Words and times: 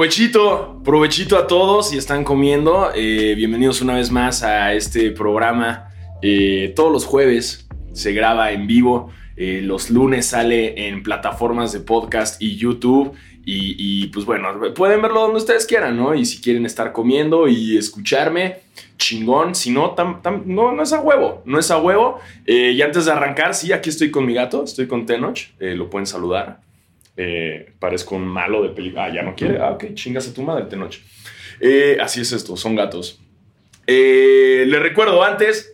Provechito, 0.00 0.80
provechito 0.82 1.36
a 1.36 1.46
todos 1.46 1.92
y 1.92 1.98
están 1.98 2.24
comiendo. 2.24 2.90
Eh, 2.94 3.34
bienvenidos 3.36 3.82
una 3.82 3.96
vez 3.96 4.10
más 4.10 4.42
a 4.42 4.72
este 4.72 5.10
programa. 5.10 5.90
Eh, 6.22 6.72
todos 6.74 6.90
los 6.90 7.04
jueves 7.04 7.68
se 7.92 8.14
graba 8.14 8.50
en 8.52 8.66
vivo. 8.66 9.12
Eh, 9.36 9.60
los 9.62 9.90
lunes 9.90 10.24
sale 10.24 10.88
en 10.88 11.02
plataformas 11.02 11.74
de 11.74 11.80
podcast 11.80 12.40
y 12.40 12.56
YouTube. 12.56 13.12
Y, 13.44 14.06
pues 14.06 14.24
bueno, 14.24 14.72
pueden 14.74 15.02
verlo 15.02 15.20
donde 15.20 15.36
ustedes 15.36 15.66
quieran, 15.66 15.98
¿no? 15.98 16.14
Y 16.14 16.24
si 16.24 16.40
quieren 16.40 16.64
estar 16.64 16.92
comiendo 16.92 17.46
y 17.46 17.76
escucharme, 17.76 18.60
chingón. 18.96 19.54
Si 19.54 19.70
no, 19.70 19.94
no, 20.46 20.72
no 20.72 20.82
es 20.82 20.94
a 20.94 21.00
huevo, 21.00 21.42
no 21.44 21.58
es 21.58 21.70
a 21.70 21.76
huevo. 21.76 22.20
y 22.46 22.80
antes 22.80 23.04
de 23.04 23.12
arrancar, 23.12 23.54
sí, 23.54 23.70
aquí 23.72 23.90
estoy 23.90 24.10
con 24.10 24.24
mi 24.24 24.32
gato, 24.32 24.64
estoy 24.64 24.86
con 24.88 25.04
Tenoch. 25.04 25.40
lo 25.58 25.90
pueden 25.90 26.06
saludar. 26.06 26.69
Eh, 27.22 27.74
parezco 27.78 28.16
un 28.16 28.26
malo 28.26 28.62
de 28.62 28.70
película. 28.70 29.04
Ah, 29.04 29.14
ya 29.14 29.22
no 29.22 29.34
quiere. 29.34 29.58
Ah, 29.58 29.72
ok, 29.72 29.92
chingas 29.92 30.26
a 30.26 30.32
tu 30.32 30.40
madre 30.40 30.64
de 30.64 30.76
noche. 30.78 31.02
Eh, 31.60 31.98
así 32.00 32.22
es 32.22 32.32
esto, 32.32 32.56
son 32.56 32.74
gatos. 32.74 33.20
Eh, 33.86 34.64
le 34.66 34.78
recuerdo 34.78 35.22
antes. 35.22 35.70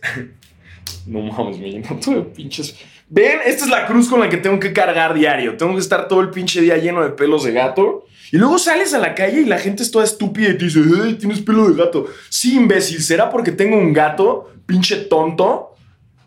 no 1.07 1.21
mames, 1.21 1.57
me 1.57 1.71
lleno 1.71 1.97
todo 2.03 2.15
de 2.15 2.21
pinches. 2.23 2.77
Ven, 3.07 3.39
esta 3.45 3.63
es 3.63 3.71
la 3.71 3.85
cruz 3.85 4.09
con 4.09 4.19
la 4.19 4.27
que 4.27 4.35
tengo 4.35 4.59
que 4.59 4.73
cargar 4.73 5.13
diario. 5.13 5.55
Tengo 5.55 5.73
que 5.73 5.79
estar 5.79 6.09
todo 6.09 6.19
el 6.19 6.31
pinche 6.31 6.59
día 6.59 6.75
lleno 6.75 7.01
de 7.01 7.11
pelos 7.11 7.45
de 7.45 7.53
gato. 7.53 8.05
Y 8.33 8.35
luego 8.35 8.59
sales 8.59 8.93
a 8.93 8.99
la 8.99 9.15
calle 9.15 9.39
y 9.39 9.45
la 9.45 9.57
gente 9.57 9.83
es 9.83 9.91
toda 9.91 10.03
estúpida 10.03 10.49
y 10.49 10.57
te 10.57 10.65
dice, 10.65 10.81
tienes 11.17 11.39
pelo 11.39 11.69
de 11.69 11.81
gato. 11.81 12.07
Sí, 12.27 12.57
imbécil, 12.57 13.01
¿será 13.01 13.29
porque 13.29 13.53
tengo 13.53 13.77
un 13.77 13.93
gato, 13.93 14.51
pinche 14.65 14.97
tonto? 14.97 15.76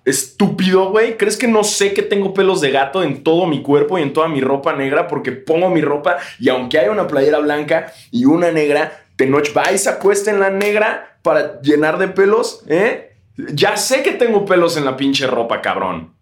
Estúpido, 0.05 0.91
güey. 0.91 1.17
¿Crees 1.17 1.37
que 1.37 1.48
no 1.48 1.65
sé 1.65 1.93
que 1.93 2.03
tengo 2.03 2.34
pelos 2.34 2.61
de 2.61 2.70
gato 2.70 3.03
en 3.03 3.23
todo 3.23 3.47
mi 3.47 3.62
cuerpo 3.62 3.98
y 3.98 4.03
en 4.03 4.12
toda 4.12 4.29
mi 4.29 4.41
ropa 4.41 4.75
negra? 4.75 5.09
Porque 5.09 5.33
pongo 5.33 5.70
mi 5.70 5.81
ropa 5.81 6.19
y 6.39 6.48
aunque 6.48 6.79
haya 6.79 6.91
una 6.91 7.07
playera 7.07 7.39
blanca 7.39 7.92
y 8.11 8.25
una 8.25 8.51
negra, 8.51 9.05
Tenoch 9.17 9.57
va 9.57 9.73
y 9.73 9.79
se 9.79 9.91
acuesta 9.91 10.31
en 10.31 10.41
la 10.41 10.51
negra 10.51 11.19
para 11.23 11.61
llenar 11.61 11.98
de 11.98 12.09
pelos, 12.09 12.65
¿eh? 12.69 13.17
Ya 13.37 13.77
sé 13.77 14.03
que 14.03 14.12
tengo 14.12 14.45
pelos 14.45 14.77
en 14.77 14.84
la 14.84 14.97
pinche 14.97 15.27
ropa, 15.27 15.61
cabrón. 15.61 16.14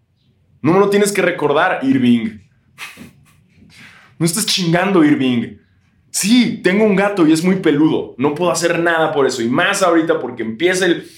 No 0.62 0.72
me 0.72 0.80
lo 0.80 0.90
tienes 0.90 1.12
que 1.12 1.22
recordar, 1.22 1.80
Irving. 1.82 2.40
No 4.18 4.26
estás 4.26 4.46
chingando, 4.46 5.04
Irving. 5.04 5.58
Sí, 6.10 6.60
tengo 6.62 6.84
un 6.84 6.96
gato 6.96 7.26
y 7.26 7.32
es 7.32 7.44
muy 7.44 7.56
peludo. 7.56 8.14
No 8.18 8.34
puedo 8.34 8.50
hacer 8.50 8.78
nada 8.80 9.12
por 9.12 9.26
eso. 9.26 9.42
Y 9.42 9.48
más 9.48 9.82
ahorita 9.82 10.18
porque 10.18 10.42
empieza 10.42 10.86
el 10.86 11.08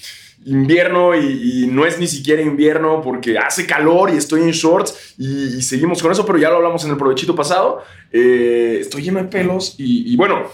invierno 0.45 1.15
y, 1.15 1.67
no 1.71 1.85
es 1.85 1.99
ni 1.99 2.07
siquiera 2.07 2.41
invierno 2.41 3.01
porque 3.01 3.37
hace 3.37 3.65
calor 3.65 4.09
y 4.09 4.17
estoy 4.17 4.41
en 4.41 4.51
shorts 4.51 5.15
y, 5.17 5.61
seguimos 5.61 6.01
con 6.01 6.11
eso, 6.11 6.25
pero 6.25 6.37
ya 6.37 6.49
lo 6.49 6.57
hablamos 6.57 6.83
en 6.83 6.91
el 6.91 6.97
provechito 6.97 7.35
pasado. 7.35 7.83
Eh, 8.11 8.79
estoy 8.81 9.03
lleno 9.03 9.19
de 9.19 9.25
pelos 9.25 9.75
y, 9.77 10.15
bueno, 10.15 10.49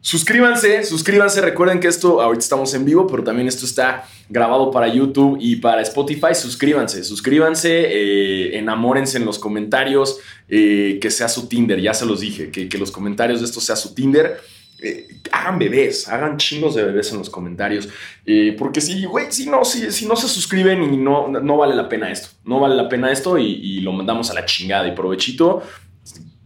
suscríbanse, 0.00 0.84
suscríbanse, 0.84 1.40
recuerden 1.40 1.80
que 1.80 1.88
esto, 1.88 2.20
ahorita 2.20 2.42
estamos 2.42 2.74
en 2.74 2.84
vivo, 2.84 3.06
pero 3.06 3.24
también 3.24 3.48
esto 3.48 3.64
está 3.64 4.06
grabado 4.28 4.70
para 4.70 4.88
YouTube 4.88 5.38
y 5.40 5.56
para 5.56 5.82
Spotify. 5.82 6.34
Suscríbanse, 6.34 7.02
suscríbanse, 7.02 7.70
eh, 7.70 8.58
enamórense 8.58 9.16
en 9.16 9.24
los 9.24 9.38
comentarios, 9.38 10.18
eh, 10.48 10.98
que 11.00 11.10
sea 11.10 11.28
su 11.28 11.48
Tinder, 11.48 11.80
ya 11.80 11.94
se 11.94 12.06
los 12.06 12.20
dije, 12.20 12.50
que, 12.50 12.68
que 12.68 12.78
los 12.78 12.90
comentarios 12.90 13.40
de 13.40 13.46
esto 13.46 13.60
sea 13.60 13.76
su 13.76 13.94
Tinder. 13.94 14.40
Eh, 14.84 15.06
hagan 15.30 15.60
bebés, 15.60 16.08
hagan 16.08 16.36
chingos 16.38 16.74
de 16.74 16.82
bebés 16.82 17.12
en 17.12 17.18
los 17.18 17.30
comentarios. 17.30 17.88
Eh, 18.26 18.56
porque 18.58 18.80
si, 18.80 19.04
güey, 19.04 19.30
si 19.30 19.48
no, 19.48 19.64
si, 19.64 19.92
si, 19.92 20.06
no 20.06 20.16
se 20.16 20.26
suscriben 20.28 20.82
y 20.82 20.96
no, 20.96 21.28
no 21.28 21.56
vale 21.56 21.76
la 21.76 21.88
pena 21.88 22.10
esto. 22.10 22.30
No 22.44 22.58
vale 22.58 22.74
la 22.74 22.88
pena 22.88 23.12
esto 23.12 23.38
y, 23.38 23.80
lo 23.80 23.92
mandamos 23.92 24.30
a 24.30 24.34
la 24.34 24.44
chingada. 24.44 24.88
Y 24.88 24.92
provechito 24.92 25.62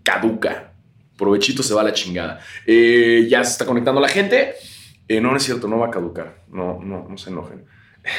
caduca. 0.02 0.74
Provechito 1.16 1.62
se 1.62 1.72
va 1.72 1.80
a 1.80 1.84
la 1.84 1.94
chingada. 1.94 2.40
Eh, 2.66 3.26
ya 3.28 3.42
se 3.42 3.52
está 3.52 3.64
conectando 3.64 4.00
la 4.02 4.08
gente. 4.08 4.54
no, 5.08 5.30
no 5.30 5.36
es 5.36 5.42
cierto, 5.42 5.66
no 5.66 5.78
va 5.78 5.86
a 5.86 5.90
caducar. 5.90 6.44
No, 6.48 6.78
no, 6.82 7.08
no 7.08 7.16
se 7.16 7.30
enojen. 7.30 7.64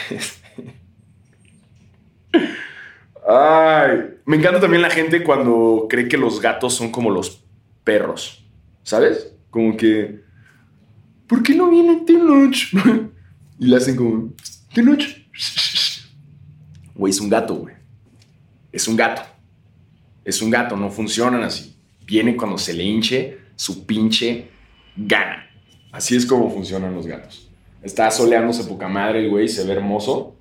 Ay, 3.29 4.15
me 4.25 4.37
encanta 4.37 4.59
también 4.59 4.81
la 4.81 4.89
gente 4.89 5.21
cuando 5.23 5.85
cree 5.87 6.07
que 6.07 6.17
los 6.17 6.41
gatos 6.41 6.73
son 6.73 6.91
como 6.91 7.11
los 7.11 7.43
perros. 7.83 8.43
¿Sabes? 8.83 9.36
Como 9.49 9.75
que, 9.75 10.21
¿por 11.27 11.41
qué 11.43 11.55
no 11.55 11.69
viene 11.69 12.03
Tenoch? 12.05 12.55
y 13.59 13.67
le 13.67 13.75
hacen 13.75 13.95
como, 13.95 14.33
Tenoch. 14.73 15.03
Güey, 16.95 17.11
es 17.11 17.19
un 17.19 17.29
gato, 17.29 17.55
güey. 17.55 17.75
Es 18.71 18.87
un 18.87 18.95
gato. 18.95 19.21
Es 20.25 20.41
un 20.41 20.49
gato, 20.49 20.75
no 20.75 20.89
funcionan 20.89 21.43
así. 21.43 21.75
Viene 22.05 22.35
cuando 22.35 22.57
se 22.57 22.73
le 22.73 22.83
hinche 22.83 23.37
su 23.55 23.85
pinche 23.85 24.49
gana. 24.95 25.49
Así 25.91 26.15
es 26.15 26.25
como 26.25 26.49
funcionan 26.49 26.93
los 26.93 27.07
gatos. 27.07 27.49
Está 27.81 28.11
soleándose 28.11 28.63
poca 28.65 28.87
madre 28.87 29.23
el 29.23 29.29
güey, 29.29 29.47
se 29.47 29.63
ve 29.63 29.73
hermoso. 29.73 30.35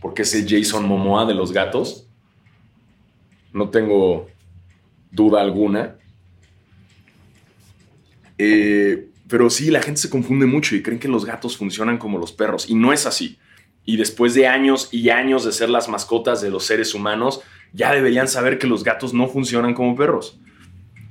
Porque 0.00 0.22
es 0.22 0.34
el 0.34 0.48
Jason 0.48 0.86
Momoa 0.86 1.24
de 1.26 1.34
los 1.34 1.52
gatos. 1.52 2.08
No 3.52 3.70
tengo 3.70 4.28
duda 5.10 5.40
alguna. 5.40 5.96
Eh, 8.44 9.08
pero 9.28 9.48
sí, 9.50 9.70
la 9.70 9.80
gente 9.80 10.00
se 10.00 10.10
confunde 10.10 10.46
mucho 10.46 10.74
y 10.74 10.82
creen 10.82 10.98
que 10.98 11.08
los 11.08 11.24
gatos 11.24 11.56
funcionan 11.56 11.96
como 11.96 12.18
los 12.18 12.32
perros. 12.32 12.68
Y 12.68 12.74
no 12.74 12.92
es 12.92 13.06
así. 13.06 13.38
Y 13.84 13.96
después 13.96 14.34
de 14.34 14.48
años 14.48 14.88
y 14.92 15.10
años 15.10 15.44
de 15.44 15.52
ser 15.52 15.70
las 15.70 15.88
mascotas 15.88 16.42
de 16.42 16.50
los 16.50 16.64
seres 16.64 16.92
humanos, 16.92 17.40
ya 17.72 17.94
deberían 17.94 18.28
saber 18.28 18.58
que 18.58 18.66
los 18.66 18.82
gatos 18.82 19.14
no 19.14 19.28
funcionan 19.28 19.74
como 19.74 19.96
perros. 19.96 20.38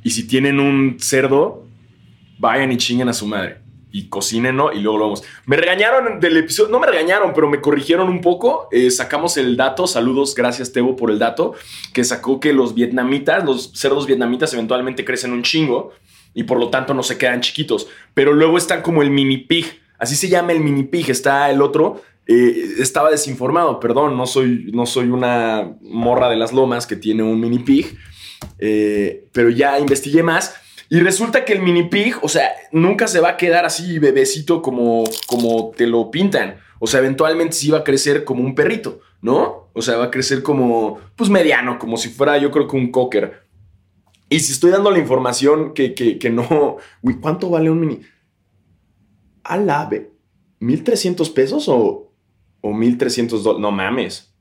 Y 0.04 0.12
si 0.12 0.28
tienen 0.28 0.60
un 0.60 0.98
cerdo, 1.00 1.66
vayan 2.38 2.72
y 2.72 2.78
chinguen 2.78 3.08
a 3.08 3.14
su 3.14 3.28
madre. 3.28 3.60
Y 3.94 4.08
cocínenlo 4.08 4.74
y 4.74 4.82
luego 4.82 4.98
lo 4.98 5.06
vamos. 5.06 5.24
Me 5.46 5.58
regañaron 5.58 6.20
del 6.20 6.38
episodio, 6.38 6.70
no 6.70 6.80
me 6.80 6.88
regañaron, 6.88 7.32
pero 7.34 7.50
me 7.50 7.62
corrigieron 7.62 8.10
un 8.10 8.22
poco. 8.22 8.68
Eh, 8.72 8.92
sacamos 8.92 9.38
el 9.38 9.56
dato, 9.56 9.88
saludos, 9.88 10.36
gracias 10.36 10.72
Tebo 10.72 10.96
por 10.96 11.12
el 11.12 11.20
dato, 11.20 11.54
que 11.94 12.04
sacó 12.04 12.40
que 12.40 12.54
los 12.54 12.76
vietnamitas, 12.76 13.44
los 13.44 13.72
cerdos 13.74 14.06
vietnamitas 14.06 14.54
eventualmente 14.54 15.06
crecen 15.06 15.32
un 15.32 15.44
chingo 15.44 15.94
y 16.34 16.44
por 16.44 16.60
lo 16.60 16.70
tanto 16.70 16.94
no 16.94 17.04
se 17.04 17.18
quedan 17.18 17.42
chiquitos. 17.42 17.88
Pero 18.14 18.34
luego 18.34 18.58
están 18.58 18.82
como 18.82 19.02
el 19.02 19.12
mini 19.12 19.38
pig, 19.38 19.82
así 19.98 20.16
se 20.16 20.30
llama 20.30 20.52
el 20.52 20.62
mini 20.62 20.84
pig, 20.84 21.10
está 21.10 21.50
el 21.50 21.62
otro. 21.62 22.02
Eh, 22.28 22.76
estaba 22.80 23.10
desinformado, 23.10 23.80
perdón, 23.80 24.16
no 24.16 24.26
soy, 24.28 24.70
no 24.74 24.86
soy 24.86 25.10
una 25.10 25.76
morra 25.82 26.30
de 26.30 26.38
las 26.38 26.54
lomas 26.54 26.86
que 26.88 26.96
tiene 26.96 27.24
un 27.24 27.40
mini 27.40 27.60
pig, 27.60 27.98
eh, 28.60 29.28
pero 29.32 29.50
ya 29.50 29.80
investigué 29.80 30.24
más. 30.24 30.56
Y 30.90 31.00
resulta 31.00 31.46
que 31.46 31.54
el 31.54 31.62
mini 31.62 31.84
pig, 31.84 32.16
o 32.22 32.30
sea, 32.30 32.52
nunca 32.72 33.08
se 33.08 33.22
va 33.22 33.30
a 33.30 33.38
quedar 33.38 33.66
así 33.66 33.98
bebecito 33.98 34.62
como, 34.62 35.04
como 35.26 35.72
te 35.76 35.88
lo 35.88 36.12
pintan. 36.12 36.58
O 36.80 36.88
sea, 36.88 37.00
eventualmente 37.00 37.56
sí 37.56 37.72
va 37.72 37.80
a 37.80 37.84
crecer 37.84 38.24
como 38.24 38.44
un 38.44 38.56
perrito, 38.56 39.00
¿no? 39.22 39.70
O 39.74 39.82
sea, 39.82 39.98
va 39.98 40.06
a 40.06 40.12
crecer 40.12 40.44
como, 40.44 41.00
pues 41.16 41.30
mediano, 41.30 41.80
como 41.80 41.96
si 41.96 42.10
fuera 42.10 42.38
yo 42.38 42.52
creo 42.52 42.68
que 42.68 42.76
un 42.76 42.92
cocker. 42.92 43.44
Y 44.32 44.40
si 44.40 44.54
estoy 44.54 44.72
dando 44.72 44.90
la 44.92 44.98
información 44.98 45.74
que, 45.74 45.94
que, 45.94 46.30
no. 46.30 46.78
¿cuánto 47.20 47.50
vale 47.50 47.70
un 47.70 47.82
mini? 47.82 48.00
Alabe. 49.44 50.14
¿1300 50.62 51.34
pesos 51.34 51.68
o, 51.68 52.14
o 52.62 52.74
1300 52.74 53.44
dólares? 53.44 53.62
No 53.62 53.72
mames. 53.72 54.34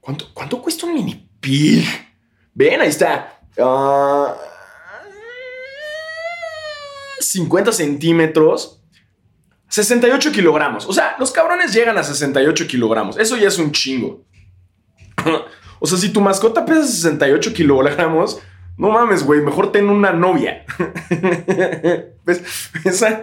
¿Cuánto, 0.00 0.32
¿Cuánto 0.32 0.62
cuesta 0.62 0.86
un 0.86 0.94
mini 0.94 1.28
pig? 1.38 1.84
Ven, 2.54 2.80
ahí 2.80 2.88
está. 2.88 3.42
50 7.20 7.70
ah, 7.70 7.72
centímetros. 7.74 8.80
68 9.68 10.32
kilogramos. 10.32 10.86
O 10.86 10.94
sea, 10.94 11.14
los 11.18 11.30
cabrones 11.30 11.74
llegan 11.74 11.98
a 11.98 12.02
68 12.02 12.66
kilogramos. 12.66 13.18
Eso 13.18 13.36
ya 13.36 13.48
es 13.48 13.58
un 13.58 13.70
chingo. 13.70 14.24
O 15.78 15.86
sea, 15.86 15.98
si 15.98 16.10
tu 16.10 16.20
mascota 16.20 16.64
pesa 16.64 16.86
68 16.86 17.52
kilogramos, 17.52 18.40
no 18.76 18.90
mames, 18.90 19.22
güey, 19.24 19.40
mejor 19.40 19.70
ten 19.70 19.88
una 19.88 20.12
novia. 20.12 20.64
Pesa. 22.24 23.22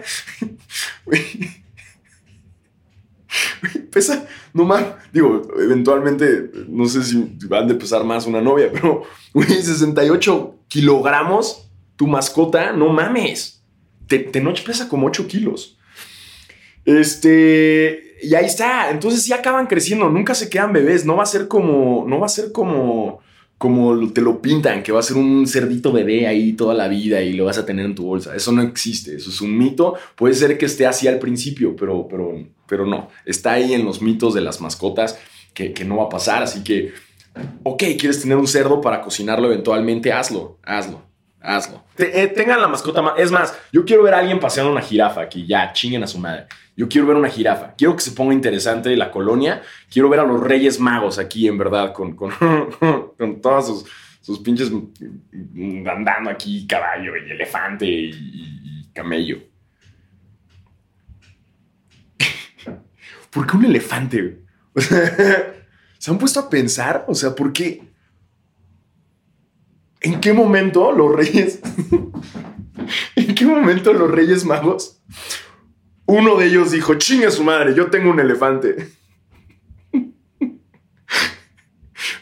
Pesa. 3.90 4.26
No 4.54 4.64
mames. 4.64 4.88
Digo, 5.12 5.42
eventualmente, 5.58 6.50
no 6.68 6.86
sé 6.86 7.02
si 7.02 7.36
van 7.46 7.68
de 7.68 7.74
pesar 7.74 8.04
más 8.04 8.26
una 8.26 8.40
novia, 8.40 8.70
pero, 8.72 9.02
güey, 9.34 9.48
68 9.48 10.54
kilogramos, 10.68 11.68
tu 11.96 12.06
mascota, 12.06 12.72
no 12.72 12.88
mames. 12.88 13.62
Te, 14.06 14.40
noche 14.40 14.64
pesa 14.64 14.88
como 14.88 15.06
8 15.06 15.26
kilos. 15.26 15.78
Este 16.84 18.11
y 18.22 18.34
ahí 18.34 18.46
está. 18.46 18.90
Entonces 18.90 19.22
sí 19.22 19.32
acaban 19.32 19.66
creciendo, 19.66 20.08
nunca 20.08 20.34
se 20.34 20.48
quedan 20.48 20.72
bebés. 20.72 21.04
No 21.04 21.16
va 21.16 21.24
a 21.24 21.26
ser 21.26 21.48
como, 21.48 22.04
no 22.06 22.20
va 22.20 22.26
a 22.26 22.30
ser 22.30 22.52
como, 22.52 23.20
como 23.58 24.12
te 24.12 24.20
lo 24.20 24.40
pintan, 24.40 24.82
que 24.82 24.92
va 24.92 25.00
a 25.00 25.02
ser 25.02 25.16
un 25.16 25.46
cerdito 25.46 25.92
bebé 25.92 26.26
ahí 26.26 26.52
toda 26.52 26.74
la 26.74 26.88
vida 26.88 27.20
y 27.22 27.32
lo 27.32 27.46
vas 27.46 27.58
a 27.58 27.66
tener 27.66 27.84
en 27.84 27.94
tu 27.94 28.04
bolsa. 28.04 28.34
Eso 28.34 28.52
no 28.52 28.62
existe, 28.62 29.16
eso 29.16 29.30
es 29.30 29.40
un 29.40 29.56
mito. 29.56 29.94
Puede 30.16 30.34
ser 30.34 30.56
que 30.56 30.66
esté 30.66 30.86
así 30.86 31.08
al 31.08 31.18
principio, 31.18 31.74
pero, 31.76 32.06
pero, 32.08 32.32
pero 32.66 32.86
no. 32.86 33.08
Está 33.26 33.52
ahí 33.52 33.74
en 33.74 33.84
los 33.84 34.00
mitos 34.00 34.34
de 34.34 34.40
las 34.40 34.60
mascotas 34.60 35.18
que, 35.54 35.72
que 35.72 35.84
no 35.84 35.96
va 35.98 36.04
a 36.04 36.08
pasar. 36.08 36.42
Así 36.42 36.62
que, 36.62 36.92
ok, 37.64 37.82
quieres 37.98 38.22
tener 38.22 38.36
un 38.36 38.46
cerdo 38.46 38.80
para 38.80 39.02
cocinarlo 39.02 39.46
eventualmente, 39.46 40.12
hazlo, 40.12 40.58
hazlo. 40.62 41.11
Hazlo. 41.42 41.82
Eh, 41.98 42.28
tengan 42.28 42.60
la 42.60 42.68
mascota. 42.68 43.14
Es 43.16 43.30
más, 43.30 43.58
yo 43.72 43.84
quiero 43.84 44.04
ver 44.04 44.14
a 44.14 44.18
alguien 44.18 44.38
paseando 44.38 44.70
una 44.70 44.80
jirafa 44.80 45.22
aquí. 45.22 45.46
Ya, 45.46 45.72
chinguen 45.72 46.04
a 46.04 46.06
su 46.06 46.18
madre. 46.18 46.46
Yo 46.76 46.88
quiero 46.88 47.06
ver 47.08 47.16
una 47.16 47.28
jirafa. 47.28 47.74
Quiero 47.76 47.96
que 47.96 48.02
se 48.02 48.12
ponga 48.12 48.32
interesante 48.32 48.96
la 48.96 49.10
colonia. 49.10 49.62
Quiero 49.90 50.08
ver 50.08 50.20
a 50.20 50.24
los 50.24 50.40
Reyes 50.40 50.78
Magos 50.78 51.18
aquí, 51.18 51.48
en 51.48 51.58
verdad, 51.58 51.92
con, 51.92 52.14
con, 52.14 52.30
con 53.18 53.40
todos 53.40 53.66
sus, 53.66 53.84
sus, 54.20 54.38
pinches 54.38 54.70
andando 54.70 56.30
aquí, 56.30 56.66
caballo 56.66 57.12
y 57.16 57.30
elefante 57.30 57.86
y, 57.86 58.88
camello. 58.94 59.38
¿Por 63.30 63.46
qué 63.46 63.56
un 63.56 63.64
elefante? 63.64 64.38
¿se 65.98 66.10
han 66.10 66.18
puesto 66.18 66.40
a 66.40 66.48
pensar? 66.50 67.04
O 67.08 67.14
sea, 67.14 67.34
¿por 67.34 67.52
qué? 67.52 67.91
¿En 70.02 70.20
qué 70.20 70.32
momento 70.32 70.92
los 70.92 71.14
reyes... 71.14 71.60
¿En 73.16 73.34
qué 73.34 73.46
momento 73.46 73.92
los 73.92 74.10
reyes 74.10 74.44
magos 74.44 75.02
uno 76.06 76.36
de 76.36 76.46
ellos 76.46 76.72
dijo, 76.72 76.94
chingue 76.94 77.30
su 77.30 77.42
madre, 77.42 77.74
yo 77.74 77.90
tengo 77.90 78.10
un 78.10 78.20
elefante. 78.20 78.88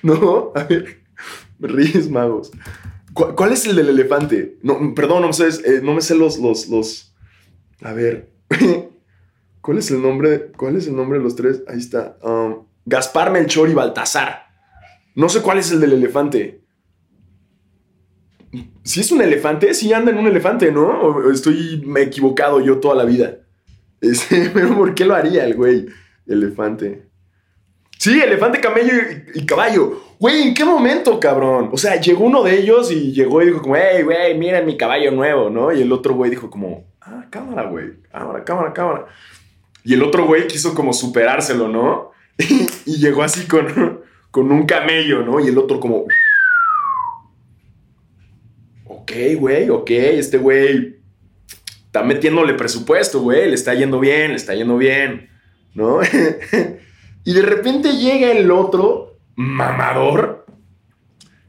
no, 0.02 0.52
a 0.54 0.64
ver, 0.64 1.02
Reyes 1.58 2.08
Magos. 2.08 2.52
¿Cuál, 3.12 3.52
es 3.52 3.66
el 3.66 3.76
del 3.76 3.88
elefante? 3.88 4.58
No, 4.62 4.94
perdón, 4.94 5.22
no 5.22 5.26
me 5.26 5.32
sé, 5.32 5.48
eh, 5.48 5.80
no 5.82 5.94
me 5.94 6.00
sé 6.00 6.14
los, 6.14 6.38
los, 6.38 6.68
los... 6.68 7.14
A 7.82 7.92
ver. 7.92 8.30
¿Cuál 9.60 9.78
es 9.78 9.90
el 9.90 10.00
nombre? 10.00 10.52
¿Cuál 10.56 10.76
es 10.76 10.86
el 10.86 10.94
nombre 10.94 11.18
de 11.18 11.24
los 11.24 11.34
tres? 11.34 11.62
Ahí 11.66 11.78
está. 11.78 12.16
Um, 12.22 12.66
Gaspar, 12.86 13.30
Melchor 13.30 13.68
y 13.68 13.74
Baltasar. 13.74 14.46
No 15.16 15.28
sé 15.28 15.42
cuál 15.42 15.58
es 15.58 15.72
el 15.72 15.80
del 15.80 15.94
elefante. 15.94 16.59
Si 18.82 19.00
es 19.00 19.12
un 19.12 19.22
elefante, 19.22 19.74
sí 19.74 19.92
anda 19.92 20.10
en 20.10 20.18
un 20.18 20.26
elefante, 20.26 20.72
¿no? 20.72 20.88
¿O 20.88 21.30
estoy 21.30 21.84
equivocado 21.98 22.60
yo 22.60 22.78
toda 22.78 22.96
la 22.96 23.04
vida. 23.04 23.38
pero 24.54 24.76
¿por 24.76 24.94
qué 24.94 25.04
lo 25.04 25.14
haría 25.14 25.44
el 25.44 25.54
güey? 25.54 25.86
Elefante. 26.26 27.10
Sí, 27.98 28.18
elefante, 28.18 28.60
camello 28.60 28.94
y, 29.34 29.44
caballo. 29.44 30.00
Güey, 30.18 30.48
¿en 30.48 30.54
qué 30.54 30.64
momento, 30.64 31.20
cabrón? 31.20 31.68
O 31.70 31.76
sea, 31.76 32.00
llegó 32.00 32.24
uno 32.24 32.42
de 32.42 32.58
ellos 32.58 32.90
y 32.90 33.12
llegó 33.12 33.42
y 33.42 33.46
dijo 33.46 33.60
como, 33.60 33.76
hey, 33.76 34.02
güey, 34.02 34.38
miren 34.38 34.64
mi 34.64 34.78
caballo 34.78 35.10
nuevo, 35.10 35.50
¿no? 35.50 35.70
Y 35.70 35.82
el 35.82 35.92
otro 35.92 36.14
güey 36.14 36.30
dijo 36.30 36.48
como, 36.48 36.86
ah, 37.02 37.26
cámara, 37.28 37.64
güey, 37.64 38.00
cámara, 38.10 38.42
cámara, 38.42 38.72
cámara. 38.72 39.06
Y 39.84 39.92
el 39.92 40.02
otro 40.02 40.26
güey 40.26 40.46
quiso 40.46 40.74
como 40.74 40.94
superárselo, 40.94 41.68
¿no? 41.68 42.12
y 42.86 42.96
llegó 42.96 43.22
así 43.22 43.46
con, 43.46 44.00
con 44.30 44.50
un 44.50 44.64
camello, 44.64 45.22
¿no? 45.22 45.38
Y 45.38 45.48
el 45.48 45.58
otro 45.58 45.78
como... 45.78 46.06
Ok, 49.10 49.40
güey, 49.40 49.68
ok, 49.70 49.90
este 49.90 50.38
güey 50.38 51.00
está 51.84 52.04
metiéndole 52.04 52.54
presupuesto, 52.54 53.20
güey, 53.20 53.48
le 53.48 53.56
está 53.56 53.74
yendo 53.74 53.98
bien, 53.98 54.30
le 54.30 54.36
está 54.36 54.54
yendo 54.54 54.76
bien, 54.76 55.28
¿no? 55.74 55.98
y 57.24 57.32
de 57.32 57.42
repente 57.42 57.96
llega 57.96 58.30
el 58.30 58.48
otro 58.52 59.18
mamador, 59.34 60.46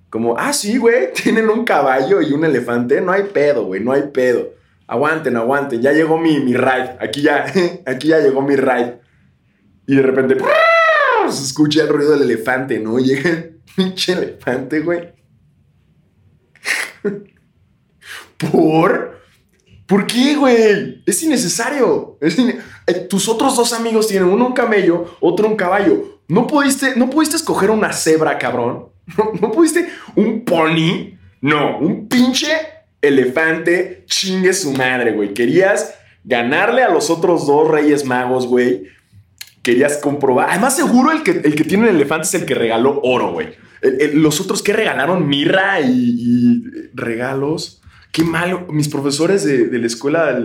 como, 0.09 0.35
ah, 0.39 0.53
sí, 0.53 0.77
güey, 0.77 1.13
tienen 1.23 1.49
un 1.49 1.63
caballo 1.63 2.19
y 2.23 2.33
un 2.33 2.43
elefante, 2.45 2.99
no 2.99 3.11
hay 3.11 3.25
pedo, 3.25 3.65
güey, 3.65 3.79
no 3.79 3.91
hay 3.91 4.07
pedo. 4.11 4.55
Aguanten, 4.87 5.37
aguanten, 5.37 5.83
ya 5.83 5.91
llegó 5.91 6.17
mi, 6.17 6.39
mi 6.39 6.55
ride, 6.55 6.97
aquí 6.99 7.21
ya, 7.21 7.45
aquí 7.85 8.07
ya 8.07 8.21
llegó 8.21 8.41
mi 8.41 8.55
ride. 8.55 9.01
Y 9.85 9.97
de 9.97 10.01
repente, 10.01 10.35
se 11.29 11.43
escucha 11.43 11.83
el 11.83 11.89
ruido 11.89 12.13
del 12.13 12.23
elefante, 12.23 12.79
¿no? 12.79 12.97
Llega 12.97 13.29
el 13.29 13.61
pinche 13.75 14.13
elefante, 14.13 14.79
güey. 14.79 15.13
¿Por? 18.49 19.21
¿Por 19.85 20.07
qué, 20.07 20.35
güey? 20.35 21.03
Es 21.05 21.21
innecesario. 21.21 22.17
Eh, 22.21 22.93
tus 23.09 23.27
otros 23.27 23.57
dos 23.57 23.73
amigos 23.73 24.07
tienen 24.07 24.29
uno 24.29 24.47
un 24.47 24.53
camello, 24.53 25.17
otro 25.19 25.47
un 25.47 25.57
caballo. 25.57 26.21
¿No 26.27 26.47
pudiste, 26.47 26.95
no 26.95 27.09
pudiste 27.09 27.35
escoger 27.35 27.69
una 27.69 27.91
cebra, 27.91 28.37
cabrón? 28.37 28.85
¿No, 29.41 29.51
pudiste 29.51 29.89
un 30.15 30.45
pony? 30.45 31.17
No, 31.41 31.77
un 31.79 32.07
pinche 32.07 32.51
elefante 33.01 34.05
chingue 34.05 34.53
su 34.53 34.71
madre, 34.71 35.11
güey. 35.11 35.33
Querías 35.33 35.93
ganarle 36.23 36.83
a 36.83 36.89
los 36.89 37.09
otros 37.09 37.45
dos 37.45 37.67
reyes 37.67 38.05
magos, 38.05 38.47
güey. 38.47 38.83
Querías 39.61 39.97
comprobar. 39.97 40.51
Además, 40.51 40.75
seguro 40.75 41.11
el 41.11 41.21
que, 41.21 41.31
el 41.31 41.53
que 41.53 41.65
tiene 41.65 41.89
el 41.89 41.95
elefante 41.95 42.27
es 42.27 42.33
el 42.35 42.45
que 42.45 42.55
regaló 42.55 43.01
oro, 43.03 43.33
güey. 43.33 43.49
los 44.13 44.39
otros 44.39 44.63
que 44.63 44.71
regalaron 44.71 45.27
mirra 45.27 45.81
y 45.81 46.63
regalos. 46.93 47.80
Qué 48.11 48.23
malo. 48.23 48.67
Mis 48.69 48.89
profesores 48.89 49.43
de, 49.43 49.77
la 49.77 49.87
escuela 49.87 50.37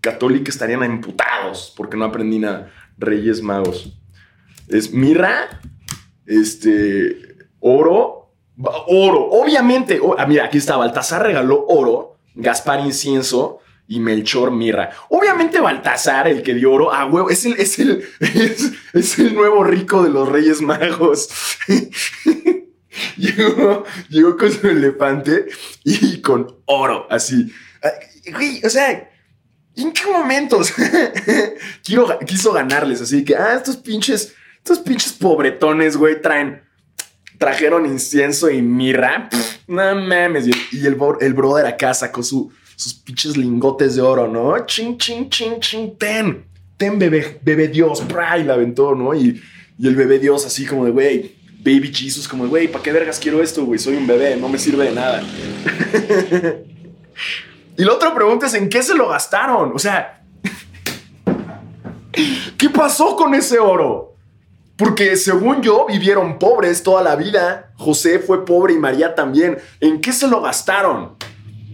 católica 0.00 0.50
estarían 0.50 0.84
imputados 0.84 1.72
porque 1.76 1.96
no 1.96 2.04
aprendí 2.04 2.38
nada. 2.38 2.72
Reyes 2.98 3.42
Magos. 3.42 3.98
Es 4.68 4.92
mirra, 4.92 5.60
este, 6.26 7.16
oro, 7.60 8.32
oro. 8.86 9.28
Obviamente, 9.30 10.00
ah, 10.16 10.26
mira, 10.26 10.46
aquí 10.46 10.58
está. 10.58 10.76
Baltasar 10.76 11.22
regaló 11.22 11.66
oro, 11.66 12.16
Gaspar 12.34 12.80
incienso 12.80 13.58
y 13.86 14.00
Melchor 14.00 14.50
mirra. 14.50 14.90
Obviamente 15.10 15.60
Baltasar, 15.60 16.28
el 16.28 16.42
que 16.42 16.54
dio 16.54 16.72
oro, 16.72 16.92
ah, 16.92 17.04
huevo, 17.06 17.28
es 17.28 17.44
el, 17.44 17.54
es 17.54 17.78
el, 17.78 18.04
es 18.94 19.18
el 19.18 19.34
nuevo 19.34 19.64
rico 19.64 20.02
de 20.02 20.10
los 20.10 20.28
Reyes 20.28 20.62
Magos. 20.62 21.28
llegó, 23.16 24.36
con 24.36 24.52
su 24.52 24.68
elefante 24.68 25.46
y 25.84 26.20
con 26.20 26.56
oro, 26.66 27.06
así. 27.10 27.52
o 28.64 28.68
sea, 28.68 29.10
¿en 29.76 29.92
qué 29.92 30.02
momentos 30.10 30.72
quiso 32.26 32.52
ganarles? 32.52 33.00
Así 33.00 33.24
que, 33.24 33.34
ah, 33.34 33.54
estos 33.54 33.76
pinches, 33.76 34.34
estos 34.58 34.78
pinches 34.80 35.12
pobretones, 35.12 35.96
güey, 35.96 36.20
traen, 36.20 36.62
trajeron 37.38 37.86
incienso 37.86 38.50
y 38.50 38.62
mirra. 38.62 39.28
no 39.66 39.94
mames. 39.94 40.48
Y 40.72 40.86
el, 40.86 40.96
el 41.20 41.34
brother 41.34 41.66
acá 41.66 41.94
sacó 41.94 42.22
su, 42.22 42.52
sus 42.76 42.94
pinches 42.94 43.36
lingotes 43.36 43.96
de 43.96 44.02
oro, 44.02 44.28
¿no? 44.28 44.64
Ching, 44.66 44.98
ching, 44.98 45.28
ching, 45.28 45.60
ching, 45.60 45.96
ten. 45.96 46.44
Ten, 46.76 46.98
bebé, 46.98 47.38
bebé 47.42 47.68
Dios, 47.68 48.02
y 48.40 48.42
la 48.42 48.54
aventó, 48.54 48.94
¿no? 48.94 49.14
Y, 49.14 49.40
y 49.78 49.86
el 49.86 49.94
bebé 49.94 50.18
Dios 50.18 50.44
así 50.44 50.66
como 50.66 50.84
de, 50.84 50.90
güey, 50.90 51.41
Baby 51.64 51.92
Jesus, 51.94 52.26
como, 52.26 52.48
güey, 52.48 52.66
¿para 52.66 52.82
qué 52.82 52.90
vergas 52.90 53.20
quiero 53.20 53.40
esto, 53.40 53.64
güey? 53.64 53.78
Soy 53.78 53.96
un 53.96 54.06
bebé, 54.06 54.36
no 54.36 54.48
me 54.48 54.58
sirve 54.58 54.86
de 54.86 54.92
nada. 54.92 55.22
y 57.76 57.84
la 57.84 57.92
otra 57.92 58.12
pregunta 58.12 58.46
es, 58.46 58.54
¿en 58.54 58.68
qué 58.68 58.82
se 58.82 58.96
lo 58.96 59.08
gastaron? 59.08 59.70
O 59.72 59.78
sea, 59.78 60.24
¿qué 62.58 62.68
pasó 62.68 63.14
con 63.14 63.32
ese 63.34 63.60
oro? 63.60 64.16
Porque 64.76 65.14
según 65.14 65.62
yo, 65.62 65.86
vivieron 65.86 66.36
pobres 66.36 66.82
toda 66.82 67.00
la 67.00 67.14
vida. 67.14 67.70
José 67.76 68.18
fue 68.18 68.44
pobre 68.44 68.74
y 68.74 68.78
María 68.78 69.14
también. 69.14 69.56
¿En 69.78 70.00
qué 70.00 70.12
se 70.12 70.26
lo 70.26 70.40
gastaron? 70.40 71.14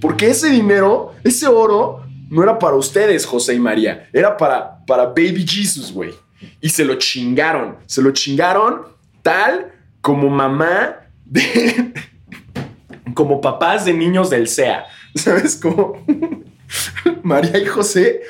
Porque 0.02 0.28
ese 0.28 0.50
dinero, 0.50 1.14
ese 1.24 1.46
oro, 1.46 2.02
no 2.28 2.42
era 2.42 2.58
para 2.58 2.76
ustedes, 2.76 3.24
José 3.24 3.54
y 3.54 3.58
María. 3.58 4.06
Era 4.12 4.36
para, 4.36 4.84
para 4.84 5.06
Baby 5.06 5.46
Jesus, 5.48 5.90
güey. 5.90 6.12
Y 6.60 6.68
se 6.68 6.84
lo 6.84 6.96
chingaron. 6.96 7.78
Se 7.86 8.02
lo 8.02 8.10
chingaron 8.10 8.82
tal 9.22 9.77
como 10.00 10.28
mamá 10.28 10.96
de. 11.24 11.92
como 13.14 13.40
papás 13.40 13.84
de 13.84 13.92
niños 13.92 14.30
del 14.30 14.48
SEA. 14.48 14.86
¿Sabes? 15.14 15.56
Como 15.56 16.04
María 17.22 17.58
y 17.58 17.66
José 17.66 18.22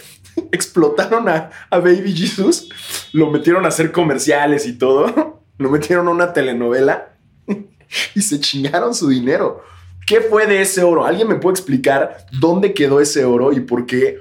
explotaron 0.53 1.29
a, 1.29 1.51
Baby 1.71 2.15
Jesus, 2.15 2.69
lo 3.13 3.31
metieron 3.31 3.65
a 3.65 3.69
hacer 3.69 3.93
comerciales 3.93 4.67
y 4.67 4.75
todo, 4.79 5.43
lo 5.59 5.71
metieron 5.71 6.09
a 6.09 6.13
una 6.13 6.33
telenovela 6.33 7.17
y 8.15 8.23
se 8.23 8.41
chingaron 8.41 8.95
su 8.95 9.09
dinero. 9.09 9.63
¿Qué 10.07 10.21
fue 10.21 10.47
de 10.47 10.63
ese 10.63 10.83
oro? 10.83 11.05
¿Alguien 11.05 11.29
me 11.29 11.35
puede 11.35 11.55
explicar 11.55 12.27
dónde 12.33 12.73
quedó 12.73 13.01
ese 13.01 13.25
oro 13.25 13.53
y 13.53 13.61
por 13.61 13.85
qué? 13.85 14.19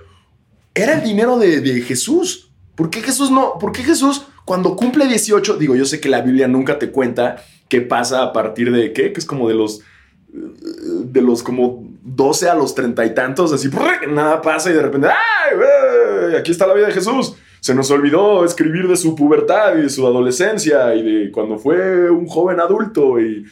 Era 0.73 0.95
el 0.95 1.03
dinero 1.03 1.39
de, 1.39 1.61
de 1.61 1.81
Jesús. 1.81 2.51
¿Por 2.75 2.89
qué 2.89 3.01
Jesús 3.01 3.31
no? 3.31 3.57
¿Por 3.57 3.71
qué 3.71 3.83
Jesús 3.83 4.27
cuando 4.47 4.77
cumple 4.77 5.07
18, 5.07 5.57
digo, 5.57 5.75
yo 5.75 5.83
sé 5.83 5.99
que 5.99 6.07
la 6.07 6.21
Biblia 6.21 6.47
nunca 6.47 6.79
te 6.79 6.89
cuenta 6.89 7.43
qué 7.67 7.81
pasa 7.81 8.23
a 8.23 8.31
partir 8.31 8.71
de 8.71 8.93
qué, 8.93 9.11
que 9.11 9.19
es 9.19 9.25
como 9.25 9.49
de 9.49 9.55
los 9.55 9.81
de 10.29 11.21
los 11.21 11.43
como 11.43 11.85
12 12.01 12.49
a 12.49 12.55
los 12.55 12.73
treinta 12.73 13.05
y 13.05 13.13
tantos, 13.13 13.51
así, 13.51 13.69
nada 14.07 14.41
pasa 14.41 14.69
y 14.69 14.73
de 14.73 14.81
repente, 14.81 15.09
¡ay, 15.09 16.35
Aquí 16.39 16.51
está 16.51 16.65
la 16.65 16.75
vida 16.75 16.87
de 16.87 16.93
Jesús. 16.93 17.35
Se 17.59 17.75
nos 17.75 17.91
olvidó 17.91 18.45
escribir 18.45 18.87
de 18.87 18.95
su 18.95 19.15
pubertad 19.15 19.75
y 19.77 19.81
de 19.81 19.89
su 19.89 20.07
adolescencia 20.07 20.95
y 20.95 21.03
de 21.03 21.31
cuando 21.31 21.57
fue 21.57 22.09
un 22.09 22.25
joven 22.25 22.61
adulto 22.61 23.19
y 23.19 23.43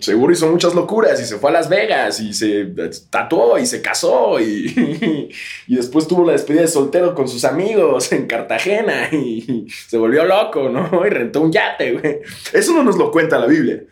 seguro 0.00 0.32
hizo 0.32 0.50
muchas 0.50 0.74
locuras 0.74 1.20
y 1.20 1.24
se 1.24 1.36
fue 1.36 1.50
a 1.50 1.54
Las 1.54 1.68
Vegas 1.68 2.20
y 2.20 2.32
se 2.32 2.72
tatuó 3.10 3.58
y 3.58 3.66
se 3.66 3.82
casó 3.82 4.40
y, 4.40 5.30
y, 5.66 5.74
después 5.74 6.08
tuvo 6.08 6.24
la 6.24 6.32
despedida 6.32 6.62
de 6.62 6.68
soltero 6.68 7.14
con 7.14 7.28
sus 7.28 7.44
amigos 7.44 8.10
en 8.12 8.26
Cartagena 8.26 9.08
y 9.12 9.66
se 9.88 9.98
volvió 9.98 10.24
loco, 10.24 10.68
¿no? 10.68 11.04
Y 11.06 11.10
rentó 11.10 11.40
un 11.40 11.52
yate, 11.52 11.92
güey. 11.92 12.20
Eso 12.52 12.72
no 12.74 12.82
nos 12.82 12.96
lo 12.96 13.10
cuenta 13.10 13.38
la 13.38 13.46
Biblia. 13.46 13.84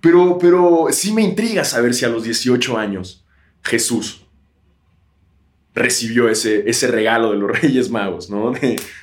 Pero, 0.00 0.38
pero 0.38 0.86
sí 0.90 1.12
me 1.12 1.22
intriga 1.22 1.64
saber 1.64 1.94
si 1.94 2.04
a 2.04 2.08
los 2.08 2.24
18 2.24 2.76
años 2.76 3.24
Jesús 3.62 4.26
recibió 5.74 6.28
ese, 6.28 6.68
ese 6.68 6.88
regalo 6.88 7.30
de 7.30 7.38
los 7.38 7.50
Reyes 7.60 7.90
Magos, 7.90 8.30
¿no? 8.30 8.52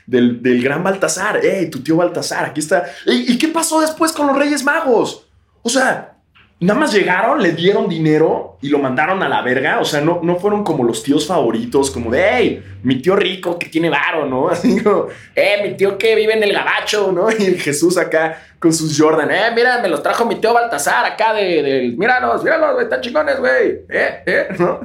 del, 0.06 0.62
gran 0.62 0.84
Baltasar. 0.84 1.46
¡Ey, 1.46 1.70
tu 1.70 1.80
tío 1.80 1.96
Baltasar! 1.96 2.46
Aquí 2.46 2.60
está. 2.60 2.86
¿Y 3.06 3.38
qué 3.38 3.48
pasó 3.48 3.82
después 3.82 4.12
con 4.12 4.28
los 4.28 4.38
Reyes 4.38 4.64
Magos? 4.64 5.27
O 5.68 5.70
sea, 5.70 6.14
nada 6.62 6.80
más 6.80 6.94
llegaron, 6.94 7.44
le 7.44 7.52
dieron 7.52 7.90
dinero 7.90 8.58
y 8.62 8.70
lo 8.70 8.80
mandaron 8.80 9.22
a 9.22 9.28
la 9.28 9.42
verga. 9.42 9.82
O 9.82 9.84
sea, 9.84 10.00
no, 10.00 10.22
no 10.24 10.38
fueron 10.38 10.64
como 10.64 10.86
los 10.86 11.04
tíos 11.04 11.28
favoritos, 11.28 11.92
como 11.92 12.10
de, 12.10 12.26
hey, 12.32 12.64
mi 12.84 13.02
tío 13.02 13.18
rico 13.18 13.60
que 13.60 13.68
tiene 13.68 13.90
varo, 13.90 14.26
¿no? 14.26 14.48
Así 14.50 14.82
como, 14.82 15.08
eh, 15.36 15.60
mi 15.62 15.76
tío 15.76 15.98
que 15.98 16.16
vive 16.16 16.38
en 16.38 16.44
el 16.44 16.54
gabacho, 16.54 17.12
¿no? 17.12 17.30
Y 17.38 17.44
el 17.44 17.60
Jesús 17.60 17.98
acá 17.98 18.42
con 18.60 18.72
sus 18.72 18.98
Jordan, 18.98 19.30
eh, 19.30 19.52
mira, 19.54 19.82
me 19.82 19.90
los 19.90 20.02
trajo 20.02 20.26
mi 20.26 20.36
tío 20.36 20.54
Baltasar 20.54 21.06
acá 21.06 21.34
de, 21.34 21.62
de 21.62 21.94
míralos, 21.98 22.46
míralos, 22.46 22.76
güey, 22.76 22.86
están 22.86 23.02
chingones, 23.02 23.40
güey, 23.40 23.82
eh, 23.90 24.24
eh, 24.26 24.48
¿no? 24.58 24.80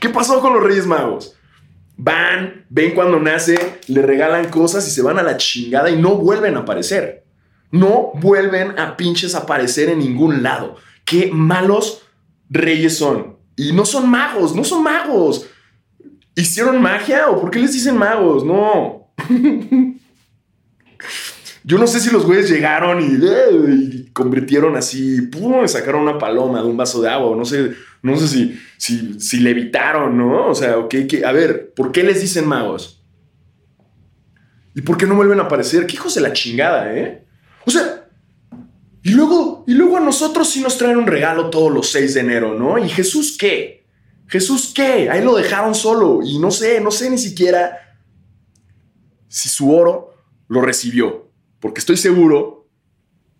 ¿Qué 0.00 0.08
pasó 0.08 0.40
con 0.40 0.54
los 0.54 0.62
Reyes 0.62 0.86
Magos? 0.86 1.36
Van, 1.98 2.64
ven 2.70 2.94
cuando 2.94 3.20
nace, 3.20 3.78
le 3.86 4.00
regalan 4.00 4.48
cosas 4.48 4.88
y 4.88 4.90
se 4.90 5.02
van 5.02 5.18
a 5.18 5.22
la 5.22 5.36
chingada 5.36 5.90
y 5.90 5.96
no 5.96 6.14
vuelven 6.14 6.56
a 6.56 6.60
aparecer. 6.60 7.24
No 7.70 8.12
vuelven 8.14 8.78
a 8.78 8.96
pinches 8.96 9.34
aparecer 9.34 9.88
en 9.88 10.00
ningún 10.00 10.42
lado. 10.42 10.76
Qué 11.04 11.30
malos 11.32 12.02
reyes 12.48 12.98
son. 12.98 13.36
Y 13.56 13.72
no 13.72 13.84
son 13.84 14.08
magos, 14.08 14.54
no 14.54 14.64
son 14.64 14.82
magos. 14.82 15.46
¿Hicieron 16.34 16.80
magia 16.80 17.28
o 17.28 17.40
por 17.40 17.50
qué 17.50 17.58
les 17.58 17.72
dicen 17.72 17.96
magos? 17.96 18.44
No. 18.44 19.12
Yo 21.62 21.78
no 21.78 21.86
sé 21.86 22.00
si 22.00 22.10
los 22.10 22.24
güeyes 22.24 22.50
llegaron 22.50 23.00
y, 23.00 24.10
convirtieron 24.12 24.76
así, 24.76 25.22
pum, 25.22 25.68
sacaron 25.68 26.02
una 26.02 26.18
paloma 26.18 26.62
de 26.62 26.68
un 26.68 26.76
vaso 26.76 27.02
de 27.02 27.10
agua, 27.10 27.36
no 27.36 27.44
sé, 27.44 27.72
no 28.02 28.16
sé 28.16 28.28
si, 28.28 28.58
si, 28.78 29.20
si 29.20 29.40
levitaron, 29.40 30.16
¿no? 30.16 30.48
O 30.48 30.54
sea, 30.54 30.78
ok, 30.78 30.94
a 31.24 31.32
ver, 31.32 31.74
¿por 31.74 31.92
qué 31.92 32.02
les 32.02 32.22
dicen 32.22 32.48
magos? 32.48 33.04
¿Y 34.74 34.80
por 34.80 34.96
qué 34.96 35.06
no 35.06 35.16
vuelven 35.16 35.38
a 35.38 35.44
aparecer? 35.44 35.86
¿Qué 35.86 35.94
hijos 35.94 36.14
de 36.14 36.22
la 36.22 36.32
chingada, 36.32 36.96
eh? 36.96 37.26
Y 39.02 39.10
luego, 39.10 39.64
y 39.66 39.72
luego 39.72 39.96
a 39.96 40.00
nosotros 40.00 40.48
sí 40.50 40.60
nos 40.60 40.76
traen 40.76 40.98
un 40.98 41.06
regalo 41.06 41.48
todos 41.48 41.72
los 41.72 41.90
6 41.90 42.14
de 42.14 42.20
enero, 42.20 42.54
¿no? 42.54 42.78
¿Y 42.78 42.88
Jesús 42.88 43.36
qué? 43.38 43.86
¿Jesús 44.26 44.72
qué? 44.74 45.08
Ahí 45.10 45.24
lo 45.24 45.34
dejaron 45.34 45.74
solo 45.74 46.20
y 46.22 46.38
no 46.38 46.50
sé, 46.50 46.80
no 46.80 46.90
sé 46.90 47.08
ni 47.10 47.18
siquiera 47.18 47.98
si 49.28 49.48
su 49.48 49.74
oro 49.74 50.14
lo 50.48 50.60
recibió. 50.60 51.30
Porque 51.60 51.80
estoy 51.80 51.96
seguro 51.96 52.68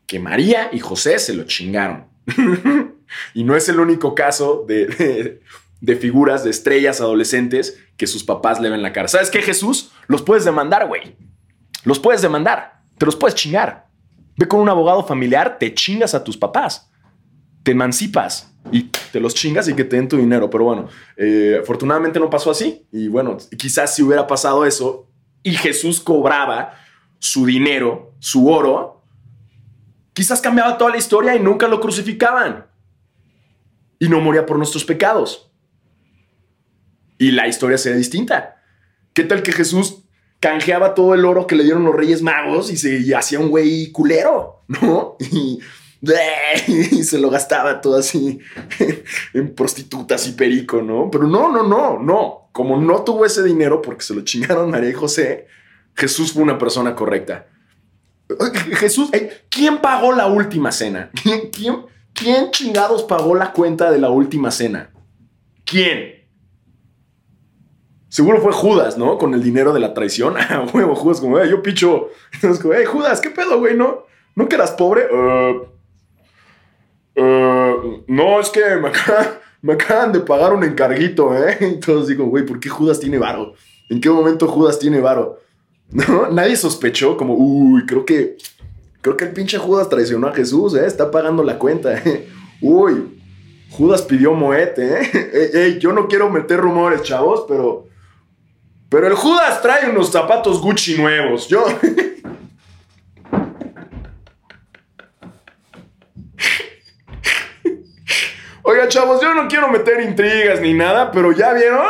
que 0.06 0.18
María 0.18 0.70
y 0.72 0.78
José 0.78 1.18
se 1.18 1.34
lo 1.34 1.44
chingaron. 1.44 2.06
y 3.34 3.44
no 3.44 3.54
es 3.54 3.68
el 3.68 3.80
único 3.80 4.14
caso 4.14 4.64
de, 4.66 5.40
de, 5.80 5.96
figuras, 5.96 6.42
de 6.42 6.50
estrellas 6.50 7.00
adolescentes 7.00 7.78
que 7.96 8.06
sus 8.06 8.24
papás 8.24 8.60
le 8.60 8.70
ven 8.70 8.82
la 8.82 8.92
cara. 8.92 9.08
¿Sabes 9.08 9.30
qué, 9.30 9.42
Jesús? 9.42 9.92
Los 10.06 10.22
puedes 10.22 10.44
demandar, 10.44 10.88
güey. 10.88 11.16
Los 11.84 11.98
puedes 11.98 12.22
demandar. 12.22 12.82
Te 12.98 13.06
los 13.06 13.16
puedes 13.16 13.34
chingar. 13.34 13.89
Ve 14.40 14.48
con 14.48 14.60
un 14.60 14.70
abogado 14.70 15.04
familiar, 15.04 15.58
te 15.58 15.74
chingas 15.74 16.14
a 16.14 16.24
tus 16.24 16.34
papás. 16.34 16.90
Te 17.62 17.72
emancipas 17.72 18.50
y 18.72 18.84
te 18.84 19.20
los 19.20 19.34
chingas 19.34 19.68
y 19.68 19.74
que 19.74 19.84
te 19.84 19.96
den 19.96 20.08
tu 20.08 20.16
dinero. 20.16 20.48
Pero 20.48 20.64
bueno, 20.64 20.88
eh, 21.18 21.58
afortunadamente 21.60 22.18
no 22.18 22.30
pasó 22.30 22.50
así. 22.50 22.86
Y 22.90 23.08
bueno, 23.08 23.36
quizás 23.58 23.94
si 23.94 24.02
hubiera 24.02 24.26
pasado 24.26 24.64
eso 24.64 25.10
y 25.42 25.52
Jesús 25.52 26.00
cobraba 26.00 26.72
su 27.18 27.44
dinero, 27.44 28.14
su 28.18 28.48
oro, 28.48 29.04
quizás 30.14 30.40
cambiaba 30.40 30.78
toda 30.78 30.92
la 30.92 30.96
historia 30.96 31.36
y 31.36 31.40
nunca 31.40 31.68
lo 31.68 31.78
crucificaban. 31.78 32.66
Y 33.98 34.08
no 34.08 34.22
moría 34.22 34.46
por 34.46 34.56
nuestros 34.56 34.86
pecados. 34.86 35.52
Y 37.18 37.32
la 37.32 37.46
historia 37.46 37.76
sería 37.76 37.98
distinta. 37.98 38.56
¿Qué 39.12 39.22
tal 39.24 39.42
que 39.42 39.52
Jesús 39.52 39.99
canjeaba 40.40 40.94
todo 40.94 41.14
el 41.14 41.24
oro 41.24 41.46
que 41.46 41.54
le 41.54 41.64
dieron 41.64 41.84
los 41.84 41.94
Reyes 41.94 42.22
Magos 42.22 42.70
y 42.70 42.76
se 42.76 43.14
hacía 43.14 43.38
un 43.38 43.50
güey 43.50 43.92
culero, 43.92 44.62
¿no? 44.68 45.16
Y, 46.66 47.02
se 47.04 47.18
lo 47.18 47.30
gastaba 47.30 47.80
todo 47.80 47.98
así 47.98 48.40
en 49.34 49.54
prostitutas 49.54 50.26
y 50.26 50.32
perico, 50.32 50.82
¿no? 50.82 51.10
Pero 51.10 51.26
no, 51.26 51.50
no, 51.50 51.62
no, 51.62 51.98
no. 51.98 52.48
Como 52.52 52.80
no 52.80 53.04
tuvo 53.04 53.26
ese 53.26 53.42
dinero 53.42 53.80
porque 53.80 54.02
se 54.02 54.14
lo 54.14 54.22
chingaron 54.22 54.70
María 54.70 54.90
y 54.90 54.94
José, 54.94 55.46
Jesús 55.94 56.32
fue 56.32 56.42
una 56.42 56.58
persona 56.58 56.94
correcta. 56.94 57.46
Jesús, 58.72 59.10
eh, 59.12 59.44
¿quién 59.48 59.78
pagó 59.78 60.12
la 60.12 60.26
última 60.26 60.72
cena? 60.72 61.10
¿Quién, 61.22 61.50
quién, 62.12 62.50
chingados 62.50 63.02
pagó 63.02 63.34
la 63.34 63.52
cuenta 63.52 63.90
de 63.90 63.98
la 63.98 64.10
última 64.10 64.50
cena? 64.50 64.90
¿Quién? 65.64 66.19
Seguro 68.10 68.40
fue 68.40 68.52
Judas, 68.52 68.98
¿no? 68.98 69.18
Con 69.18 69.34
el 69.34 69.42
dinero 69.42 69.72
de 69.72 69.78
la 69.78 69.94
traición. 69.94 70.34
Huevo, 70.74 70.96
Judas, 70.96 71.20
como, 71.20 71.42
yo 71.44 71.62
picho. 71.62 72.08
Como, 72.60 72.74
hey, 72.74 72.84
Judas, 72.84 73.20
¿qué 73.20 73.30
pedo, 73.30 73.60
güey? 73.60 73.76
¿No, 73.76 74.04
¿No 74.34 74.48
que 74.48 74.56
eras 74.56 74.72
pobre? 74.72 75.06
Uh, 75.12 75.62
uh, 77.20 78.04
no, 78.08 78.40
es 78.40 78.50
que 78.50 78.62
me, 79.62 79.72
acaban 79.74 80.12
de 80.12 80.20
pagar 80.20 80.52
un 80.52 80.64
encarguito, 80.64 81.36
¿eh? 81.36 81.56
Entonces 81.60 82.08
digo, 82.08 82.24
güey, 82.26 82.44
¿por 82.44 82.58
qué 82.58 82.68
Judas 82.68 82.98
tiene 82.98 83.16
varo? 83.18 83.54
¿En 83.88 84.00
qué 84.00 84.10
momento 84.10 84.48
Judas 84.48 84.80
tiene 84.80 85.00
varo? 85.00 85.38
¿No? 85.92 86.30
Nadie 86.30 86.56
sospechó 86.56 87.16
como, 87.16 87.34
uy, 87.34 87.86
creo 87.86 88.04
que, 88.04 88.36
creo 89.02 89.16
que 89.16 89.26
el 89.26 89.32
pinche 89.32 89.58
Judas 89.58 89.88
traicionó 89.88 90.26
a 90.26 90.34
Jesús, 90.34 90.74
¿eh? 90.74 90.84
Está 90.84 91.12
pagando 91.12 91.44
la 91.44 91.58
cuenta, 91.58 91.96
¿eh? 91.96 92.28
Uy, 92.60 93.20
Judas 93.70 94.02
pidió 94.02 94.34
moete, 94.34 95.00
¿eh? 95.00 95.50
Ey, 95.54 95.78
yo 95.78 95.92
no 95.92 96.08
quiero 96.08 96.28
meter 96.28 96.58
rumores, 96.58 97.02
chavos, 97.02 97.44
pero... 97.46 97.89
Pero 98.90 99.06
el 99.06 99.14
Judas 99.14 99.62
trae 99.62 99.88
unos 99.88 100.12
zapatos 100.12 100.60
Gucci 100.60 100.98
nuevos. 100.98 101.48
Yo... 101.48 101.64
Oiga, 108.62 108.88
chavos, 108.88 109.22
yo 109.22 109.34
no 109.34 109.48
quiero 109.48 109.68
meter 109.68 110.02
intrigas 110.02 110.60
ni 110.60 110.74
nada, 110.74 111.10
pero 111.10 111.32
¿ya 111.32 111.54
vieron? 111.54 111.86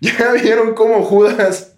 ¿Ya 0.00 0.32
vieron 0.32 0.74
cómo 0.74 1.02
Judas 1.02 1.76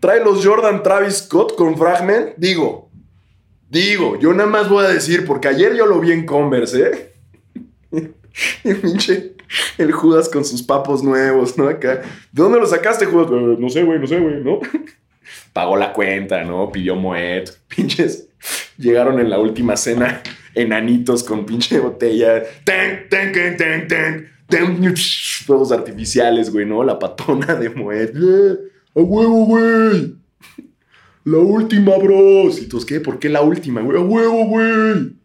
trae 0.00 0.22
los 0.22 0.44
Jordan 0.44 0.82
Travis 0.82 1.18
Scott 1.18 1.56
con 1.56 1.76
Fragment, 1.76 2.34
digo, 2.36 2.90
digo, 3.68 4.18
yo 4.18 4.32
nada 4.32 4.48
más 4.48 4.68
voy 4.68 4.84
a 4.84 4.88
decir, 4.88 5.26
porque 5.26 5.48
ayer 5.48 5.74
yo 5.74 5.86
lo 5.86 6.00
vi 6.00 6.12
en 6.12 6.26
Converse, 6.26 6.90
¿eh? 6.90 7.14
el 8.64 8.76
pinche, 8.76 9.35
el 9.78 9.92
Judas 9.92 10.28
con 10.28 10.44
sus 10.44 10.62
papos 10.62 11.02
nuevos, 11.02 11.56
¿no? 11.56 11.68
Acá. 11.68 12.02
¿De 12.32 12.42
dónde 12.42 12.58
lo 12.58 12.66
sacaste, 12.66 13.06
Judas? 13.06 13.28
Eh, 13.30 13.56
no 13.58 13.68
sé, 13.68 13.82
güey, 13.82 13.98
no 13.98 14.06
sé, 14.06 14.18
güey, 14.18 14.42
¿no? 14.42 14.60
Pagó 15.52 15.76
la 15.76 15.92
cuenta, 15.92 16.44
¿no? 16.44 16.70
Pidió 16.70 16.96
Moet. 16.96 17.50
Pinches. 17.68 18.28
Llegaron 18.78 19.18
en 19.18 19.30
la 19.30 19.38
última 19.38 19.76
cena 19.76 20.22
enanitos 20.54 21.24
con 21.24 21.46
pinche 21.46 21.80
botella. 21.80 22.42
¡Ten, 22.64 23.08
ten, 23.08 23.32
ten, 23.32 23.56
ten, 23.56 23.88
ten! 24.48 24.94
Fuegos 25.46 25.72
artificiales, 25.72 26.52
güey, 26.52 26.66
¿no? 26.66 26.84
La 26.84 26.98
patona 26.98 27.54
de 27.54 27.70
Moet. 27.70 28.10
¡A 28.94 29.00
huevo, 29.00 29.46
güey! 29.46 30.14
La 31.24 31.38
última, 31.38 31.96
bros. 31.96 32.60
¿Y 32.60 32.68
qué? 32.86 33.00
¿Por 33.00 33.18
qué 33.18 33.28
la 33.28 33.42
última, 33.42 33.80
güey? 33.80 33.98
¡A 33.98 34.00
huevo, 34.00 34.46
güey! 34.46 35.16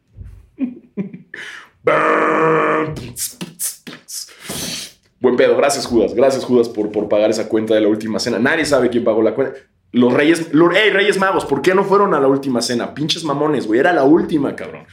Buen 5.21 5.37
pedo, 5.37 5.55
gracias 5.55 5.85
Judas, 5.85 6.13
gracias 6.13 6.43
Judas 6.43 6.67
por, 6.67 6.91
por 6.91 7.07
pagar 7.07 7.29
esa 7.29 7.47
cuenta 7.47 7.73
de 7.73 7.81
la 7.81 7.87
última 7.87 8.19
cena. 8.19 8.39
Nadie 8.39 8.65
sabe 8.65 8.89
quién 8.89 9.05
pagó 9.05 9.21
la 9.21 9.33
cuenta. 9.33 9.57
Los 9.93 10.13
reyes, 10.13 10.47
¡Ey, 10.51 10.89
reyes 10.89 11.17
magos! 11.17 11.45
¿Por 11.45 11.61
qué 11.61 11.73
no 11.73 11.83
fueron 11.83 12.13
a 12.13 12.19
la 12.19 12.27
última 12.27 12.61
cena? 12.61 12.93
Pinches 12.93 13.23
mamones, 13.23 13.67
güey, 13.67 13.79
era 13.79 13.93
la 13.93 14.03
última, 14.03 14.55
cabrón. 14.55 14.85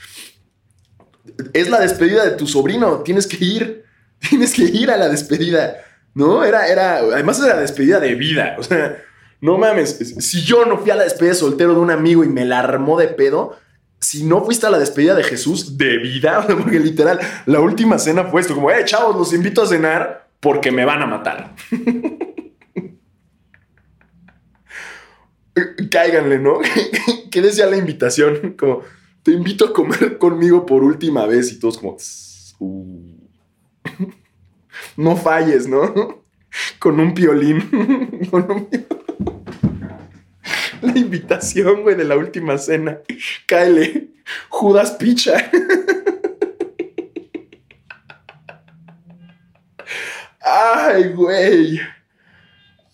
Es 1.52 1.68
la 1.68 1.80
despedida 1.80 2.24
de 2.24 2.32
tu 2.36 2.46
sobrino, 2.46 2.98
tienes 2.98 3.26
que 3.26 3.42
ir, 3.44 3.84
tienes 4.28 4.54
que 4.54 4.62
ir 4.62 4.90
a 4.90 4.96
la 4.96 5.08
despedida. 5.08 5.76
¿no? 6.18 6.44
Era, 6.44 6.66
era, 6.66 6.98
además 6.98 7.38
era 7.38 7.54
la 7.54 7.60
despedida 7.62 8.00
de 8.00 8.14
vida, 8.16 8.56
o 8.58 8.62
sea, 8.62 9.02
no 9.40 9.56
mames, 9.56 10.16
si 10.18 10.42
yo 10.42 10.64
no 10.64 10.78
fui 10.78 10.90
a 10.90 10.96
la 10.96 11.04
despedida 11.04 11.34
soltero 11.34 11.74
de 11.74 11.80
un 11.80 11.92
amigo 11.92 12.24
y 12.24 12.28
me 12.28 12.44
la 12.44 12.58
armó 12.58 12.98
de 12.98 13.06
pedo, 13.06 13.56
si 14.00 14.24
no 14.24 14.44
fuiste 14.44 14.66
a 14.66 14.70
la 14.70 14.78
despedida 14.78 15.14
de 15.14 15.24
Jesús 15.24 15.76
de 15.76 15.98
vida, 15.98 16.46
porque 16.48 16.78
literal, 16.78 17.18
la 17.46 17.60
última 17.60 17.98
cena 17.98 18.24
fue 18.24 18.40
esto, 18.40 18.54
como, 18.54 18.70
eh, 18.70 18.84
chavos, 18.84 19.16
los 19.16 19.32
invito 19.32 19.62
a 19.62 19.66
cenar 19.66 20.28
porque 20.40 20.70
me 20.70 20.84
van 20.84 21.02
a 21.02 21.06
matar. 21.06 21.54
Cáiganle, 25.90 26.38
¿no? 26.38 26.60
¿Qué 27.30 27.42
decía 27.42 27.66
la 27.66 27.76
invitación? 27.76 28.54
Como, 28.56 28.82
te 29.22 29.32
invito 29.32 29.66
a 29.66 29.72
comer 29.72 30.18
conmigo 30.18 30.64
por 30.64 30.84
última 30.84 31.26
vez 31.26 31.52
y 31.52 31.58
todos 31.58 31.78
como... 31.78 31.96
Uh" 32.60 33.18
no 34.96 35.16
falles, 35.16 35.66
¿no? 35.66 36.22
Con 36.78 37.00
un 37.00 37.14
piolín. 37.14 37.68
La 40.92 40.98
invitación, 40.98 41.82
güey, 41.82 41.96
de 41.96 42.04
la 42.04 42.16
última 42.16 42.58
cena. 42.58 43.00
Cáele. 43.46 44.08
Judas 44.48 44.92
Picha. 44.92 45.50
Ay, 50.40 51.12
güey. 51.12 51.80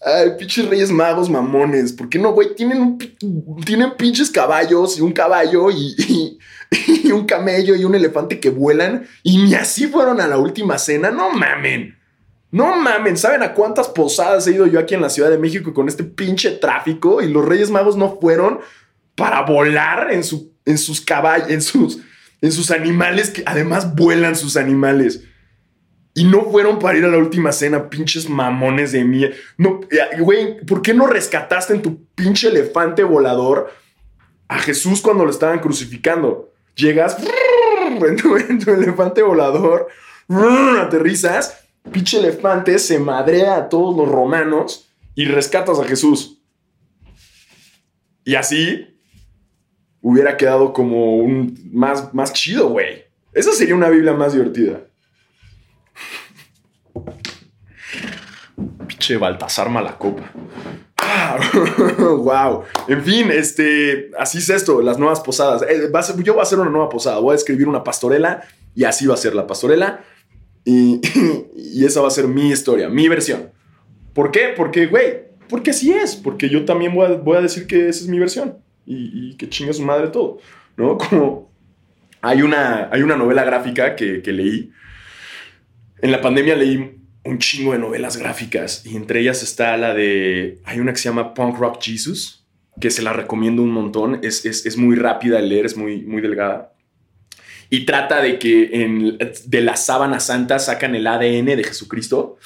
Ay, 0.04 0.32
pinches 0.38 0.68
reyes 0.68 0.90
magos 0.90 1.30
mamones. 1.30 1.92
¿Por 1.92 2.08
qué 2.08 2.18
no, 2.18 2.32
güey? 2.32 2.54
Tienen, 2.54 2.98
tienen 3.64 3.92
pinches 3.96 4.30
caballos 4.30 4.98
y 4.98 5.00
un 5.00 5.12
caballo 5.12 5.70
y, 5.70 6.38
y, 7.04 7.10
un 7.10 7.24
camello 7.24 7.74
y 7.74 7.84
un 7.84 7.94
elefante 7.94 8.38
que 8.38 8.50
vuelan. 8.50 9.06
Y 9.22 9.38
ni 9.38 9.54
así 9.54 9.86
fueron 9.86 10.20
a 10.20 10.26
la 10.26 10.36
última 10.36 10.76
cena. 10.78 11.10
No 11.10 11.30
mamen. 11.30 11.93
No 12.54 12.76
mamen. 12.76 13.16
¿Saben 13.16 13.42
a 13.42 13.52
cuántas 13.52 13.88
posadas 13.88 14.46
he 14.46 14.52
ido 14.52 14.68
yo 14.68 14.78
aquí 14.78 14.94
en 14.94 15.02
la 15.02 15.10
Ciudad 15.10 15.28
de 15.28 15.38
México 15.38 15.74
con 15.74 15.88
este 15.88 16.04
pinche 16.04 16.52
tráfico? 16.52 17.20
Y 17.20 17.28
los 17.28 17.44
reyes 17.44 17.68
magos 17.68 17.96
no 17.96 18.16
fueron 18.20 18.60
para 19.16 19.42
volar 19.42 20.12
en, 20.12 20.22
su, 20.22 20.52
en 20.64 20.78
sus 20.78 21.00
caballos, 21.00 21.50
en 21.50 21.60
sus, 21.60 21.98
en 22.40 22.52
sus 22.52 22.70
animales 22.70 23.30
que 23.30 23.42
además 23.44 23.96
vuelan 23.96 24.36
sus 24.36 24.56
animales. 24.56 25.24
Y 26.14 26.22
no 26.22 26.44
fueron 26.44 26.78
para 26.78 26.96
ir 26.96 27.04
a 27.04 27.08
la 27.08 27.18
última 27.18 27.50
cena, 27.50 27.90
pinches 27.90 28.30
mamones 28.30 28.92
de 28.92 29.02
mí. 29.02 29.28
No, 29.58 29.80
eh, 29.90 30.20
güey, 30.20 30.64
¿por 30.64 30.80
qué 30.80 30.94
no 30.94 31.08
rescataste 31.08 31.74
en 31.74 31.82
tu 31.82 32.06
pinche 32.14 32.50
elefante 32.50 33.02
volador 33.02 33.72
a 34.46 34.60
Jesús 34.60 35.00
cuando 35.00 35.24
lo 35.24 35.32
estaban 35.32 35.58
crucificando? 35.58 36.52
Llegas 36.76 37.16
en 38.00 38.16
tu, 38.16 38.36
elefante 38.70 39.22
volador, 39.22 39.88
aterrizas, 40.78 41.63
pinche 41.90 42.18
elefante 42.18 42.78
se 42.78 42.98
madrea 42.98 43.56
a 43.56 43.68
todos 43.68 43.96
los 43.96 44.08
romanos 44.08 44.88
y 45.14 45.26
rescatas 45.26 45.78
a 45.78 45.84
Jesús. 45.84 46.40
Y 48.24 48.34
así 48.34 48.98
hubiera 50.00 50.36
quedado 50.36 50.72
como 50.72 51.16
un 51.16 51.58
más, 51.72 52.12
más 52.14 52.32
chido, 52.32 52.68
güey. 52.68 53.04
Esa 53.32 53.52
sería 53.52 53.74
una 53.74 53.88
Biblia 53.88 54.12
más 54.12 54.32
divertida. 54.32 54.80
Pinche 58.86 59.16
Baltasar 59.16 59.68
Malacopa. 59.68 60.30
Wow. 61.98 62.64
En 62.88 63.02
fin, 63.02 63.30
este, 63.30 64.10
así 64.18 64.38
es 64.38 64.48
esto, 64.50 64.80
las 64.82 64.98
nuevas 64.98 65.20
posadas. 65.20 65.62
Eh, 65.62 65.90
yo 66.22 66.34
voy 66.34 66.40
a 66.40 66.42
hacer 66.42 66.58
una 66.58 66.70
nueva 66.70 66.88
posada, 66.88 67.18
voy 67.18 67.32
a 67.32 67.36
escribir 67.36 67.68
una 67.68 67.84
pastorela 67.84 68.42
y 68.74 68.84
así 68.84 69.06
va 69.06 69.14
a 69.14 69.18
ser 69.18 69.34
la 69.34 69.46
pastorela. 69.46 70.04
Y, 71.74 71.84
esa 71.84 72.00
va 72.00 72.08
a 72.08 72.10
ser 72.10 72.28
mi 72.28 72.50
historia, 72.50 72.88
mi 72.88 73.08
versión. 73.08 73.50
¿Por 74.12 74.30
qué? 74.30 74.54
Porque, 74.56 74.86
güey, 74.86 75.24
porque 75.48 75.70
así 75.70 75.92
es. 75.92 76.14
Porque 76.14 76.48
yo 76.48 76.64
también 76.64 76.94
voy 76.94 77.36
a, 77.36 77.40
decir 77.40 77.66
que 77.66 77.88
esa 77.88 78.04
es 78.04 78.08
mi 78.08 78.18
versión. 78.18 78.58
Y, 78.86 79.34
que 79.36 79.48
chinga 79.48 79.72
su 79.72 79.82
madre 79.82 80.08
todo. 80.08 80.38
¿No? 80.76 80.96
Como 81.10 81.50
hay 82.22 82.42
una, 82.42 82.88
hay 82.92 83.02
una 83.02 83.16
novela 83.16 83.44
gráfica 83.44 83.96
que, 83.96 84.22
que 84.22 84.32
leí. 84.32 84.70
En 86.00 86.12
la 86.12 86.20
pandemia 86.20 86.54
leí 86.54 87.04
un 87.24 87.38
chingo 87.38 87.72
de 87.72 87.78
novelas 87.78 88.16
gráficas 88.16 88.84
y 88.84 88.96
entre 88.96 89.20
ellas 89.20 89.42
está 89.42 89.76
la 89.76 89.94
de, 89.94 90.60
hay 90.64 90.78
una 90.78 90.92
que 90.92 90.98
se 90.98 91.08
llama 91.08 91.34
Punk 91.34 91.58
Rock 91.58 91.82
Jesus, 91.82 92.46
que 92.80 92.90
se 92.90 93.02
la 93.02 93.12
recomiendo 93.12 93.62
un 93.62 93.70
montón, 93.70 94.20
es, 94.22 94.44
es, 94.44 94.76
muy 94.76 94.96
rápida 94.96 95.36
de 95.36 95.46
leer, 95.46 95.64
es 95.66 95.76
muy, 95.76 96.02
muy 96.02 96.20
delgada. 96.20 96.73
Y 97.70 97.86
trata 97.86 98.20
de 98.20 98.38
que 98.38 99.28
de 99.46 99.60
la 99.60 99.76
sábana 99.76 100.20
santa 100.20 100.58
sacan 100.58 100.94
el 100.94 101.06
ADN 101.06 101.46
de 101.46 101.64
Jesucristo 101.64 102.38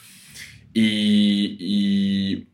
y, 0.73 2.47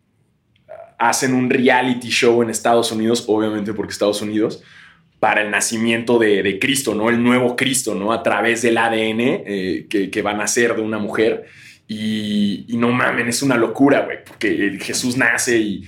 hacen 0.96 1.34
un 1.34 1.50
reality 1.50 2.08
show 2.08 2.42
en 2.42 2.48
Estados 2.48 2.90
Unidos, 2.90 3.24
obviamente 3.26 3.74
porque 3.74 3.92
Estados 3.92 4.22
Unidos, 4.22 4.62
para 5.18 5.42
el 5.42 5.50
nacimiento 5.50 6.18
de, 6.18 6.58
Cristo, 6.58 6.94
¿no? 6.94 7.10
El 7.10 7.22
nuevo 7.22 7.56
Cristo, 7.56 7.94
¿no? 7.94 8.12
A 8.12 8.22
través 8.22 8.62
del 8.62 8.78
ADN 8.78 9.20
eh, 9.20 9.86
que, 9.90 10.08
que 10.08 10.22
van 10.22 10.40
a 10.40 10.46
ser 10.46 10.74
de 10.76 10.82
una 10.82 10.98
mujer. 10.98 11.46
Y, 11.86 12.66
no 12.70 12.90
mamen, 12.90 13.28
es 13.28 13.42
una 13.42 13.56
locura, 13.56 14.00
güey, 14.00 14.24
porque 14.24 14.78
Jesús 14.80 15.16
nace 15.16 15.58
y, 15.58 15.84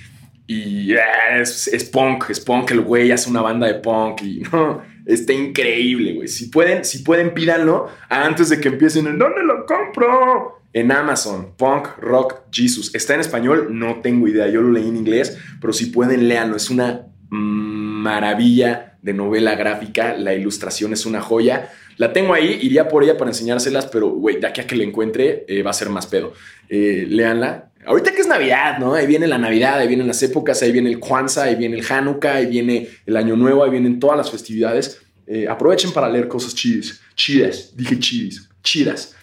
y 0.46 0.92
ah, 0.94 1.38
es, 1.40 1.90
punk, 1.90 2.30
es 2.30 2.40
punk, 2.40 2.70
el 2.72 2.82
güey 2.82 3.10
hace 3.10 3.30
una 3.30 3.40
banda 3.40 3.66
de 3.66 3.74
punk 3.74 4.22
y 4.22 4.40
no, 4.52 4.82
está 5.06 5.32
increíble, 5.32 6.14
güey. 6.14 6.28
Si 6.28 6.46
pueden, 6.46 6.84
si 6.84 6.98
pueden, 6.98 7.32
pídanlo 7.32 7.88
antes 8.08 8.48
de 8.48 8.60
que 8.60 8.68
empiecen. 8.68 9.06
¿En 9.06 9.18
dónde 9.18 9.42
lo 9.42 9.64
compro? 9.64 10.60
En 10.72 10.92
Amazon, 10.92 11.54
Punk 11.56 11.86
Rock 11.98 12.42
Jesus. 12.52 12.94
Está 12.94 13.14
en 13.14 13.20
español, 13.20 13.68
no 13.70 14.00
tengo 14.02 14.28
idea, 14.28 14.48
yo 14.48 14.60
lo 14.60 14.70
leí 14.70 14.86
en 14.86 14.96
inglés, 14.96 15.38
pero 15.60 15.72
si 15.72 15.86
pueden, 15.86 16.28
léanlo. 16.28 16.56
Es 16.56 16.68
una 16.68 17.06
maravilla 17.30 18.98
de 19.00 19.14
novela 19.14 19.54
gráfica, 19.54 20.16
la 20.16 20.34
ilustración 20.34 20.92
es 20.92 21.06
una 21.06 21.20
joya. 21.20 21.70
La 21.96 22.12
tengo 22.12 22.34
ahí, 22.34 22.58
iría 22.60 22.88
por 22.88 23.04
ella 23.04 23.16
para 23.16 23.30
enseñárselas, 23.30 23.86
pero, 23.86 24.10
güey, 24.10 24.38
de 24.38 24.48
aquí 24.48 24.60
a 24.60 24.66
que 24.66 24.76
la 24.76 24.84
encuentre 24.84 25.44
eh, 25.48 25.62
va 25.62 25.70
a 25.70 25.74
ser 25.74 25.88
más 25.88 26.06
pedo. 26.06 26.34
Eh, 26.68 27.06
léanla. 27.08 27.70
Ahorita 27.86 28.12
que 28.12 28.20
es 28.20 28.26
Navidad, 28.26 28.78
¿no? 28.78 28.94
Ahí 28.94 29.06
viene 29.06 29.26
la 29.26 29.38
Navidad, 29.38 29.78
ahí 29.78 29.88
vienen 29.88 30.08
las 30.08 30.22
épocas, 30.22 30.60
ahí 30.62 30.72
viene 30.72 30.90
el 30.90 30.98
Kwanzaa, 30.98 31.44
ahí 31.44 31.54
viene 31.54 31.78
el 31.78 31.84
Hanukkah, 31.88 32.34
ahí 32.34 32.46
viene 32.46 32.88
el 33.06 33.16
Año 33.16 33.36
Nuevo, 33.36 33.62
ahí 33.62 33.70
vienen 33.70 34.00
todas 34.00 34.16
las 34.16 34.30
festividades. 34.30 35.00
Eh, 35.26 35.46
aprovechen 35.48 35.92
para 35.92 36.08
leer 36.08 36.26
cosas 36.28 36.54
chidas. 36.54 37.00
Chidas, 37.14 37.76
dije 37.76 37.98
chidas, 37.98 38.48
chidas. 38.62 39.14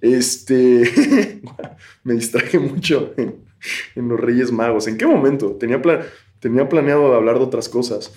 Este, 0.00 1.40
me 2.02 2.14
distraje 2.14 2.58
mucho 2.58 3.14
en, 3.16 3.36
los 4.08 4.18
Reyes 4.18 4.50
Magos. 4.50 4.86
¿En 4.86 4.96
qué 4.96 5.06
momento? 5.06 5.52
Tenía, 5.52 5.80
tenía 6.40 6.68
planeado 6.68 7.14
hablar 7.14 7.36
de 7.36 7.44
otras 7.44 7.68
cosas. 7.68 8.12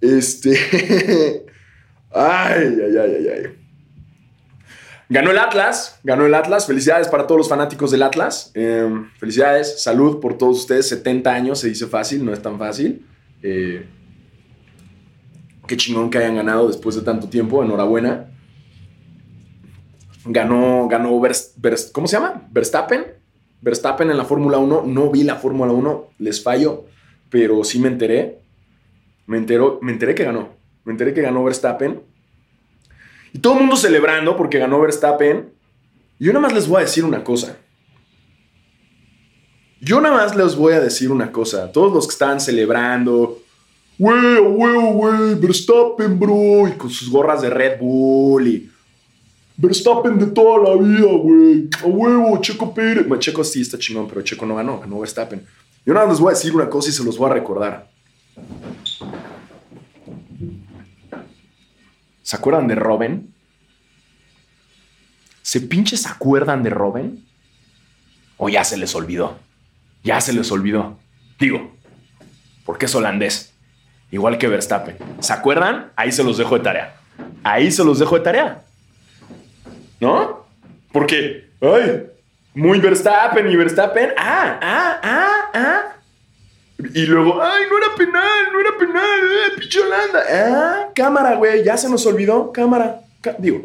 Este, 0.00 1.44
Ay, 2.12 2.76
ay, 2.82 2.96
ay, 2.96 3.14
ay, 3.18 3.28
ay. 3.28 3.59
Ganó 5.12 5.32
el 5.32 5.38
Atlas, 5.38 5.98
ganó 6.04 6.24
el 6.24 6.34
Atlas. 6.34 6.68
Felicidades 6.68 7.08
para 7.08 7.26
todos 7.26 7.38
los 7.38 7.48
fanáticos 7.48 7.90
del 7.90 8.04
Atlas. 8.04 8.52
Em, 8.54 9.10
felicidades, 9.18 9.82
salud 9.82 10.20
por 10.20 10.38
todos 10.38 10.60
ustedes. 10.60 10.88
70 10.88 11.34
años 11.34 11.58
se 11.58 11.68
dice 11.68 11.88
fácil, 11.88 12.24
no 12.24 12.32
es 12.32 12.40
tan 12.40 12.60
fácil. 12.60 13.04
Eh, 13.42 13.88
qué 15.66 15.76
chingón 15.76 16.10
que 16.10 16.18
hayan 16.18 16.36
ganado 16.36 16.68
después 16.68 16.94
de 16.94 17.02
tanto 17.02 17.28
tiempo. 17.28 17.64
Enhorabuena. 17.64 18.30
Ganó, 20.26 20.86
ganó, 20.88 21.20
¿cómo 21.90 22.06
se 22.06 22.16
llama? 22.16 22.46
Verstappen. 22.52 23.04
Verstappen 23.62 24.10
en 24.12 24.16
la 24.16 24.24
Fórmula 24.24 24.58
1. 24.58 24.84
No 24.86 25.10
vi 25.10 25.24
la 25.24 25.34
Fórmula 25.34 25.72
1, 25.72 26.10
les 26.20 26.40
fallo, 26.40 26.84
pero 27.28 27.64
sí 27.64 27.80
me 27.80 27.88
enteré. 27.88 28.42
Me, 29.26 29.38
enteró, 29.38 29.80
me 29.82 29.90
enteré 29.90 30.14
que 30.14 30.22
ganó. 30.22 30.50
Me 30.84 30.92
enteré 30.92 31.12
que 31.12 31.20
ganó 31.20 31.42
Verstappen. 31.42 32.00
Y 33.32 33.38
todo 33.38 33.54
el 33.54 33.60
mundo 33.60 33.76
celebrando 33.76 34.36
porque 34.36 34.58
ganó 34.58 34.80
Verstappen. 34.80 35.50
Yo 36.18 36.32
nada 36.32 36.40
más 36.46 36.52
les 36.52 36.68
voy 36.68 36.78
a 36.78 36.84
decir 36.84 37.04
una 37.04 37.24
cosa. 37.24 37.56
Yo 39.80 40.00
nada 40.00 40.16
más 40.16 40.36
les 40.36 40.54
voy 40.56 40.74
a 40.74 40.80
decir 40.80 41.10
una 41.10 41.32
cosa. 41.32 41.72
Todos 41.72 41.92
los 41.92 42.06
que 42.06 42.12
están 42.12 42.40
celebrando, 42.40 43.38
güey, 43.98 44.38
güey, 44.38 44.92
güey, 44.92 45.34
Verstappen, 45.36 46.18
bro, 46.18 46.68
y 46.68 46.72
con 46.72 46.90
sus 46.90 47.10
gorras 47.10 47.40
de 47.40 47.48
Red 47.48 47.78
Bull 47.80 48.48
y 48.48 48.70
Verstappen 49.56 50.18
de 50.18 50.26
toda 50.26 50.70
la 50.70 50.82
vida, 50.82 51.06
güey. 51.06 51.68
A 51.82 51.86
huevo, 51.86 52.38
Checo 52.40 52.74
Pérez. 52.74 53.06
Bueno, 53.08 53.20
Checo 53.20 53.42
sí 53.42 53.62
está 53.62 53.78
chingón, 53.78 54.06
pero 54.08 54.22
Checo 54.22 54.44
no 54.44 54.56
ganó, 54.56 54.80
ganó 54.80 55.00
Verstappen. 55.00 55.42
Yo 55.86 55.94
nada 55.94 56.06
más 56.06 56.16
les 56.16 56.20
voy 56.20 56.32
a 56.32 56.36
decir 56.36 56.54
una 56.54 56.68
cosa 56.68 56.90
y 56.90 56.92
se 56.92 57.04
los 57.04 57.16
voy 57.16 57.30
a 57.30 57.34
recordar. 57.34 57.90
¿Se 62.30 62.36
acuerdan 62.36 62.68
de 62.68 62.76
Robin? 62.76 63.34
¿Se 65.42 65.60
pinches 65.62 66.06
acuerdan 66.06 66.62
de 66.62 66.70
Robin? 66.70 67.26
¿O 68.36 68.48
ya 68.48 68.62
se 68.62 68.76
les 68.76 68.94
olvidó? 68.94 69.36
Ya 70.04 70.20
se 70.20 70.32
les 70.32 70.48
olvidó. 70.52 70.96
Digo, 71.40 71.76
porque 72.64 72.86
es 72.86 72.94
holandés. 72.94 73.52
Igual 74.12 74.38
que 74.38 74.46
Verstappen. 74.46 74.96
¿Se 75.18 75.32
acuerdan? 75.32 75.90
Ahí 75.96 76.12
se 76.12 76.22
los 76.22 76.38
dejo 76.38 76.56
de 76.56 76.62
tarea. 76.62 76.94
Ahí 77.42 77.72
se 77.72 77.82
los 77.82 77.98
dejo 77.98 78.16
de 78.16 78.20
tarea. 78.22 78.62
¿No? 79.98 80.46
Porque, 80.92 81.50
ay, 81.60 82.06
muy 82.54 82.78
Verstappen 82.78 83.50
y 83.50 83.56
Verstappen. 83.56 84.10
Ah, 84.16 84.56
ah, 84.62 85.00
ah, 85.02 85.50
ah. 85.52 85.99
Y 86.94 87.06
luego, 87.06 87.42
ay, 87.42 87.64
no 87.70 87.78
era 87.78 87.94
penal, 87.96 88.52
no 88.52 88.60
era 88.60 88.78
penal, 88.78 89.20
eh, 89.20 89.58
pinche 89.58 89.80
Holanda. 89.80 90.22
Ah, 90.30 90.88
cámara, 90.94 91.34
güey, 91.36 91.64
ya 91.64 91.76
se 91.76 91.88
nos 91.88 92.04
olvidó, 92.06 92.52
cámara. 92.52 93.00
Digo, 93.38 93.62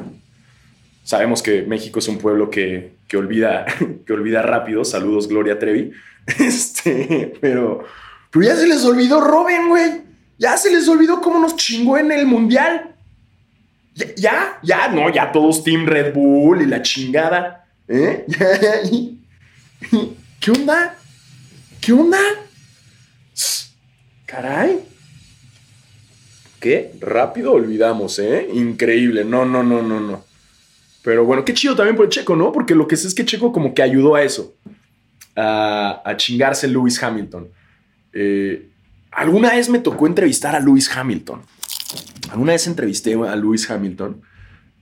sabemos 1.03 1.41
que 1.41 1.61
México 1.63 1.99
es 1.99 2.07
un 2.07 2.17
pueblo 2.17 2.49
que, 2.49 2.95
que, 3.07 3.17
olvida, 3.17 3.65
que 4.05 4.13
olvida 4.13 4.41
rápido. 4.41 4.83
Saludos, 4.83 5.27
Gloria 5.27 5.57
Trevi. 5.59 5.91
Este, 6.39 7.35
pero, 7.39 7.83
pero 8.31 8.45
ya 8.45 8.55
se 8.55 8.65
les 8.65 8.83
olvidó 8.83 9.21
Robin, 9.21 9.67
güey. 9.67 10.01
Ya 10.39 10.57
se 10.57 10.71
les 10.71 10.87
olvidó 10.87 11.21
cómo 11.21 11.39
nos 11.39 11.55
chingó 11.55 11.99
en 11.99 12.11
el 12.11 12.25
mundial. 12.25 12.95
Ya, 13.93 14.07
ya, 14.15 14.59
ya, 14.63 14.87
no, 14.87 15.09
ya 15.13 15.31
todos 15.31 15.63
Team 15.63 15.85
Red 15.85 16.13
Bull 16.13 16.63
y 16.63 16.65
la 16.65 16.81
chingada. 16.81 17.65
¿Eh? 17.87 18.25
¿Qué 20.39 20.51
onda? 20.51 20.97
¿Qué 21.79 21.93
onda? 21.93 22.17
Caray. 24.25 24.79
qué 26.59 26.93
rápido 26.99 27.53
olvidamos, 27.53 28.17
¿eh? 28.19 28.47
Increíble. 28.53 29.23
No, 29.23 29.45
no, 29.45 29.63
no, 29.63 29.81
no, 29.81 29.99
no. 29.99 30.23
Pero 31.03 31.23
bueno, 31.25 31.45
qué 31.45 31.53
chido 31.53 31.75
también 31.75 31.95
por 31.95 32.05
el 32.05 32.11
Checo, 32.11 32.35
¿no? 32.35 32.51
Porque 32.51 32.73
lo 32.73 32.87
que 32.87 32.95
sé 32.95 33.07
es 33.07 33.13
que 33.13 33.25
Checo 33.25 33.51
como 33.51 33.75
que 33.75 33.83
ayudó 33.83 34.15
a 34.15 34.23
eso, 34.23 34.55
a, 35.35 36.01
a 36.03 36.17
chingarse 36.17 36.67
Lewis 36.67 37.01
Hamilton. 37.01 37.49
Eh, 38.13 38.69
alguna 39.11 39.51
vez 39.51 39.69
me 39.69 39.79
tocó 39.79 40.07
entrevistar 40.07 40.55
a 40.55 40.59
Lewis 40.59 40.89
Hamilton. 40.89 41.41
Alguna 42.31 42.53
vez 42.53 42.65
entrevisté 42.65 43.13
a 43.13 43.35
Lewis 43.35 43.69
Hamilton 43.69 44.21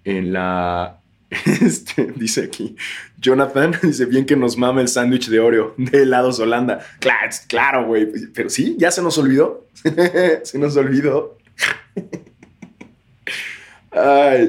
en 0.05 0.31
la... 0.31 1.01
Este, 1.61 2.13
dice 2.15 2.43
aquí, 2.43 2.75
Jonathan, 3.19 3.73
dice 3.83 4.05
bien 4.05 4.25
que 4.25 4.35
nos 4.35 4.57
mama 4.57 4.81
el 4.81 4.87
sándwich 4.87 5.29
de 5.29 5.39
Oreo 5.39 5.73
de 5.77 6.03
helados 6.03 6.39
Holanda. 6.39 6.85
Claro, 6.99 7.31
claro, 7.47 7.85
güey. 7.85 8.07
Pero 8.33 8.49
sí, 8.49 8.75
ya 8.77 8.91
se 8.91 9.01
nos 9.01 9.17
olvidó. 9.17 9.67
se 10.43 10.57
nos 10.59 10.75
olvidó. 10.77 11.37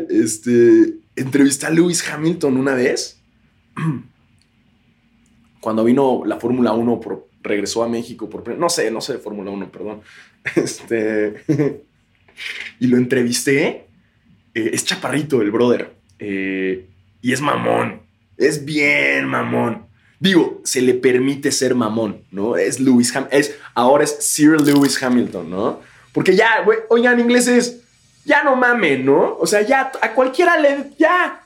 Este, 0.09 0.95
entrevisté 1.17 1.67
a 1.67 1.71
Lewis 1.71 2.09
Hamilton 2.09 2.57
una 2.57 2.75
vez. 2.75 3.21
Cuando 5.61 5.85
vino 5.85 6.23
la 6.27 6.39
Fórmula 6.39 6.73
1, 6.73 7.01
por, 7.01 7.29
regresó 7.43 7.83
a 7.83 7.89
México 7.89 8.29
por 8.29 8.47
no 8.57 8.69
sé, 8.69 8.91
no 8.91 9.01
sé 9.01 9.15
de 9.15 9.19
Fórmula 9.19 9.51
1, 9.51 9.71
perdón. 9.71 10.03
Este, 10.57 11.85
y 12.81 12.87
lo 12.87 12.97
entrevisté. 12.97 13.87
Eh, 14.55 14.71
es 14.73 14.85
chaparrito 14.85 15.43
el 15.43 15.51
brother. 15.51 16.04
Eh, 16.19 16.87
y 17.23 17.33
es 17.33 17.41
mamón. 17.41 18.01
Es 18.37 18.65
bien 18.65 19.27
mamón. 19.27 19.87
Digo, 20.21 20.61
se 20.65 20.81
le 20.81 20.95
permite 20.95 21.53
ser 21.53 21.75
mamón, 21.75 22.23
¿no? 22.31 22.57
Es 22.57 22.81
Lewis 22.81 23.15
Hamilton. 23.15 23.39
Es, 23.39 23.55
ahora 23.75 24.05
es 24.05 24.17
Sir 24.21 24.61
Lewis 24.61 25.03
Hamilton, 25.03 25.51
¿no? 25.51 25.81
Porque 26.13 26.35
ya, 26.35 26.63
güey, 26.65 26.79
oigan, 26.89 27.21
ingleses, 27.21 27.81
ya 28.25 28.43
no 28.43 28.57
mamen, 28.57 29.05
¿no? 29.05 29.37
O 29.39 29.47
sea, 29.47 29.63
ya 29.63 29.93
a 30.01 30.13
cualquiera 30.13 30.59
le. 30.59 30.93
Ya. 30.99 31.43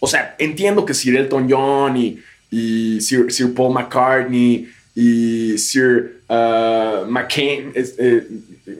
O 0.00 0.06
sea, 0.06 0.34
entiendo 0.38 0.84
que 0.84 0.94
Sir 0.94 1.16
Elton 1.16 1.46
John 1.48 1.96
y, 1.96 2.20
y 2.50 3.00
Sir, 3.00 3.54
Paul 3.54 3.74
McCartney 3.74 4.68
y 4.94 5.56
Sir 5.58 6.22
uh, 6.28 7.06
McCain, 7.06 7.72
eh, 7.74 8.26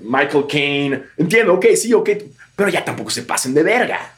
Michael 0.02 0.44
Caine. 0.48 1.02
Entiendo, 1.16 1.54
ok, 1.54 1.66
sí, 1.76 1.92
ok. 1.92 2.10
Pero 2.56 2.68
ya 2.68 2.84
tampoco 2.84 3.10
se 3.10 3.22
pasen 3.22 3.54
de 3.54 3.62
verga. 3.62 4.13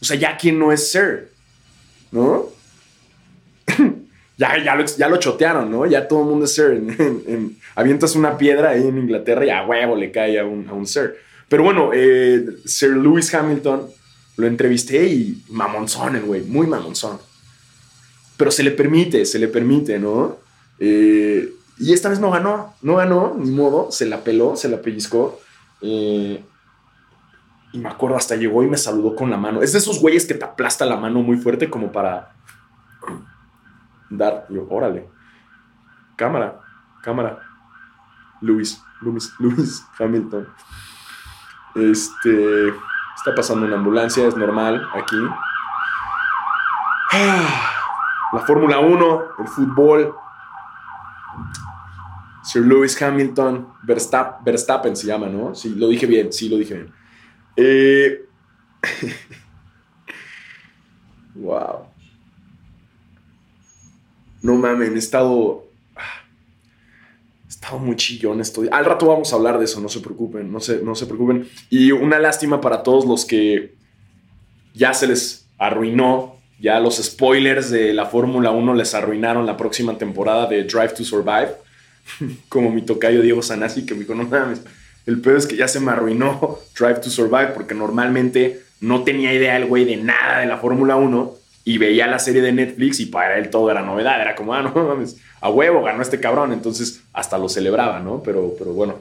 O 0.00 0.04
sea, 0.04 0.16
ya 0.16 0.36
quien 0.36 0.58
no 0.58 0.72
es 0.72 0.90
Sir, 0.90 1.30
¿no? 2.10 2.46
ya, 4.36 4.62
ya, 4.64 4.74
lo, 4.74 4.84
ya 4.86 5.08
lo 5.08 5.16
chotearon, 5.18 5.70
¿no? 5.70 5.86
Ya 5.86 6.08
todo 6.08 6.20
el 6.20 6.26
mundo 6.26 6.46
es 6.46 6.54
Sir. 6.54 6.80
avientas 7.74 8.16
una 8.16 8.38
piedra 8.38 8.70
ahí 8.70 8.86
en 8.86 8.98
Inglaterra 8.98 9.44
y 9.44 9.50
a 9.50 9.64
huevo 9.64 9.96
le 9.96 10.10
cae 10.10 10.38
a 10.40 10.44
un, 10.44 10.68
a 10.68 10.72
un 10.72 10.86
Sir. 10.86 11.16
Pero 11.48 11.64
bueno, 11.64 11.90
eh, 11.92 12.46
Sir 12.64 12.96
Lewis 12.96 13.34
Hamilton 13.34 13.88
lo 14.36 14.46
entrevisté 14.46 15.06
y 15.06 15.42
mamonzón 15.48 16.16
el 16.16 16.22
güey, 16.22 16.42
muy 16.42 16.66
mamonzón. 16.66 17.18
Pero 18.36 18.50
se 18.50 18.62
le 18.62 18.70
permite, 18.70 19.26
se 19.26 19.38
le 19.38 19.48
permite, 19.48 19.98
¿no? 19.98 20.38
Eh, 20.78 21.52
y 21.78 21.92
esta 21.92 22.08
vez 22.08 22.20
no 22.20 22.30
ganó, 22.30 22.74
no 22.82 22.96
ganó, 22.96 23.36
ni 23.38 23.50
modo, 23.50 23.90
se 23.90 24.06
la 24.06 24.22
peló, 24.24 24.56
se 24.56 24.68
la 24.68 24.80
pellizcó. 24.80 25.40
Eh, 25.82 26.42
y 27.72 27.78
me 27.78 27.88
acuerdo, 27.88 28.16
hasta 28.16 28.36
llegó 28.36 28.62
y 28.62 28.68
me 28.68 28.76
saludó 28.76 29.14
con 29.14 29.30
la 29.30 29.36
mano. 29.36 29.62
Es 29.62 29.72
de 29.72 29.78
esos 29.78 30.00
güeyes 30.00 30.26
que 30.26 30.34
te 30.34 30.44
aplasta 30.44 30.84
la 30.84 30.96
mano 30.96 31.22
muy 31.22 31.36
fuerte 31.36 31.70
como 31.70 31.92
para 31.92 32.34
dar, 34.08 34.46
yo, 34.50 34.66
órale. 34.68 35.08
Cámara, 36.16 36.60
cámara. 37.02 37.38
Luis, 38.40 38.82
Luis, 39.00 39.32
Luis 39.38 39.86
Hamilton. 39.98 40.48
Este, 41.74 42.68
está 43.16 43.34
pasando 43.34 43.66
una 43.66 43.76
ambulancia, 43.76 44.26
es 44.26 44.36
normal 44.36 44.86
aquí. 44.94 45.16
La 48.32 48.40
Fórmula 48.46 48.78
1, 48.78 49.22
el 49.40 49.48
fútbol. 49.48 50.14
Sir 52.44 52.62
Lewis 52.64 53.00
Hamilton, 53.00 53.74
Verstappen, 53.82 54.44
Verstappen 54.44 54.96
se 54.96 55.06
llama, 55.08 55.26
¿no? 55.26 55.52
Sí, 55.54 55.74
lo 55.74 55.88
dije 55.88 56.06
bien, 56.06 56.32
sí, 56.32 56.48
lo 56.48 56.56
dije 56.56 56.74
bien. 56.74 56.99
Eh, 57.56 58.20
wow. 61.34 61.86
No 64.42 64.56
mames, 64.56 64.90
he 64.90 64.98
estado 64.98 65.70
estaba 67.60 67.78
muy 67.78 67.96
chillón 67.96 68.40
esto. 68.40 68.62
Al 68.70 68.84
rato 68.86 69.06
vamos 69.06 69.32
a 69.32 69.36
hablar 69.36 69.58
de 69.58 69.66
eso, 69.66 69.80
no 69.80 69.88
se 69.88 70.00
preocupen, 70.00 70.50
no 70.50 70.60
se, 70.60 70.82
no 70.82 70.94
se 70.94 71.04
preocupen. 71.04 71.46
Y 71.68 71.92
una 71.92 72.18
lástima 72.18 72.60
para 72.60 72.82
todos 72.82 73.04
los 73.04 73.26
que 73.26 73.74
ya 74.72 74.94
se 74.94 75.06
les 75.06 75.46
arruinó, 75.58 76.36
ya 76.58 76.80
los 76.80 76.96
spoilers 76.96 77.70
de 77.70 77.92
la 77.92 78.06
Fórmula 78.06 78.50
1 78.50 78.74
les 78.74 78.94
arruinaron 78.94 79.44
la 79.44 79.58
próxima 79.58 79.98
temporada 79.98 80.46
de 80.46 80.64
Drive 80.64 80.94
to 80.94 81.04
Survive. 81.04 81.50
Como 82.48 82.70
mi 82.70 82.82
tocayo 82.82 83.20
Diego 83.20 83.42
Sanasi 83.42 83.84
que 83.84 83.94
me 83.94 84.00
dijo, 84.00 84.14
no 84.14 84.24
mames, 84.24 84.62
el 85.06 85.20
peor 85.20 85.36
es 85.36 85.46
que 85.46 85.56
ya 85.56 85.68
se 85.68 85.80
me 85.80 85.92
arruinó 85.92 86.58
Drive 86.78 87.00
to 87.00 87.10
Survive 87.10 87.48
porque 87.54 87.74
normalmente 87.74 88.62
no 88.80 89.02
tenía 89.04 89.32
idea 89.32 89.56
el 89.56 89.66
güey 89.66 89.84
de 89.84 89.96
nada 89.96 90.40
de 90.40 90.46
la 90.46 90.58
Fórmula 90.58 90.96
1 90.96 91.34
y 91.64 91.78
veía 91.78 92.06
la 92.06 92.18
serie 92.18 92.42
de 92.42 92.52
Netflix 92.52 93.00
y 93.00 93.06
para 93.06 93.38
él 93.38 93.50
todo 93.50 93.70
era 93.70 93.82
novedad. 93.82 94.20
Era 94.20 94.34
como, 94.34 94.54
ah, 94.54 94.62
no 94.74 94.74
mames 94.74 95.16
a 95.40 95.50
huevo 95.50 95.82
ganó 95.82 96.02
este 96.02 96.20
cabrón, 96.20 96.52
entonces 96.52 97.02
hasta 97.12 97.38
lo 97.38 97.48
celebraba, 97.48 98.00
¿no? 98.00 98.22
Pero, 98.22 98.54
pero 98.58 98.72
bueno, 98.72 98.96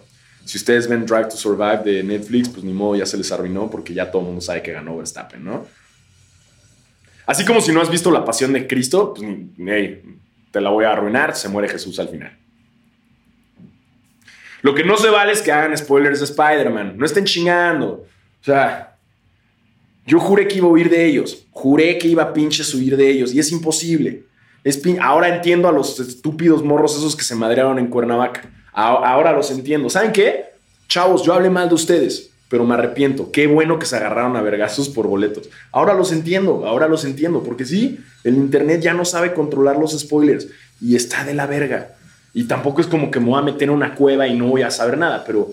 si 0.45 0.57
ustedes 0.57 0.87
ven 0.87 1.05
Drive 1.05 1.25
to 1.29 1.37
Survive 1.37 1.81
de 1.83 2.03
Netflix, 2.03 2.49
pues 2.49 2.63
ni 2.63 2.73
modo, 2.73 2.95
ya 2.95 3.05
se 3.05 3.17
les 3.17 3.31
arruinó 3.31 3.69
porque 3.69 3.93
ya 3.93 4.09
todo 4.09 4.21
el 4.21 4.27
mundo 4.27 4.41
sabe 4.41 4.61
que 4.61 4.71
ganó 4.71 4.97
Verstappen, 4.97 5.43
¿no? 5.43 5.65
Así 7.25 7.45
como 7.45 7.61
si 7.61 7.71
no 7.71 7.81
has 7.81 7.91
visto 7.91 8.09
La 8.09 8.25
Pasión 8.25 8.53
de 8.53 8.65
Cristo, 8.65 9.13
pues 9.13 9.27
te 10.51 10.61
la 10.61 10.69
voy 10.71 10.85
a 10.85 10.93
arruinar, 10.93 11.35
se 11.35 11.47
muere 11.47 11.69
Jesús 11.69 11.99
al 11.99 12.09
final. 12.09 12.35
Lo 14.61 14.75
que 14.75 14.83
no 14.83 14.97
se 14.97 15.09
vale 15.09 15.31
es 15.31 15.41
que 15.41 15.51
hagan 15.51 15.77
spoilers 15.77 16.19
de 16.19 16.25
Spider-Man, 16.25 16.93
no 16.97 17.05
estén 17.05 17.25
chingando. 17.25 18.05
O 18.41 18.43
sea, 18.43 18.95
yo 20.05 20.19
juré 20.19 20.47
que 20.47 20.57
iba 20.57 20.67
a 20.67 20.71
huir 20.71 20.89
de 20.89 21.05
ellos, 21.05 21.45
juré 21.51 21.97
que 21.97 22.07
iba 22.07 22.23
a 22.23 22.33
pinches 22.33 22.73
huir 22.73 22.97
de 22.97 23.09
ellos 23.09 23.33
y 23.33 23.39
es 23.39 23.51
imposible 23.51 24.23
ahora 25.01 25.35
entiendo 25.35 25.67
a 25.67 25.71
los 25.71 25.99
estúpidos 25.99 26.63
morros 26.63 26.97
esos 26.97 27.15
que 27.15 27.23
se 27.23 27.35
madrearon 27.35 27.79
en 27.79 27.87
Cuernavaca. 27.87 28.49
ahora 28.73 29.33
los 29.33 29.51
entiendo. 29.51 29.89
¿Saben 29.89 30.11
qué? 30.11 30.45
Chavos, 30.87 31.23
yo 31.23 31.33
hablé 31.33 31.49
mal 31.49 31.69
de 31.69 31.75
ustedes, 31.75 32.31
pero 32.49 32.65
me 32.65 32.73
arrepiento. 32.73 33.31
Qué 33.31 33.47
bueno 33.47 33.79
que 33.79 33.85
se 33.85 33.95
agarraron 33.95 34.35
a 34.35 34.41
vergazos 34.41 34.89
por 34.89 35.07
boletos. 35.07 35.49
Ahora 35.71 35.93
los 35.93 36.11
entiendo, 36.11 36.65
ahora 36.65 36.87
los 36.87 37.05
entiendo, 37.05 37.43
porque 37.43 37.65
sí, 37.65 37.99
el 38.23 38.35
internet 38.35 38.81
ya 38.81 38.93
no 38.93 39.05
sabe 39.05 39.33
controlar 39.33 39.77
los 39.77 39.97
spoilers 39.97 40.47
y 40.81 40.95
está 40.95 41.23
de 41.23 41.33
la 41.33 41.45
verga. 41.45 41.95
Y 42.33 42.43
tampoco 42.43 42.81
es 42.81 42.87
como 42.87 43.09
que 43.09 43.19
me 43.19 43.27
voy 43.27 43.39
a 43.39 43.43
meter 43.43 43.63
en 43.63 43.71
una 43.71 43.95
cueva 43.95 44.27
y 44.27 44.37
no 44.37 44.47
voy 44.47 44.61
a 44.61 44.71
saber 44.71 44.97
nada, 44.97 45.23
pero, 45.25 45.51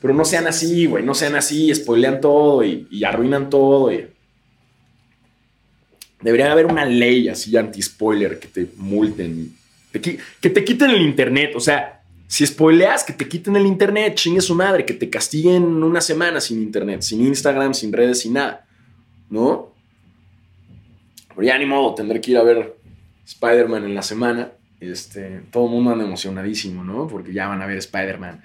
pero 0.00 0.14
no 0.14 0.24
sean 0.24 0.46
así, 0.46 0.86
güey, 0.86 1.04
no 1.04 1.14
sean 1.14 1.34
así, 1.34 1.74
spoilean 1.74 2.20
todo 2.20 2.62
y, 2.64 3.04
arruinan 3.04 3.50
todo. 3.50 3.92
Y, 3.92 4.06
Debería 6.20 6.50
haber 6.50 6.66
una 6.66 6.84
ley 6.84 7.28
así 7.28 7.56
anti-spoiler 7.56 8.38
que 8.40 8.48
te 8.48 8.68
multen, 8.76 9.54
que 9.92 10.50
te 10.50 10.64
quiten 10.64 10.90
el 10.90 11.02
internet. 11.02 11.52
O 11.54 11.60
sea, 11.60 11.98
si 12.28 12.46
spoileas, 12.46 13.04
que 13.04 13.14
te 13.14 13.26
quiten 13.26 13.56
el 13.56 13.64
internet, 13.64 14.14
chingue 14.14 14.42
su 14.42 14.54
madre, 14.54 14.84
que 14.84 14.92
te 14.92 15.08
castiguen 15.08 15.62
una 15.82 16.02
semana 16.02 16.42
sin 16.42 16.62
internet, 16.62 17.00
sin 17.00 17.26
Instagram, 17.26 17.72
sin 17.72 17.90
redes, 17.90 18.20
sin 18.20 18.34
nada. 18.34 18.66
¿No? 19.30 19.72
Pero 21.34 21.58
ni 21.58 21.66
modo, 21.66 21.94
tendré 21.94 22.20
que 22.20 22.32
ir 22.32 22.36
a 22.36 22.42
ver 22.42 22.76
Spider-Man 23.24 23.84
en 23.84 23.94
la 23.94 24.02
semana. 24.02 24.52
Este, 24.80 25.42
todo 25.50 25.66
el 25.66 25.70
mundo 25.70 25.90
anda 25.90 26.04
emocionadísimo, 26.04 26.84
¿no? 26.84 27.08
Porque 27.08 27.32
ya 27.32 27.48
van 27.48 27.62
a 27.62 27.66
ver 27.66 27.78
Spider-Man. 27.78 28.42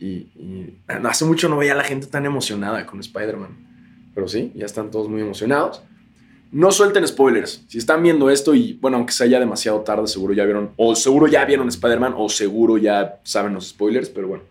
Y, 0.00 0.06
y, 0.06 0.78
hace 1.04 1.24
mucho 1.24 1.48
no 1.48 1.56
veía 1.56 1.74
la 1.74 1.84
gente 1.84 2.06
tan 2.06 2.26
emocionada 2.26 2.86
con 2.86 3.00
Spider-Man. 3.00 4.10
Pero 4.14 4.26
sí, 4.28 4.52
ya 4.54 4.66
están 4.66 4.90
todos 4.90 5.08
muy 5.08 5.20
emocionados. 5.20 5.82
No 6.50 6.72
suelten 6.72 7.06
spoilers. 7.06 7.62
Si 7.68 7.78
están 7.78 8.02
viendo 8.02 8.30
esto 8.30 8.54
y, 8.54 8.72
bueno, 8.80 8.96
aunque 8.96 9.12
sea 9.12 9.26
ya 9.26 9.38
demasiado 9.38 9.80
tarde, 9.82 10.06
seguro 10.08 10.32
ya 10.32 10.44
vieron, 10.44 10.70
o 10.76 10.94
seguro 10.94 11.26
ya 11.26 11.44
vieron 11.44 11.68
Spider-Man, 11.68 12.14
o 12.16 12.28
seguro 12.28 12.78
ya 12.78 13.20
saben 13.22 13.52
los 13.52 13.68
spoilers, 13.68 14.08
pero 14.08 14.28
bueno. 14.28 14.44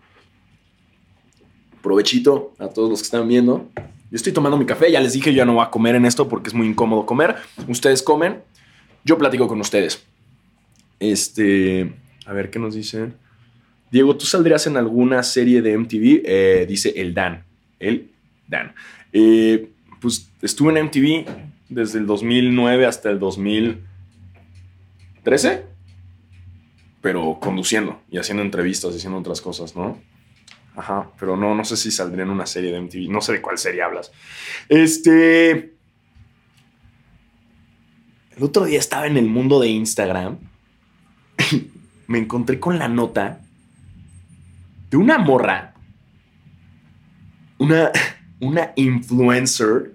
Provechito 1.82 2.52
a 2.58 2.68
todos 2.68 2.88
los 2.88 3.00
que 3.00 3.04
están 3.04 3.26
viendo. 3.26 3.68
Yo 4.10 4.16
estoy 4.16 4.32
tomando 4.32 4.56
mi 4.56 4.64
café, 4.64 4.90
ya 4.90 5.00
les 5.00 5.12
dije, 5.12 5.32
yo 5.32 5.38
ya 5.38 5.44
no 5.44 5.54
voy 5.54 5.64
a 5.64 5.70
comer 5.70 5.96
en 5.96 6.06
esto 6.06 6.28
porque 6.28 6.48
es 6.48 6.54
muy 6.54 6.68
incómodo 6.68 7.04
comer. 7.04 7.36
Ustedes 7.66 8.02
comen, 8.02 8.42
yo 9.04 9.18
platico 9.18 9.48
con 9.48 9.60
ustedes. 9.60 10.02
Este, 11.00 11.92
a 12.26 12.32
ver 12.32 12.50
qué 12.50 12.58
nos 12.58 12.74
dicen. 12.74 13.14
Diego, 13.90 14.16
¿tú 14.16 14.26
saldrías 14.26 14.66
en 14.66 14.76
alguna 14.76 15.22
serie 15.22 15.62
de 15.62 15.78
MTV? 15.78 16.22
Eh, 16.24 16.66
dice 16.68 16.92
el 16.96 17.14
Dan. 17.14 17.44
El 17.78 18.10
Dan. 18.46 18.74
Eh, 19.12 19.70
pues 20.00 20.30
estuve 20.42 20.78
en 20.78 20.86
MTV, 20.86 21.24
desde 21.68 21.98
el 21.98 22.06
2009 22.06 22.86
hasta 22.86 23.10
el 23.10 23.18
2013, 23.18 25.64
pero 27.00 27.38
conduciendo 27.40 28.00
y 28.10 28.18
haciendo 28.18 28.42
entrevistas 28.42 28.92
y 28.94 28.98
haciendo 28.98 29.18
otras 29.18 29.40
cosas, 29.40 29.74
¿no? 29.76 30.00
Ajá, 30.76 31.10
pero 31.18 31.36
no, 31.36 31.56
no 31.56 31.64
sé 31.64 31.76
si 31.76 31.90
saldría 31.90 32.22
en 32.22 32.30
una 32.30 32.46
serie 32.46 32.70
de 32.70 32.80
MTV. 32.80 33.10
No 33.10 33.20
sé 33.20 33.32
de 33.32 33.42
cuál 33.42 33.58
serie 33.58 33.82
hablas. 33.82 34.12
Este. 34.68 35.72
El 38.36 38.44
otro 38.44 38.64
día 38.64 38.78
estaba 38.78 39.08
en 39.08 39.16
el 39.16 39.26
mundo 39.26 39.58
de 39.58 39.66
Instagram. 39.68 40.38
me 42.06 42.18
encontré 42.18 42.58
con 42.58 42.78
la 42.78 42.88
nota 42.88 43.40
de 44.90 44.96
una 44.96 45.18
morra. 45.18 45.74
Una, 47.58 47.90
una 48.40 48.72
influencer 48.76 49.92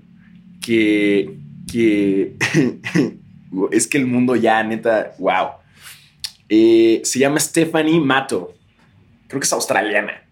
que. 0.62 1.38
que. 1.72 2.36
es 3.72 3.88
que 3.88 3.98
el 3.98 4.08
mundo 4.08 4.36
ya, 4.36 4.64
neta, 4.64 5.14
wow. 5.20 5.50
Eh, 6.50 7.02
se 7.04 7.20
llama 7.20 7.40
Stephanie 7.40 8.00
Mato. 8.00 8.54
Creo 9.28 9.40
que 9.40 9.46
es 9.46 9.54
australiana. 9.54 10.24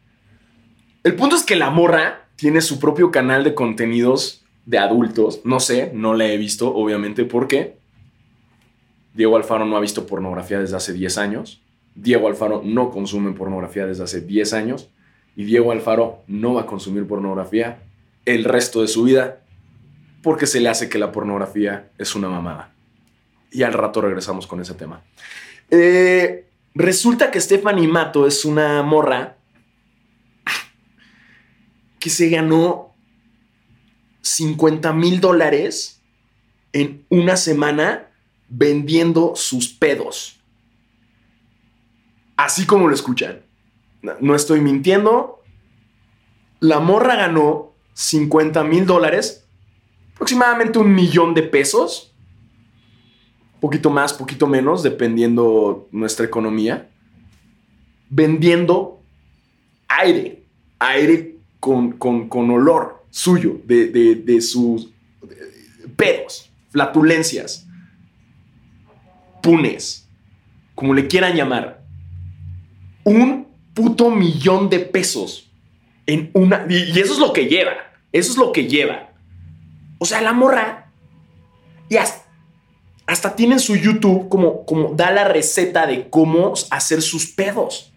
El 1.04 1.16
punto 1.16 1.36
es 1.36 1.44
que 1.44 1.56
la 1.56 1.72
morra 1.72 2.28
tiene 2.36 2.62
su 2.62 2.80
propio 2.80 3.12
canal 3.12 3.44
de 3.44 3.56
contenidos 3.56 4.46
de 4.66 4.78
adultos. 4.78 5.42
No 5.44 5.60
sé, 5.60 5.92
no 5.96 6.14
la 6.14 6.28
he 6.28 6.38
visto, 6.38 6.74
obviamente, 6.74 7.26
porque 7.26 7.81
Diego 9.14 9.36
Alfaro 9.38 9.66
no 9.66 9.78
ha 9.78 9.82
visto 9.82 10.08
pornografía 10.08 10.60
desde 10.60 10.78
hace 10.78 10.94
10 10.94 11.18
años. 11.18 11.62
Diego 11.96 12.28
Alfaro 12.28 12.62
no 12.64 12.92
consume 12.92 13.34
pornografía 13.34 13.86
desde 13.86 14.04
hace 14.04 14.22
10 14.22 14.54
años. 14.54 14.90
Y 15.36 15.44
Diego 15.44 15.72
Alfaro 15.72 16.24
no 16.28 16.54
va 16.54 16.62
a 16.62 16.66
consumir 16.66 17.08
pornografía 17.08 17.84
el 18.26 18.44
resto 18.44 18.82
de 18.82 18.88
su 18.88 19.04
vida 19.04 19.42
porque 20.22 20.46
se 20.46 20.60
le 20.60 20.70
hace 20.70 20.90
que 20.90 21.00
la 21.00 21.12
pornografía 21.12 21.90
es 21.98 22.16
una 22.16 22.30
mamada. 22.30 22.74
Y 23.52 23.64
al 23.64 23.74
rato 23.74 24.02
regresamos 24.02 24.48
con 24.48 24.62
ese 24.62 24.76
tema. 24.76 25.04
Eh, 25.70 26.46
resulta 26.76 27.32
que 27.32 27.42
Stephanie 27.42 27.88
Mato 27.88 28.28
es 28.28 28.46
una 28.46 28.84
morra 28.84 29.38
que 32.00 32.10
se 32.10 32.30
ganó 32.30 32.94
50 34.22 34.94
mil 34.94 35.20
dólares 35.20 36.02
en 36.74 37.06
una 37.10 37.36
semana 37.36 38.11
vendiendo 38.52 39.34
sus 39.36 39.70
pedos. 39.70 40.40
Así 42.36 42.66
como 42.66 42.88
lo 42.88 42.94
escuchan. 42.94 43.42
No 44.20 44.36
estoy 44.36 44.60
mintiendo. 44.60 45.42
La 46.60 46.80
morra 46.80 47.16
ganó 47.16 47.74
50 47.94 48.64
mil 48.64 48.86
dólares, 48.86 49.48
aproximadamente 50.14 50.80
un 50.80 50.94
millón 50.94 51.34
de 51.34 51.44
pesos. 51.44 52.14
Poquito 53.60 53.90
más, 53.90 54.14
poquito 54.14 54.48
menos, 54.48 54.84
dependiendo 54.84 55.88
nuestra 55.92 56.26
economía. 56.26 56.90
Vendiendo 58.10 59.02
aire. 59.88 60.44
Aire 60.80 61.38
con, 61.60 61.96
olor 62.32 63.06
suyo, 63.12 63.62
de, 63.66 64.42
sus 64.42 64.90
pedos, 65.96 66.52
flatulencias, 66.72 67.68
punes, 69.42 70.08
como 70.76 70.94
le 70.94 71.08
quieran 71.08 71.36
llamar. 71.36 71.84
Un 73.04 73.48
puto 73.74 74.10
millón 74.10 74.70
de 74.70 74.80
pesos 74.80 75.52
en 76.06 76.30
una... 76.34 76.66
Y, 76.70 77.00
eso 77.00 77.14
es 77.14 77.20
lo 77.20 77.34
que 77.34 77.48
lleva, 77.48 77.74
eso 78.12 78.32
es 78.32 78.38
lo 78.38 78.52
que 78.52 78.68
lleva. 78.68 79.12
O 79.98 80.06
sea, 80.06 80.22
la 80.22 80.34
morra... 80.34 80.92
Y 81.90 81.98
hasta, 81.98 82.26
hasta 83.06 83.36
tiene 83.36 83.56
en 83.56 83.60
su 83.60 83.76
YouTube 83.76 84.30
como, 84.30 84.66
como 84.66 84.94
da 84.94 85.12
la 85.12 85.26
receta 85.26 85.86
de 85.86 86.10
cómo 86.10 86.54
hacer 86.70 87.02
sus 87.02 87.28
pedos. 87.28 87.92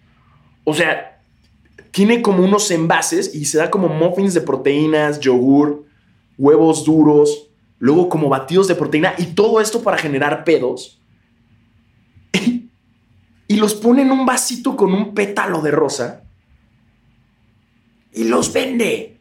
O 0.65 0.75
sea, 0.75 1.21
tiene 1.93 2.23
como 2.23 2.45
unos 2.45 2.71
envases 2.73 3.35
y 3.35 3.45
se 3.45 3.59
da 3.59 3.71
como 3.71 3.89
muffins 3.89 4.35
de 4.35 4.41
proteínas, 4.41 5.21
yogur, 5.21 5.85
huevos 6.37 6.85
duros, 6.85 7.49
luego 7.79 8.09
como 8.09 8.29
batidos 8.29 8.67
de 8.67 8.75
proteína 8.75 9.15
y 9.17 9.27
todo 9.27 9.61
esto 9.61 9.83
para 9.83 9.99
generar 9.99 10.43
pedos. 10.43 11.01
Y 13.47 13.57
los 13.57 13.75
pone 13.75 14.03
en 14.03 14.11
un 14.11 14.25
vasito 14.25 14.77
con 14.77 14.93
un 14.93 15.15
pétalo 15.15 15.61
de 15.61 15.71
rosa 15.71 16.25
y 18.15 18.25
los 18.25 18.53
vende. 18.53 19.19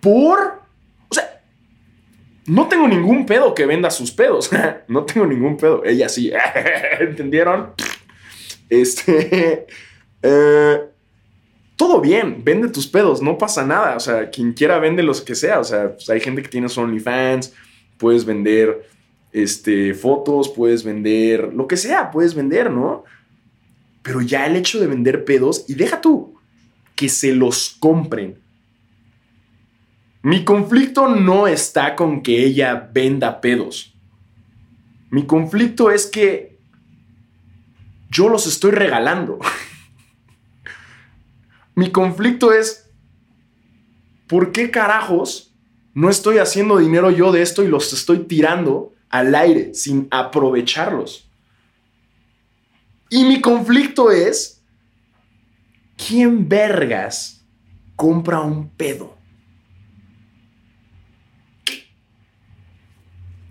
Por... 0.00 0.60
O 1.08 1.14
sea, 1.14 1.42
no 2.46 2.68
tengo 2.68 2.86
ningún 2.86 3.26
pedo 3.26 3.54
que 3.54 3.66
venda 3.66 3.90
sus 3.90 4.12
pedos. 4.12 4.50
no 4.88 5.04
tengo 5.04 5.26
ningún 5.26 5.56
pedo. 5.56 5.84
Ella 5.84 6.08
sí. 6.08 6.30
¿Entendieron? 7.00 7.72
Este. 8.68 9.66
Eh, 10.22 10.78
todo 11.76 11.98
bien, 11.98 12.44
vende 12.44 12.68
tus 12.68 12.86
pedos, 12.86 13.22
no 13.22 13.38
pasa 13.38 13.64
nada. 13.64 13.96
O 13.96 14.00
sea, 14.00 14.28
quien 14.28 14.52
quiera 14.52 14.78
vende 14.78 15.02
los 15.02 15.22
que 15.22 15.34
sea. 15.34 15.60
O 15.60 15.64
sea, 15.64 15.94
pues, 15.94 16.10
hay 16.10 16.20
gente 16.20 16.42
que 16.42 16.50
tiene 16.50 16.66
OnlyFans, 16.76 17.54
puedes 17.96 18.26
vender 18.26 18.89
este, 19.32 19.94
fotos, 19.94 20.48
puedes 20.48 20.84
vender 20.84 21.52
lo 21.54 21.66
que 21.68 21.76
sea, 21.76 22.10
puedes 22.10 22.34
vender, 22.34 22.70
¿no? 22.70 23.04
Pero 24.02 24.20
ya 24.20 24.46
el 24.46 24.56
hecho 24.56 24.80
de 24.80 24.86
vender 24.86 25.24
pedos, 25.24 25.64
y 25.68 25.74
deja 25.74 26.00
tú 26.00 26.34
que 26.96 27.08
se 27.08 27.34
los 27.34 27.76
compren. 27.78 28.38
Mi 30.22 30.44
conflicto 30.44 31.08
no 31.08 31.46
está 31.46 31.96
con 31.96 32.22
que 32.22 32.44
ella 32.44 32.90
venda 32.92 33.40
pedos. 33.40 33.94
Mi 35.10 35.24
conflicto 35.24 35.90
es 35.90 36.06
que 36.06 36.58
yo 38.10 38.28
los 38.28 38.46
estoy 38.46 38.72
regalando. 38.72 39.38
Mi 41.74 41.90
conflicto 41.90 42.52
es, 42.52 42.90
¿por 44.26 44.52
qué 44.52 44.70
carajos 44.70 45.54
no 45.94 46.10
estoy 46.10 46.38
haciendo 46.38 46.78
dinero 46.78 47.10
yo 47.10 47.32
de 47.32 47.42
esto 47.42 47.64
y 47.64 47.68
los 47.68 47.92
estoy 47.92 48.20
tirando 48.20 48.92
al 49.10 49.34
aire 49.34 49.74
sin 49.74 50.08
aprovecharlos? 50.10 51.28
Y 53.10 53.24
mi 53.24 53.40
conflicto 53.40 54.10
es, 54.10 54.62
¿quién 55.96 56.48
vergas 56.48 57.44
compra 57.96 58.40
un 58.40 58.68
pedo? 58.70 59.18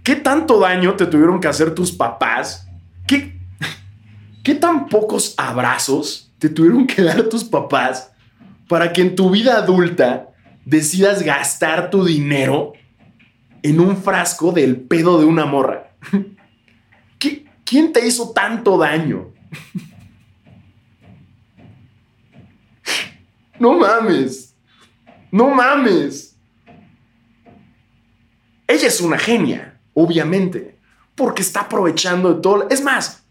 ¿Qué 0.04 0.15
tanto 0.15 0.60
daño 0.60 0.95
te 0.95 1.06
tuvieron 1.06 1.39
que 1.39 1.48
hacer 1.48 1.76
tus 1.76 1.91
papás? 1.91 2.67
¿Qué, 3.06 3.38
¿Qué 4.41 4.56
tan 4.56 4.88
pocos 4.88 5.36
abrazos 5.38 6.32
te 6.39 6.50
tuvieron 6.50 6.88
que 6.88 7.04
dar 7.04 7.24
tus 7.24 7.43
papás 7.43 8.12
para 8.67 8.91
que 8.91 9.02
en 9.02 9.15
tu 9.15 9.30
vida 9.30 9.58
adulta 9.58 10.30
decidas 10.65 11.22
gastar 11.22 11.89
tu 11.89 12.06
dinero 12.06 12.74
en 13.63 13.80
un 13.80 13.98
frasco 13.98 14.52
del 14.52 14.78
pedo 14.78 15.19
de 15.19 15.26
una 15.26 15.45
morra? 15.45 15.91
¿Quién 17.65 17.93
te 17.93 18.06
hizo 18.06 18.32
tanto 18.32 18.78
daño? 18.78 19.28
No 23.60 23.74
mames. 23.74 24.56
No 25.32 25.50
mames. 25.50 26.36
Ella 28.65 28.88
es 28.88 29.02
una 29.02 29.17
genia, 29.17 29.80
obviamente, 29.93 30.78
porque 31.13 31.41
está 31.41 31.62
aprovechando 31.62 32.34
de 32.34 32.41
todo. 32.41 32.67
Es 32.69 32.82
más, 32.82 33.24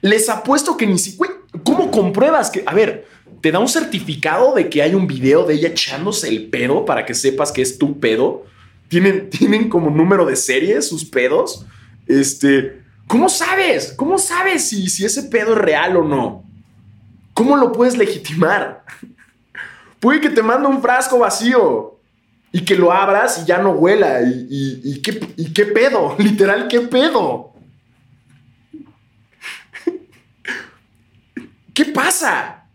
les 0.00 0.28
apuesto 0.28 0.76
que 0.76 0.86
ni 0.86 0.98
siquiera... 0.98 1.34
¿Cómo 1.64 1.90
compruebas 1.90 2.50
que... 2.50 2.62
A 2.64 2.72
ver, 2.72 3.06
te 3.42 3.52
da 3.52 3.58
un 3.58 3.68
certificado 3.68 4.54
de 4.54 4.70
que 4.70 4.80
hay 4.80 4.94
un 4.94 5.06
video 5.06 5.44
de 5.44 5.54
ella 5.54 5.68
echándose 5.68 6.28
el 6.28 6.48
pedo 6.48 6.84
para 6.84 7.04
que 7.04 7.14
sepas 7.14 7.52
que 7.52 7.62
es 7.62 7.78
tu 7.78 8.00
pedo. 8.00 8.46
Tienen, 8.92 9.30
tienen 9.30 9.70
como 9.70 9.88
número 9.88 10.26
de 10.26 10.36
serie 10.36 10.82
sus 10.82 11.02
pedos. 11.02 11.64
Este, 12.06 12.82
¿cómo 13.06 13.30
sabes? 13.30 13.94
¿Cómo 13.96 14.18
sabes 14.18 14.68
si, 14.68 14.90
si 14.90 15.06
ese 15.06 15.22
pedo 15.22 15.54
es 15.54 15.58
real 15.60 15.96
o 15.96 16.04
no? 16.04 16.44
¿Cómo 17.32 17.56
lo 17.56 17.72
puedes 17.72 17.96
legitimar? 17.96 18.84
Puede 19.98 20.20
que 20.20 20.28
te 20.28 20.42
mande 20.42 20.68
un 20.68 20.82
frasco 20.82 21.18
vacío 21.20 22.00
y 22.52 22.66
que 22.66 22.76
lo 22.76 22.92
abras 22.92 23.40
y 23.42 23.46
ya 23.46 23.56
no 23.56 23.70
huela. 23.70 24.20
¿Y, 24.20 25.00
qué, 25.00 25.26
y 25.38 25.54
qué 25.54 25.64
pedo? 25.64 26.14
Literal, 26.18 26.68
¿qué 26.68 26.82
pedo? 26.82 27.54
¿Qué 31.72 31.86
pasa? 31.86 32.66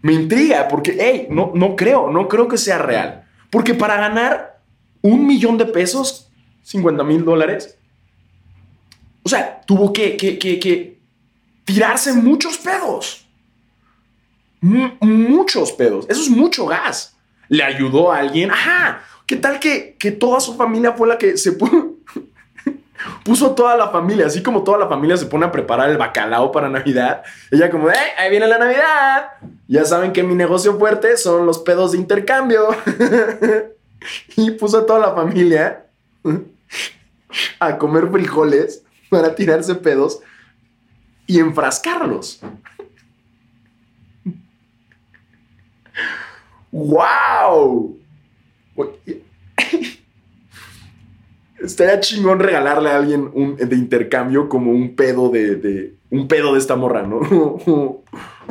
Me 0.00 0.14
intriga 0.14 0.66
porque, 0.66 0.96
hey, 0.98 1.28
no, 1.30 1.52
no 1.54 1.76
creo, 1.76 2.10
no 2.10 2.26
creo 2.26 2.48
que 2.48 2.58
sea 2.58 2.78
real. 2.78 3.21
Porque 3.52 3.74
para 3.74 3.98
ganar 3.98 4.62
un 5.02 5.26
millón 5.26 5.58
de 5.58 5.66
pesos, 5.66 6.30
50 6.62 7.04
mil 7.04 7.22
dólares, 7.22 7.76
o 9.22 9.28
sea, 9.28 9.60
tuvo 9.66 9.92
que, 9.92 10.16
que, 10.16 10.38
que, 10.38 10.98
tirarse 11.66 12.14
muchos 12.14 12.56
pedos. 12.56 13.26
muchos 14.62 15.70
pedos. 15.72 16.06
Eso 16.08 16.22
es 16.22 16.30
mucho 16.30 16.64
gas. 16.64 17.14
Le 17.48 17.62
ayudó 17.62 18.10
a 18.10 18.20
alguien. 18.20 18.50
Ajá. 18.50 19.02
¿Qué 19.26 19.36
tal 19.36 19.60
que, 19.60 19.96
que 19.98 20.12
toda 20.12 20.40
su 20.40 20.54
familia 20.54 20.92
fue 20.92 21.06
la 21.06 21.18
que 21.18 21.36
se 21.36 21.52
puso... 21.52 21.91
puso 23.24 23.54
toda 23.54 23.76
la 23.76 23.88
familia, 23.90 24.26
así 24.26 24.42
como 24.42 24.64
toda 24.64 24.78
la 24.78 24.88
familia 24.88 25.16
se 25.16 25.26
pone 25.26 25.46
a 25.46 25.52
preparar 25.52 25.90
el 25.90 25.98
bacalao 25.98 26.50
para 26.52 26.68
Navidad. 26.68 27.22
Ella 27.50 27.70
como, 27.70 27.90
¡eh! 27.90 27.94
Ahí 28.18 28.30
viene 28.30 28.46
la 28.46 28.58
Navidad. 28.58 29.32
Ya 29.68 29.84
saben 29.84 30.12
que 30.12 30.22
mi 30.22 30.34
negocio 30.34 30.78
fuerte 30.78 31.16
son 31.16 31.46
los 31.46 31.58
pedos 31.58 31.92
de 31.92 31.98
intercambio. 31.98 32.68
y 34.36 34.50
puso 34.52 34.78
a 34.78 34.86
toda 34.86 34.98
la 34.98 35.14
familia 35.14 35.86
a 37.58 37.78
comer 37.78 38.08
frijoles 38.10 38.82
para 39.08 39.34
tirarse 39.34 39.74
pedos 39.74 40.20
y 41.26 41.38
enfrascarlos. 41.38 42.40
¡Wow! 46.72 47.98
Estaría 51.62 52.00
chingón 52.00 52.40
regalarle 52.40 52.90
a 52.90 52.96
alguien 52.96 53.30
un, 53.32 53.54
de 53.56 53.76
intercambio 53.76 54.48
como 54.48 54.72
un 54.72 54.96
pedo 54.96 55.28
de, 55.28 55.94
un 56.10 56.26
pedo 56.26 56.54
de 56.54 56.58
esta 56.58 56.74
morra, 56.74 57.02
¿no? 57.02 57.20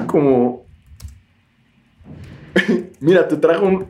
como 0.08 0.66
mira, 3.02 3.28
te 3.28 3.36
trajo 3.36 3.66
un 3.66 3.88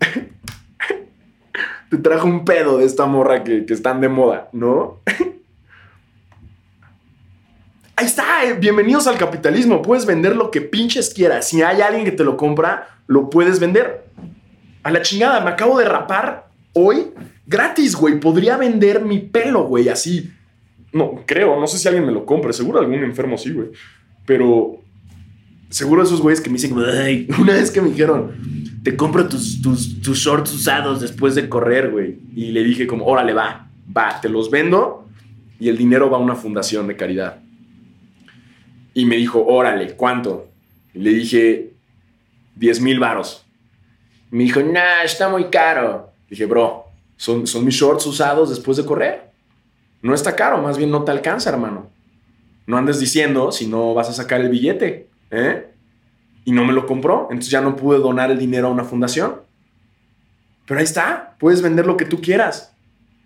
te 1.90 1.96
trajo 1.98 2.28
un 2.28 2.44
pedo 2.44 2.78
de 2.78 2.84
esta 2.84 3.06
morra 3.06 3.42
que, 3.42 3.66
que 3.66 3.74
están 3.74 4.00
de 4.00 4.08
moda, 4.08 4.48
¿no? 4.52 5.00
Ahí 7.96 8.06
está, 8.06 8.44
eh, 8.44 8.54
bienvenidos 8.54 9.06
al 9.06 9.18
capitalismo. 9.18 9.82
Puedes 9.82 10.06
vender 10.06 10.36
lo 10.36 10.50
que 10.50 10.60
pinches 10.60 11.12
quieras. 11.14 11.48
Si 11.48 11.62
hay 11.62 11.80
alguien 11.80 12.04
que 12.04 12.12
te 12.12 12.24
lo 12.24 12.36
compra, 12.36 12.88
lo 13.06 13.30
puedes 13.30 13.60
vender. 13.60 14.04
A 14.82 14.90
la 14.90 15.02
chingada, 15.02 15.40
me 15.40 15.50
acabo 15.50 15.78
de 15.78 15.84
rapar 15.84 16.48
hoy 16.74 17.12
gratis, 17.46 17.94
güey. 17.96 18.20
Podría 18.20 18.56
vender 18.56 19.04
mi 19.04 19.18
pelo, 19.18 19.64
güey, 19.64 19.88
así. 19.88 20.30
No, 20.92 21.22
creo, 21.26 21.58
no 21.58 21.66
sé 21.66 21.78
si 21.78 21.88
alguien 21.88 22.06
me 22.06 22.12
lo 22.12 22.24
compre. 22.24 22.52
Seguro 22.52 22.80
algún 22.80 23.02
enfermo 23.02 23.36
sí, 23.36 23.52
güey. 23.52 23.68
Pero 24.26 24.80
seguro 25.68 26.02
esos 26.02 26.20
güeyes 26.20 26.40
que 26.40 26.50
me 26.50 26.54
dicen, 26.54 26.72
una 27.38 27.52
vez 27.54 27.70
que 27.70 27.80
me 27.80 27.90
dijeron, 27.90 28.32
te 28.84 28.96
compro 28.96 29.28
tus, 29.28 29.60
shorts 30.02 30.52
usados 30.52 31.00
después 31.00 31.34
de 31.34 31.48
correr, 31.48 31.90
güey. 31.90 32.18
Y 32.34 32.52
le 32.52 32.62
dije 32.62 32.86
como, 32.86 33.06
órale, 33.06 33.32
va, 33.32 33.68
va, 33.96 34.20
te 34.20 34.28
los 34.28 34.50
vendo 34.50 35.08
y 35.58 35.68
el 35.68 35.78
dinero 35.78 36.10
va 36.10 36.18
a 36.18 36.20
una 36.20 36.34
fundación 36.34 36.86
de 36.86 36.96
caridad. 36.96 37.38
Y 38.92 39.06
me 39.06 39.16
dijo, 39.16 39.44
órale, 39.44 39.94
¿cuánto? 39.96 40.48
Y 40.92 41.00
le 41.00 41.10
dije, 41.10 41.72
10 42.56 42.80
mil 42.82 43.00
varos. 43.00 43.44
Me 44.30 44.44
dijo, 44.44 44.60
nah, 44.60 45.02
está 45.04 45.28
muy 45.28 45.44
caro. 45.44 46.12
Dije, 46.28 46.46
bro, 46.46 46.83
son, 47.16 47.46
son 47.46 47.64
mis 47.64 47.74
shorts 47.74 48.06
usados 48.06 48.50
después 48.50 48.76
de 48.76 48.84
correr. 48.84 49.30
No 50.02 50.14
está 50.14 50.36
caro, 50.36 50.60
más 50.60 50.76
bien 50.76 50.90
no 50.90 51.04
te 51.04 51.10
alcanza, 51.10 51.50
hermano. 51.50 51.90
No 52.66 52.76
andes 52.76 52.98
diciendo 53.00 53.52
si 53.52 53.66
no 53.66 53.94
vas 53.94 54.08
a 54.08 54.12
sacar 54.12 54.40
el 54.40 54.48
billete. 54.48 55.08
¿eh? 55.30 55.66
Y 56.44 56.52
no 56.52 56.64
me 56.64 56.72
lo 56.72 56.86
compró, 56.86 57.28
entonces 57.30 57.50
ya 57.50 57.60
no 57.60 57.76
pude 57.76 57.98
donar 57.98 58.30
el 58.30 58.38
dinero 58.38 58.68
a 58.68 58.70
una 58.70 58.84
fundación. 58.84 59.40
Pero 60.66 60.78
ahí 60.78 60.84
está, 60.84 61.36
puedes 61.38 61.62
vender 61.62 61.86
lo 61.86 61.96
que 61.96 62.04
tú 62.04 62.20
quieras. 62.20 62.72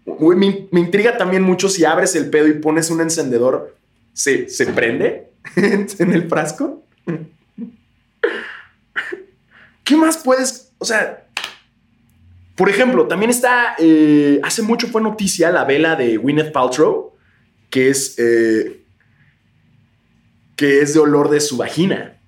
Me, 0.07 0.68
me 0.70 0.81
intriga 0.81 1.16
también 1.16 1.42
mucho 1.42 1.68
si 1.68 1.85
abres 1.85 2.16
el 2.16 2.31
pedo 2.31 2.48
y 2.48 2.55
pones 2.55 2.90
un 2.90 3.01
encendedor, 3.01 3.77
¿se, 4.12 4.48
se 4.48 4.66
prende 4.66 5.31
en 5.57 6.12
el 6.12 6.29
frasco? 6.29 6.83
¿Qué 9.85 9.96
más 9.96 10.18
puedes? 10.18 10.72
O 10.79 10.85
sea, 10.85 11.28
por 12.59 12.68
ejemplo, 12.68 13.07
también 13.07 13.31
está, 13.31 13.77
eh, 13.79 14.40
hace 14.42 14.62
mucho 14.62 14.88
fue 14.88 15.01
noticia 15.01 15.53
la 15.53 15.62
vela 15.62 15.94
de 15.94 16.16
Gwyneth 16.16 16.51
Paltrow, 16.51 17.14
que 17.71 17.88
es, 17.88 18.18
eh, 18.18 18.83
que 20.57 20.81
es 20.81 20.92
de 20.92 20.99
olor 20.99 21.31
de 21.31 21.38
su 21.38 21.57
vagina. 21.57 22.21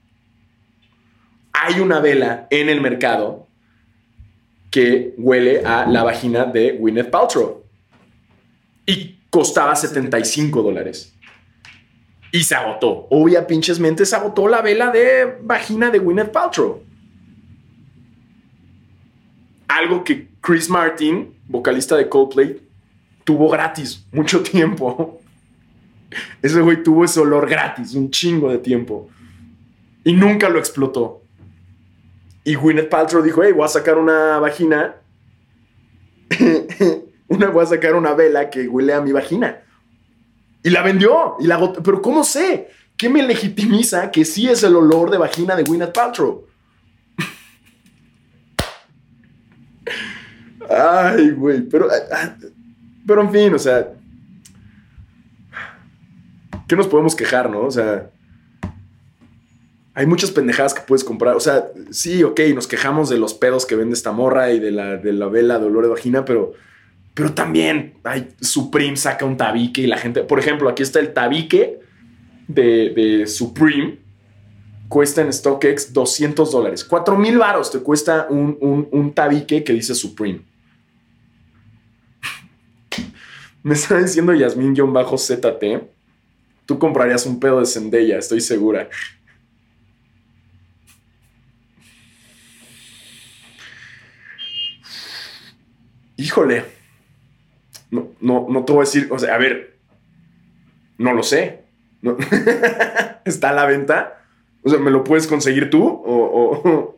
Hay 1.53 1.81
una 1.81 1.99
vela 1.99 2.47
en 2.51 2.69
el 2.69 2.81
mercado 2.81 3.49
que 4.71 5.15
huele 5.19 5.65
a 5.65 5.87
la 5.87 6.05
vagina 6.05 6.45
de 6.45 6.77
Gwyneth 6.79 7.11
Paltrow 7.11 7.65
y 8.87 9.19
costaba 9.31 9.75
75 9.75 10.63
dólares. 10.63 11.13
Y 12.31 12.45
se 12.45 12.55
agotó. 12.55 13.09
Obvia 13.11 13.49
pinchesmente 13.49 14.07
se 14.07 14.15
agotó 14.15 14.47
la 14.47 14.63
vela 14.63 14.93
de 14.93 15.39
vagina 15.43 15.91
de 15.91 15.99
Gwyneth 15.99 16.31
Paltrow. 16.31 16.85
Algo 19.71 20.03
que 20.03 20.27
Chris 20.41 20.69
Martin, 20.69 21.33
vocalista 21.47 21.97
de 21.97 22.09
Coldplay, 22.09 22.61
tuvo 23.23 23.49
gratis 23.49 24.05
mucho 24.11 24.43
tiempo. 24.43 25.21
Ese 26.43 26.61
güey 26.61 26.83
tuvo 26.83 27.05
ese 27.05 27.21
olor 27.21 27.49
gratis, 27.49 27.95
un 27.95 28.11
chingo 28.11 28.51
de 28.51 28.59
tiempo. 28.59 29.09
Y 30.03 30.13
nunca 30.13 30.49
lo 30.49 30.59
explotó. 30.59 31.23
Y 32.43 32.57
Gwyneth 32.57 32.89
Paltrow 32.89 33.23
dijo, 33.23 33.45
hey, 33.45 33.53
voy 33.53 33.65
a 33.65 33.69
sacar 33.69 33.97
una 33.97 34.41
vagina. 34.41 34.97
una, 37.29 37.51
voy 37.51 37.63
a 37.63 37.67
sacar 37.67 37.95
una 37.95 38.15
vela 38.15 38.51
que 38.51 38.67
huele 38.67 38.93
a 38.93 39.01
mi 39.01 39.13
vagina. 39.13 39.61
Y 40.65 40.71
la 40.71 40.83
vendió. 40.83 41.37
Y 41.39 41.47
la 41.47 41.73
Pero 41.75 42.03
¿cómo 42.03 42.25
sé? 42.25 42.71
¿Qué 42.97 43.09
me 43.09 43.23
legitimiza 43.23 44.11
que 44.11 44.25
sí 44.25 44.49
es 44.49 44.65
el 44.65 44.75
olor 44.75 45.13
de 45.13 45.19
vagina 45.19 45.55
de 45.55 45.63
Gwyneth 45.63 45.93
Paltrow? 45.93 46.50
Ay, 50.71 51.31
güey. 51.31 51.63
Pero, 51.63 51.89
ah, 51.91 52.37
pero 53.07 53.23
en 53.23 53.31
fin, 53.31 53.55
o 53.55 53.59
sea. 53.59 53.93
¿Qué 56.69 56.77
nos 56.77 56.87
podemos 56.87 57.15
quejar, 57.15 57.51
no? 57.51 57.63
O 57.63 57.71
sea. 57.71 58.11
Hay 59.95 60.07
muchas 60.07 60.31
pendejadas 60.31 60.73
que 60.73 60.83
puedes 60.83 61.05
comprar. 61.05 61.35
O 61.35 61.41
sea, 61.41 61.67
sí, 61.91 62.23
ok, 62.23 62.41
nos 62.55 62.67
quejamos 62.67 63.11
de 63.11 63.19
los 63.19 63.35
pedos 63.35 63.67
que 63.67 63.75
vende 63.75 63.95
esta 63.95 64.13
morra 64.13 64.53
y 64.53 64.61
de 64.61 64.71
la, 64.71 64.97
de 64.97 65.13
la 65.13 65.27
vela 65.27 65.59
de 65.59 65.67
olor 65.67 65.83
de 65.85 65.91
vagina, 65.91 66.25
pero 66.25 66.55
pero 67.15 67.35
también 67.35 67.95
hay, 68.05 68.29
Supreme 68.41 68.97
saca 68.97 69.25
un 69.25 69.37
tabique 69.37 69.83
y 69.83 69.87
la 69.87 69.99
gente, 69.99 70.23
por 70.23 70.39
ejemplo, 70.39 70.69
aquí 70.69 70.83
está 70.83 71.01
el 71.01 71.13
tabique 71.13 71.81
de, 72.49 73.25
Supreme. 73.27 73.99
Cuesta 74.89 75.21
en 75.21 75.33
StockX 75.33 75.93
200 75.93 76.51
dólares. 76.51 76.85
4 76.85 77.17
mil 77.17 77.39
varos 77.39 77.71
te 77.71 77.79
cuesta 77.81 78.27
un, 78.29 79.13
tabique 79.15 79.63
que 79.63 79.73
dice 79.73 79.95
Supreme. 79.95 80.41
Me 83.63 83.75
está 83.75 83.99
diciendo 83.99 84.33
Yasmin-ZT. 84.33 85.89
Tú 86.67 86.79
comprarías 86.79 87.27
un 87.27 87.41
pedo 87.41 87.61
de 87.61 87.67
Zendaya, 87.67 88.19
estoy 88.19 88.41
segura. 88.41 88.89
Híjole 96.17 96.81
no, 97.91 98.09
no, 98.21 98.47
no 98.49 98.65
te 98.65 98.73
voy 98.73 98.83
a 98.83 98.85
decir, 98.85 99.09
o 99.11 99.19
sea, 99.19 99.35
a 99.35 99.39
ver, 99.39 99.77
no 100.99 101.13
lo 101.13 101.23
sé. 101.23 101.65
¿Está 103.25 103.51
a 103.51 103.53
la 103.53 103.67
venta? 103.67 104.25
O 104.63 104.71
sea, 104.71 104.79
¿me 104.79 104.91
lo 104.91 105.05
puedes 105.05 105.27
conseguir 105.27 105.71
tú? 105.71 105.83
¿O, 105.85 106.97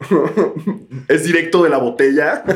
es 1.08 1.24
directo 1.24 1.64
de 1.64 1.70
la 1.70 1.78
botella? 1.78 2.44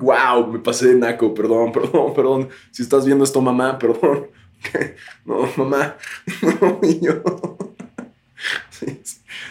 wow, 0.00 0.46
me 0.46 0.53
pasé 0.64 0.88
de 0.88 0.94
naco, 0.96 1.32
perdón, 1.32 1.70
perdón, 1.72 2.14
perdón. 2.14 2.48
Si 2.72 2.82
estás 2.82 3.06
viendo 3.06 3.22
esto, 3.22 3.40
mamá, 3.40 3.78
perdón. 3.78 4.26
no, 5.24 5.48
mamá, 5.56 5.96
no. 7.02 7.58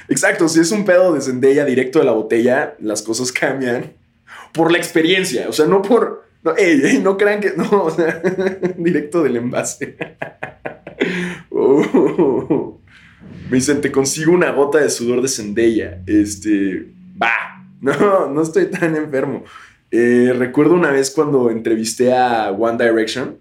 Exacto, 0.09 0.49
si 0.49 0.59
es 0.59 0.71
un 0.71 0.83
pedo 0.83 1.13
de 1.13 1.21
Zendaya 1.21 1.63
directo 1.63 1.99
de 1.99 2.05
la 2.05 2.11
botella, 2.11 2.75
las 2.79 3.01
cosas 3.01 3.31
cambian 3.31 3.93
por 4.51 4.71
la 4.71 4.77
experiencia, 4.77 5.47
o 5.47 5.53
sea, 5.53 5.65
no 5.65 5.81
por... 5.81 6.23
No, 6.43 6.53
no 7.01 7.17
crean 7.17 7.39
que... 7.39 7.53
No, 7.55 7.85
o 7.85 7.89
sea, 7.89 8.21
directo 8.77 9.23
del 9.23 9.37
envase. 9.37 9.95
Oh. 11.49 12.81
Me 13.49 13.55
dicen, 13.57 13.79
te 13.79 13.91
consigo 13.91 14.33
una 14.33 14.51
gota 14.51 14.79
de 14.79 14.89
sudor 14.89 15.21
de 15.21 15.29
Zendaya. 15.29 16.01
Este... 16.05 16.91
Va. 17.21 17.31
No, 17.83 18.29
no 18.29 18.41
estoy 18.41 18.65
tan 18.67 18.95
enfermo. 18.95 19.43
Eh, 19.95 20.33
recuerdo 20.35 20.73
una 20.73 20.89
vez 20.89 21.11
cuando 21.11 21.51
entrevisté 21.51 22.11
a 22.11 22.49
One 22.49 22.83
Direction 22.83 23.37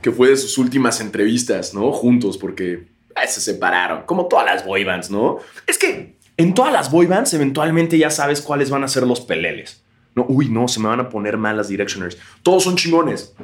que 0.00 0.12
fue 0.12 0.28
de 0.28 0.36
sus 0.36 0.58
últimas 0.58 1.00
entrevistas, 1.00 1.74
¿no? 1.74 1.90
Juntos, 1.90 2.38
porque 2.38 2.86
se 3.26 3.40
separaron, 3.40 4.04
como 4.04 4.28
todas 4.28 4.46
las 4.46 4.64
boy 4.64 4.84
bands, 4.84 5.10
¿no? 5.10 5.38
Es 5.66 5.76
que 5.76 6.14
en 6.36 6.54
todas 6.54 6.72
las 6.72 6.92
boy 6.92 7.06
bands 7.06 7.34
eventualmente 7.34 7.98
ya 7.98 8.10
sabes 8.10 8.40
cuáles 8.40 8.70
van 8.70 8.84
a 8.84 8.88
ser 8.88 9.02
los 9.02 9.20
peleles. 9.22 9.82
No, 10.14 10.24
uy, 10.28 10.48
no, 10.48 10.68
se 10.68 10.78
me 10.78 10.86
van 10.86 11.00
a 11.00 11.08
poner 11.08 11.36
mal 11.36 11.56
las 11.56 11.66
Directioners. 11.66 12.16
Todos 12.44 12.62
son 12.62 12.76
chingones. 12.76 13.34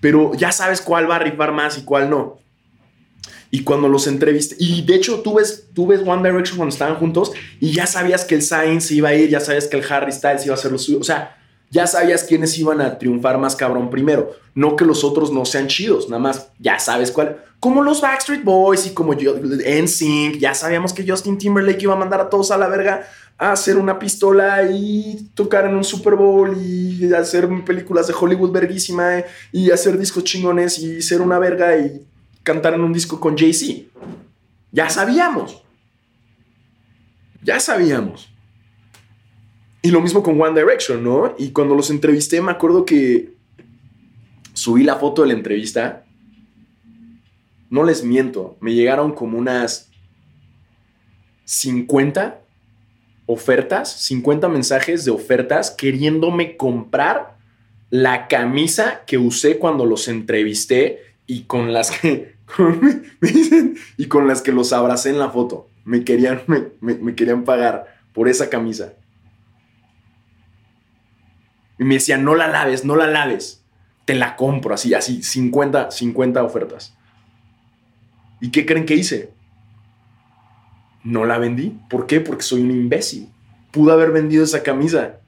pero 0.00 0.34
ya 0.34 0.50
sabes 0.50 0.80
cuál 0.80 1.08
va 1.08 1.16
a 1.16 1.20
rifar 1.20 1.52
más 1.52 1.78
y 1.78 1.84
cuál 1.84 2.10
no. 2.10 2.40
Y 3.50 3.64
cuando 3.64 3.88
los 3.88 4.06
entrevisté, 4.06 4.56
y 4.58 4.82
de 4.82 4.94
hecho 4.94 5.20
tú 5.20 5.34
ves, 5.34 5.68
tú 5.74 5.86
ves 5.86 6.00
One 6.04 6.28
Direction 6.28 6.58
cuando 6.58 6.72
estaban 6.72 6.96
juntos 6.96 7.32
y 7.60 7.72
ya 7.72 7.86
sabías 7.86 8.24
que 8.24 8.34
el 8.34 8.42
Sainz 8.42 8.90
iba 8.90 9.08
a 9.08 9.14
ir, 9.14 9.30
ya 9.30 9.40
sabías 9.40 9.66
que 9.66 9.78
el 9.78 9.84
Harry 9.90 10.12
Styles 10.12 10.44
iba 10.44 10.54
a 10.54 10.58
ser 10.58 10.70
lo 10.70 10.78
suyo. 10.78 10.98
O 11.00 11.04
sea, 11.04 11.38
ya 11.70 11.86
sabías 11.86 12.24
quiénes 12.24 12.58
iban 12.58 12.80
a 12.80 12.98
triunfar 12.98 13.38
más 13.38 13.56
cabrón 13.56 13.90
primero. 13.90 14.32
No 14.54 14.76
que 14.76 14.84
los 14.84 15.04
otros 15.04 15.32
no 15.32 15.44
sean 15.44 15.66
chidos, 15.66 16.08
nada 16.08 16.20
más 16.20 16.48
ya 16.58 16.78
sabes 16.78 17.10
cuál. 17.10 17.42
Como 17.60 17.82
los 17.82 18.00
Backstreet 18.00 18.44
Boys 18.44 18.86
y 18.86 18.90
como 18.90 19.14
NSYNC, 19.14 20.38
ya 20.38 20.54
sabíamos 20.54 20.92
que 20.92 21.06
Justin 21.06 21.38
Timberlake 21.38 21.82
iba 21.82 21.94
a 21.94 21.96
mandar 21.96 22.20
a 22.20 22.30
todos 22.30 22.50
a 22.50 22.58
la 22.58 22.68
verga 22.68 23.08
a 23.36 23.52
hacer 23.52 23.76
una 23.76 23.98
pistola 23.98 24.62
y 24.70 25.30
tocar 25.34 25.64
en 25.66 25.74
un 25.74 25.84
Super 25.84 26.14
Bowl 26.14 26.56
y 26.56 27.12
hacer 27.14 27.48
películas 27.64 28.06
de 28.06 28.14
Hollywood 28.18 28.52
verguísima 28.52 29.24
y 29.52 29.70
hacer 29.70 29.98
discos 29.98 30.24
chingones 30.24 30.78
y 30.78 31.02
ser 31.02 31.20
una 31.20 31.38
verga 31.38 31.76
y 31.76 32.04
cantar 32.48 32.72
en 32.72 32.80
un 32.80 32.94
disco 32.94 33.20
con 33.20 33.36
Jay-Z. 33.36 33.90
Ya 34.72 34.88
sabíamos. 34.88 35.62
Ya 37.42 37.60
sabíamos. 37.60 38.30
Y 39.82 39.90
lo 39.90 40.00
mismo 40.00 40.22
con 40.22 40.40
One 40.40 40.58
Direction, 40.58 41.04
¿no? 41.04 41.34
Y 41.36 41.50
cuando 41.50 41.74
los 41.74 41.90
entrevisté, 41.90 42.40
me 42.40 42.50
acuerdo 42.50 42.86
que 42.86 43.34
subí 44.54 44.82
la 44.82 44.96
foto 44.96 45.20
de 45.20 45.28
la 45.28 45.34
entrevista. 45.34 46.06
No 47.68 47.84
les 47.84 48.02
miento, 48.02 48.56
me 48.60 48.72
llegaron 48.72 49.12
como 49.12 49.36
unas 49.36 49.90
50 51.44 52.40
ofertas, 53.26 53.92
50 53.92 54.48
mensajes 54.48 55.04
de 55.04 55.10
ofertas 55.10 55.70
queriéndome 55.70 56.56
comprar 56.56 57.36
la 57.90 58.26
camisa 58.26 59.02
que 59.06 59.18
usé 59.18 59.58
cuando 59.58 59.84
los 59.84 60.08
entrevisté 60.08 61.02
y 61.26 61.42
con 61.42 61.74
las 61.74 61.90
que 61.90 62.37
me 63.20 63.28
dicen, 63.28 63.76
y 63.96 64.06
con 64.06 64.26
las 64.26 64.42
que 64.42 64.52
los 64.52 64.72
abracé 64.72 65.10
en 65.10 65.18
la 65.18 65.30
foto. 65.30 65.68
Me 65.84 66.04
querían, 66.04 66.42
me 66.80 67.14
querían 67.14 67.44
pagar 67.44 67.98
por 68.12 68.28
esa 68.28 68.50
camisa. 68.50 68.94
Y 71.78 71.84
me 71.84 71.94
decían, 71.94 72.24
no 72.24 72.34
la 72.34 72.48
laves, 72.48 72.84
no 72.84 72.96
la 72.96 73.06
laves. 73.06 73.64
Te 74.04 74.14
la 74.14 74.36
compro, 74.36 74.74
así, 74.74 74.94
así, 74.94 75.22
50, 75.22 75.90
50 75.90 76.42
ofertas. 76.42 76.94
¿Y 78.40 78.50
qué 78.50 78.66
creen 78.66 78.86
que 78.86 78.94
hice? 78.94 79.32
No 81.04 81.24
la 81.24 81.38
vendí. 81.38 81.78
¿Por 81.88 82.06
qué? 82.06 82.20
Porque 82.20 82.42
soy 82.42 82.62
un 82.62 82.70
imbécil. 82.70 83.28
Pude 83.70 83.92
haber 83.92 84.10
vendido 84.10 84.44
esa 84.44 84.62
camisa 84.62 85.20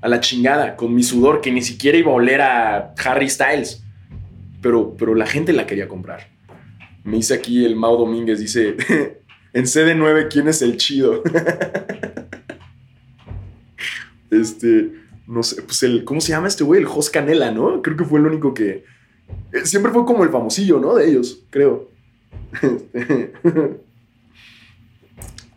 a 0.00 0.08
la 0.08 0.20
chingada 0.20 0.76
con 0.76 0.94
mi 0.94 1.02
sudor, 1.02 1.40
que 1.40 1.50
ni 1.50 1.62
siquiera 1.62 1.98
iba 1.98 2.10
a 2.10 2.14
oler 2.14 2.40
a 2.40 2.94
Harry 3.04 3.28
Styles. 3.28 3.82
Pero, 4.62 4.96
pero 4.96 5.14
la 5.14 5.26
gente 5.26 5.52
la 5.52 5.66
quería 5.66 5.88
comprar. 5.88 6.33
Me 7.04 7.18
dice 7.18 7.34
aquí 7.34 7.64
el 7.64 7.76
Mau 7.76 7.96
Domínguez, 7.98 8.40
dice, 8.40 8.76
en 9.52 9.64
CD9, 9.64 10.28
¿quién 10.30 10.48
es 10.48 10.62
el 10.62 10.78
chido? 10.78 11.22
este, 14.30 14.92
no 15.26 15.42
sé, 15.42 15.60
pues 15.62 15.82
el, 15.82 16.04
¿cómo 16.04 16.22
se 16.22 16.30
llama 16.30 16.48
este 16.48 16.64
güey? 16.64 16.80
El 16.80 16.86
Jos 16.86 17.10
Canela, 17.10 17.50
¿no? 17.50 17.82
Creo 17.82 17.94
que 17.96 18.04
fue 18.04 18.20
el 18.20 18.26
único 18.26 18.54
que... 18.54 18.84
Eh, 19.52 19.66
siempre 19.66 19.92
fue 19.92 20.06
como 20.06 20.24
el 20.24 20.30
famosillo, 20.30 20.80
¿no? 20.80 20.94
De 20.94 21.08
ellos, 21.08 21.42
creo. 21.50 21.90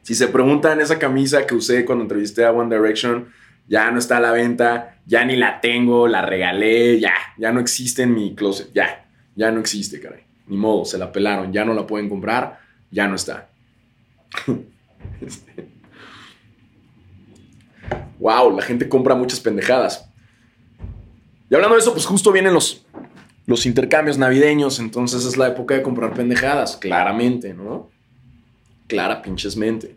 si 0.04 0.16
se 0.16 0.28
preguntan 0.28 0.82
esa 0.82 1.00
camisa 1.00 1.48
que 1.48 1.56
usé 1.56 1.86
cuando 1.86 2.04
entrevisté 2.04 2.44
a 2.44 2.52
One 2.52 2.76
Direction, 2.76 3.30
ya 3.70 3.90
no 3.92 4.00
está 4.00 4.18
a 4.18 4.22
la 4.22 4.34
venta, 4.34 5.00
ya 5.06 5.24
ni 5.24 5.38
la 5.38 5.62
tengo, 5.62 6.10
la 6.10 6.26
regalé, 6.26 7.00
ya, 7.00 7.14
ya 7.38 7.54
no 7.54 7.62
existe 7.62 8.04
en 8.04 8.14
mi 8.14 8.36
closet, 8.36 8.74
ya, 8.74 9.06
ya 9.36 9.50
no 9.52 9.62
existe, 9.62 10.02
caray. 10.02 10.27
Ni 10.48 10.58
modo, 10.58 10.86
se 10.86 10.98
la 10.98 11.12
pelaron, 11.12 11.52
ya 11.52 11.66
no 11.66 11.74
la 11.74 11.86
pueden 11.86 12.10
comprar, 12.10 12.60
ya 12.90 13.08
no 13.08 13.16
está. 13.16 13.50
este 15.22 15.78
wow, 18.20 18.56
la 18.56 18.62
gente 18.62 18.90
compra 18.90 19.16
muchas 19.16 19.40
pendejadas. 19.40 20.10
Y 21.50 21.56
hablando 21.56 21.76
de 21.76 21.82
eso, 21.82 21.94
pues 21.94 22.06
justo 22.06 22.32
vienen 22.32 22.54
los, 22.54 22.86
los 23.46 23.66
intercambios 23.66 24.18
navideños, 24.18 24.80
entonces 24.80 25.26
es 25.26 25.38
la 25.38 25.48
época 25.48 25.76
de 25.76 25.82
comprar 25.82 26.14
pendejadas, 26.14 26.78
claramente, 26.78 27.54
¿no? 27.54 27.90
Clara 28.88 29.22
pinchesmente. 29.22 29.96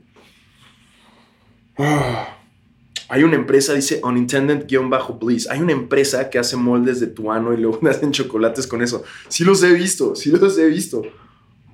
Hay 3.11 3.25
una 3.25 3.35
empresa, 3.35 3.75
dice 3.75 4.01
Unintended-Bliss. 4.05 5.51
Hay 5.51 5.61
una 5.61 5.73
empresa 5.73 6.31
que 6.31 6.39
hace 6.39 6.57
moldes 6.57 7.01
de 7.01 7.09
tuano 7.09 7.53
y 7.53 7.57
luego 7.57 7.81
hacen 7.91 8.13
chocolates 8.13 8.69
con 8.69 8.83
eso. 8.83 9.03
Sí 9.27 9.43
los 9.43 9.61
he 9.65 9.73
visto, 9.73 10.15
sí 10.15 10.31
los 10.31 10.57
he 10.57 10.69
visto. 10.69 11.03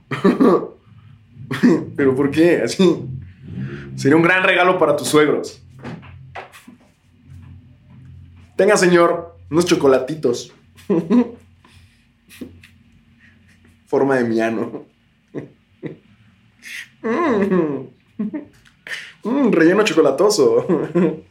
Pero 1.94 2.14
¿por 2.16 2.30
qué? 2.30 2.62
Así. 2.62 3.04
Sería 3.96 4.16
un 4.16 4.22
gran 4.22 4.44
regalo 4.44 4.78
para 4.78 4.96
tus 4.96 5.08
suegros. 5.08 5.62
Tenga, 8.56 8.78
señor, 8.78 9.36
unos 9.50 9.66
chocolatitos. 9.66 10.54
Forma 13.86 14.16
de 14.16 14.24
miano. 14.24 14.86
Mm, 19.26 19.50
relleno 19.50 19.82
chocolatoso. 19.82 20.66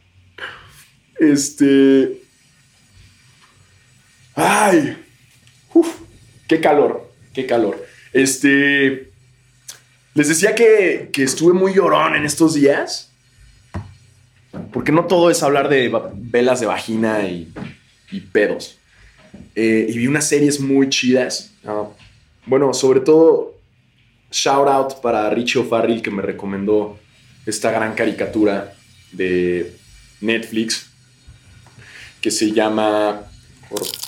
este. 1.18 2.20
Ay. 4.34 5.02
Uf, 5.72 5.88
qué 6.46 6.60
calor. 6.60 7.10
Qué 7.32 7.46
calor. 7.46 7.82
Este. 8.12 9.10
Les 10.12 10.28
decía 10.28 10.54
que, 10.54 11.08
que 11.10 11.22
estuve 11.22 11.54
muy 11.54 11.72
llorón 11.72 12.14
en 12.14 12.26
estos 12.26 12.54
días. 12.54 13.10
Porque 14.72 14.92
no 14.92 15.06
todo 15.06 15.30
es 15.30 15.42
hablar 15.42 15.70
de 15.70 15.90
velas 16.14 16.60
de 16.60 16.66
vagina 16.66 17.26
y, 17.26 17.50
pedos. 18.32 18.78
Eh, 19.54 19.86
y 19.88 19.98
vi 19.98 20.06
unas 20.06 20.28
series 20.28 20.60
muy 20.60 20.90
chidas. 20.90 21.52
Ah, 21.64 21.84
bueno, 22.44 22.72
sobre 22.74 23.00
todo, 23.00 23.54
shout 24.30 24.68
out 24.68 25.00
para 25.00 25.30
Richie 25.30 25.60
O'Farrill 25.60 26.02
que 26.02 26.10
me 26.10 26.22
recomendó 26.22 26.98
esta 27.46 27.70
gran 27.70 27.94
caricatura 27.94 28.74
de 29.12 29.76
Netflix 30.20 30.90
que 32.20 32.30
se 32.30 32.52
llama 32.52 33.22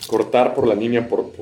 Cortar 0.07 0.55
por 0.55 0.67
la 0.67 0.75
línea 0.75 1.09
por, 1.09 1.33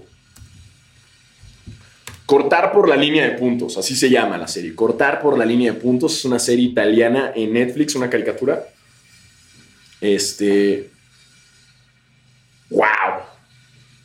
Cortar 2.26 2.72
por 2.72 2.88
la 2.88 2.96
línea 2.96 3.24
de 3.24 3.38
puntos, 3.38 3.78
así 3.78 3.96
se 3.96 4.10
llama 4.10 4.36
la 4.36 4.48
serie. 4.48 4.74
Cortar 4.74 5.20
por 5.20 5.38
la 5.38 5.44
línea 5.44 5.72
de 5.72 5.78
puntos 5.78 6.18
es 6.18 6.24
una 6.24 6.38
serie 6.38 6.66
italiana 6.66 7.32
en 7.34 7.52
Netflix, 7.52 7.94
una 7.94 8.10
caricatura 8.10 8.66
este. 10.00 10.90
¡Wow! 12.70 12.84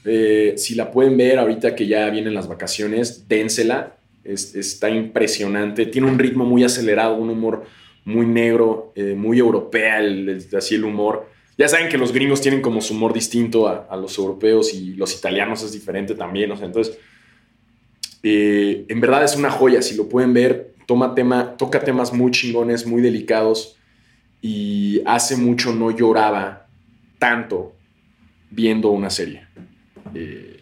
Eh, 0.05 0.53
si 0.57 0.75
la 0.75 0.91
pueden 0.91 1.17
ver 1.17 1.39
ahorita 1.39 1.75
que 1.75 1.87
ya 1.87 2.09
vienen 2.09 2.33
las 2.33 2.47
vacaciones, 2.47 3.27
dénsela. 3.27 3.95
está 4.23 4.89
impresionante. 4.89 5.87
Tiene 5.87 6.07
un 6.07 6.19
ritmo 6.19 6.45
muy 6.45 6.63
acelerado, 6.63 7.15
un 7.15 7.29
humor 7.29 7.65
muy 8.05 8.25
negro, 8.25 8.91
eh, 8.95 9.13
muy 9.15 9.39
europea, 9.39 9.99
así 10.57 10.75
el 10.75 10.83
humor. 10.83 11.29
Ya 11.57 11.67
saben 11.67 11.89
que 11.89 11.97
los 11.97 12.11
gringos 12.11 12.41
tienen 12.41 12.61
como 12.61 12.81
su 12.81 12.93
humor 12.93 13.13
distinto 13.13 13.67
a, 13.67 13.95
los 13.95 14.17
europeos 14.17 14.73
y 14.73 14.93
los 14.95 15.15
italianos 15.15 15.63
es 15.63 15.71
diferente 15.71 16.15
también. 16.15 16.51
entonces, 16.51 16.97
eh, 18.23 18.85
en 18.87 19.01
verdad 19.01 19.23
es 19.23 19.35
una 19.35 19.51
joya. 19.51 19.81
Si 19.81 19.95
lo 19.95 20.09
pueden 20.09 20.33
ver, 20.33 20.73
toma 20.85 21.13
tema, 21.13 21.55
toca 21.57 21.79
temas 21.79 22.13
muy 22.13 22.31
chingones, 22.31 22.85
muy 22.85 23.01
delicados 23.01 23.77
y 24.41 25.01
hace 25.05 25.37
mucho 25.37 25.73
no 25.73 25.91
lloraba 25.91 26.67
tanto 27.19 27.73
viendo 28.49 28.89
una 28.89 29.09
serie. 29.09 29.45
Eh, 30.15 30.59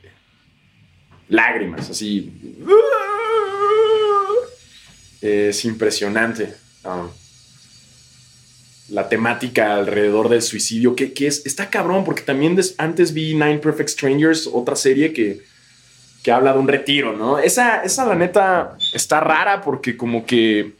lágrimas, 1.29 1.89
así. 1.89 2.33
Es 5.21 5.63
impresionante. 5.65 6.53
Ah, 6.83 7.07
la 8.89 9.09
temática 9.09 9.75
alrededor 9.75 10.29
del 10.29 10.41
suicidio, 10.41 10.95
que, 10.95 11.13
es, 11.19 11.45
está 11.45 11.69
cabrón, 11.69 12.03
porque 12.03 12.21
también 12.21 12.59
antes 12.77 13.13
vi 13.13 13.33
Nine 13.33 13.59
Perfect 13.59 13.89
Strangers, 13.89 14.49
otra 14.51 14.75
serie 14.75 15.13
que, 15.13 15.41
que 16.23 16.31
habla 16.31 16.53
de 16.53 16.59
un 16.59 16.67
retiro, 16.67 17.15
¿no? 17.15 17.39
Esa, 17.39 17.83
esa, 17.83 18.05
la 18.05 18.15
neta, 18.15 18.77
está 18.93 19.19
rara 19.19 19.61
porque 19.61 19.95
como 19.95 20.25
que 20.25 20.73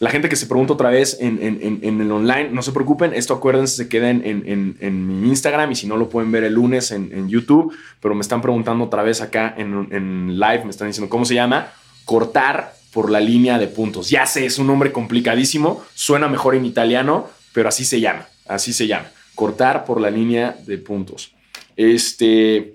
la 0.00 0.10
gente 0.10 0.28
que 0.28 0.36
se 0.36 0.46
pregunta 0.46 0.74
otra 0.74 0.90
vez 0.90 1.18
en, 1.20 1.40
el 1.82 2.12
online, 2.12 2.50
no 2.50 2.62
se 2.62 2.70
preocupen, 2.70 3.14
esto 3.14 3.34
acuérdense, 3.34 3.76
se 3.76 3.88
queda 3.88 4.10
en, 4.10 5.08
mi 5.08 5.28
Instagram 5.28 5.72
y 5.72 5.74
si 5.74 5.88
no 5.88 5.96
lo 5.96 6.08
pueden 6.08 6.30
ver 6.30 6.44
el 6.44 6.54
lunes 6.54 6.92
en, 6.92 7.28
YouTube, 7.28 7.74
pero 8.00 8.14
me 8.14 8.20
están 8.20 8.40
preguntando 8.40 8.84
otra 8.84 9.02
vez 9.02 9.20
acá 9.20 9.54
en, 9.56 10.38
live, 10.38 10.64
me 10.64 10.70
están 10.70 10.86
diciendo 10.86 11.10
cómo 11.10 11.24
se 11.24 11.34
llama, 11.34 11.72
cortar 12.04 12.77
por 12.92 13.10
la 13.10 13.20
línea 13.20 13.58
de 13.58 13.68
puntos. 13.68 14.10
Ya 14.10 14.26
sé, 14.26 14.46
es 14.46 14.58
un 14.58 14.66
nombre 14.66 14.92
complicadísimo, 14.92 15.84
suena 15.94 16.28
mejor 16.28 16.54
en 16.54 16.64
italiano, 16.64 17.28
pero 17.52 17.68
así 17.68 17.84
se 17.84 18.00
llama, 18.00 18.28
así 18.46 18.72
se 18.72 18.86
llama, 18.86 19.10
cortar 19.34 19.84
por 19.84 20.00
la 20.00 20.10
línea 20.10 20.56
de 20.66 20.78
puntos. 20.78 21.34
Este... 21.76 22.74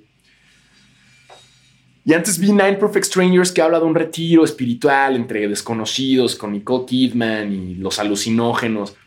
Y 2.05 2.14
antes 2.14 2.38
vi 2.38 2.51
Nine 2.51 2.74
Perfect 2.74 3.05
Strangers 3.05 3.51
que 3.53 3.61
habla 3.61 3.80
de 3.80 3.86
un 3.86 3.95
retiro 3.95 4.43
espiritual 4.43 5.16
entre 5.16 5.47
desconocidos 5.47 6.36
con 6.36 6.51
Nicole 6.51 6.86
Kidman 6.86 7.53
y 7.53 7.76
los 7.76 7.97
alucinógenos. 7.97 8.97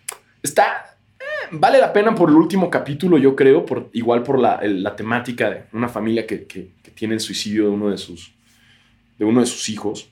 Está, 0.43 0.97
eh, 1.21 1.49
vale 1.51 1.79
la 1.79 1.93
pena 1.93 2.15
por 2.15 2.31
el 2.31 2.37
último 2.37 2.71
capítulo, 2.71 3.19
yo 3.19 3.37
creo, 3.37 3.67
por, 3.67 3.91
igual 3.93 4.23
por 4.23 4.39
la, 4.39 4.97
temática 4.97 5.51
de 5.51 5.65
una 5.75 5.91
familia 5.91 6.27
que, 6.27 6.45
que, 6.45 6.71
tiene 6.95 7.13
el 7.13 7.21
suicidio 7.21 7.65
de 7.65 7.69
uno 7.69 7.91
de 7.91 7.99
sus, 7.99 8.33
de 9.19 9.27
uno 9.27 9.41
de 9.41 9.47
sus 9.47 9.69
hijos. 9.69 10.09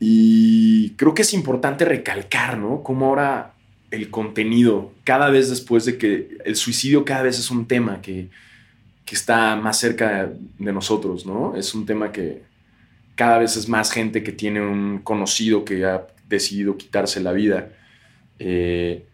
Y 0.00 0.90
creo 0.96 1.12
que 1.12 1.22
es 1.22 1.34
importante 1.34 1.84
recalcar, 1.84 2.56
¿no? 2.56 2.82
Cómo 2.82 3.06
ahora 3.06 3.52
el 3.90 4.10
contenido, 4.10 4.92
cada 5.04 5.28
vez 5.28 5.50
después 5.50 5.84
de 5.84 5.98
que 5.98 6.38
el 6.44 6.56
suicidio 6.56 7.04
cada 7.04 7.22
vez 7.22 7.38
es 7.38 7.50
un 7.50 7.66
tema 7.66 8.00
que, 8.00 8.28
está 9.10 9.56
más 9.56 9.76
cerca 9.76 10.30
de 10.60 10.72
nosotros, 10.72 11.26
¿no? 11.26 11.56
Es 11.56 11.74
un 11.74 11.84
tema 11.84 12.12
que 12.12 12.42
cada 13.16 13.38
vez 13.38 13.56
es 13.56 13.68
más 13.68 13.90
gente 13.90 14.22
que 14.22 14.30
tiene 14.30 14.60
un 14.60 15.00
conocido 15.00 15.64
que 15.64 15.84
ha 15.84 16.06
decidido 16.28 16.76
quitarse 16.76 17.18
la 17.18 17.32
vida. 17.32 17.70
Eh, 18.38 19.04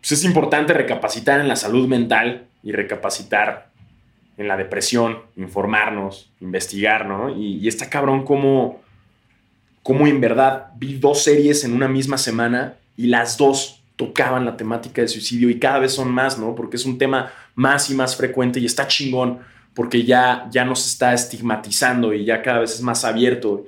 pues 0.00 0.10
es 0.10 0.24
importante 0.24 0.74
recapacitar 0.74 1.40
en 1.40 1.46
la 1.46 1.54
salud 1.54 1.86
mental 1.86 2.48
y 2.64 2.72
recapacitar 2.72 3.71
en 4.36 4.48
la 4.48 4.56
depresión, 4.56 5.18
informarnos, 5.36 6.30
investigar, 6.40 7.06
¿no? 7.06 7.30
Y, 7.36 7.66
está 7.68 7.88
cabrón 7.90 8.24
como 8.24 8.80
cómo 9.82 10.06
en 10.06 10.20
verdad 10.20 10.68
vi 10.76 10.98
dos 10.98 11.24
series 11.24 11.64
en 11.64 11.74
una 11.74 11.88
misma 11.88 12.18
semana 12.18 12.76
y 12.96 13.06
las 13.08 13.36
dos 13.36 13.82
tocaban 13.96 14.44
la 14.44 14.56
temática 14.56 15.02
del 15.02 15.08
suicidio 15.08 15.50
y 15.50 15.58
cada 15.58 15.78
vez 15.78 15.92
son 15.92 16.10
más, 16.10 16.38
¿no? 16.38 16.54
Porque 16.54 16.76
es 16.76 16.84
un 16.84 16.98
tema 16.98 17.32
más 17.54 17.90
y 17.90 17.94
más 17.94 18.16
frecuente 18.16 18.60
y 18.60 18.66
está 18.66 18.86
chingón 18.86 19.40
porque 19.74 20.04
ya, 20.04 20.48
ya 20.50 20.64
no 20.64 20.74
se 20.76 20.88
está 20.88 21.14
estigmatizando 21.14 22.12
y 22.12 22.24
ya 22.24 22.42
cada 22.42 22.60
vez 22.60 22.74
es 22.74 22.82
más 22.82 23.04
abierto. 23.04 23.64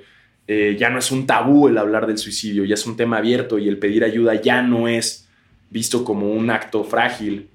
Eh, 0.47 0.75
ya 0.79 0.89
no 0.89 0.99
es 0.99 1.11
un 1.11 1.25
tabú 1.25 1.67
el 1.67 1.77
hablar 1.77 2.05
del 2.05 2.19
suicidio, 2.19 2.65
ya 2.65 2.75
es 2.75 2.85
un 2.85 2.95
tema 2.95 3.17
abierto 3.17 3.57
y 3.57 3.67
el 3.67 3.79
pedir 3.79 4.03
ayuda 4.03 4.35
ya 4.35 4.61
no 4.61 4.87
es 4.87 5.27
visto 5.71 6.03
como 6.03 6.31
un 6.31 6.49
acto 6.49 6.83
frágil. 6.83 7.49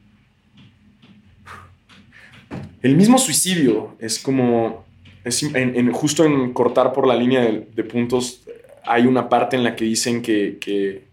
El 2.83 2.97
mismo 2.97 3.19
suicidio 3.19 3.97
es 3.99 4.19
como, 4.19 4.85
es 5.25 5.43
en, 5.43 5.93
justo 5.93 6.25
en 6.25 6.53
cortar 6.53 6.93
por 6.93 7.07
la 7.07 7.15
línea 7.15 7.43
de 7.43 7.85
puntos 7.85 8.43
hay 8.85 9.07
una 9.07 9.29
parte 9.29 9.57
en 9.57 9.65
la 9.65 9.77
que 9.77 9.85
dicen 9.85 10.23
que, 10.23 11.05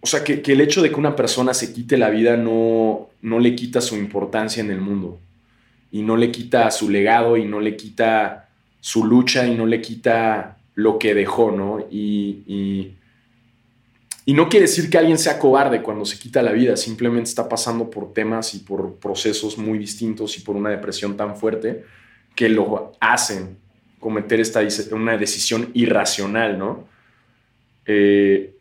o 0.00 0.06
sea, 0.06 0.22
que, 0.22 0.42
el 0.44 0.60
hecho 0.60 0.82
de 0.82 0.90
que 0.90 0.96
una 0.96 1.16
persona 1.16 1.54
se 1.54 1.72
quite 1.72 1.96
la 1.96 2.10
vida 2.10 2.36
no, 2.36 3.08
no 3.22 3.38
le 3.38 3.54
quita 3.54 3.80
su 3.80 3.96
importancia 3.96 4.62
en 4.62 4.70
el 4.70 4.80
mundo 4.80 5.18
y 5.90 6.02
no 6.02 6.16
le 6.16 6.30
quita 6.30 6.70
su 6.70 6.90
legado 6.90 7.36
y 7.36 7.44
no 7.44 7.60
le 7.60 7.76
quita 7.76 8.48
su 8.80 9.04
lucha 9.04 9.46
y 9.46 9.54
no 9.54 9.66
le 9.66 9.80
quita 9.80 10.58
lo 10.74 10.98
que 10.98 11.14
dejó, 11.14 11.50
¿no? 11.50 11.80
Y, 11.90 12.42
y, 12.46 12.92
y, 14.26 14.34
no 14.34 14.48
quiere 14.48 14.66
decir 14.66 14.90
que 14.90 14.98
alguien 14.98 15.16
sea 15.16 15.38
cobarde 15.38 15.80
cuando 15.80 16.04
se 16.04 16.18
quita 16.18 16.42
la 16.42 16.52
vida, 16.52 16.76
simplemente 16.76 17.30
está 17.30 17.48
pasando 17.48 17.88
por 17.88 18.12
temas 18.12 18.54
y 18.54 18.58
por 18.58 18.96
procesos 18.96 19.56
muy 19.56 19.78
distintos 19.78 20.36
y 20.36 20.40
por 20.42 20.56
una 20.56 20.70
depresión 20.70 21.16
tan 21.16 21.36
fuerte 21.36 21.84
que 22.34 22.48
lo 22.48 22.92
hacen 23.00 23.56
cometer 23.98 24.40
esta, 24.40 24.60
una 24.92 25.16
decisión 25.16 25.70
irracional, 25.74 26.58
¿no? 26.58 26.86
Eh, 27.86 28.54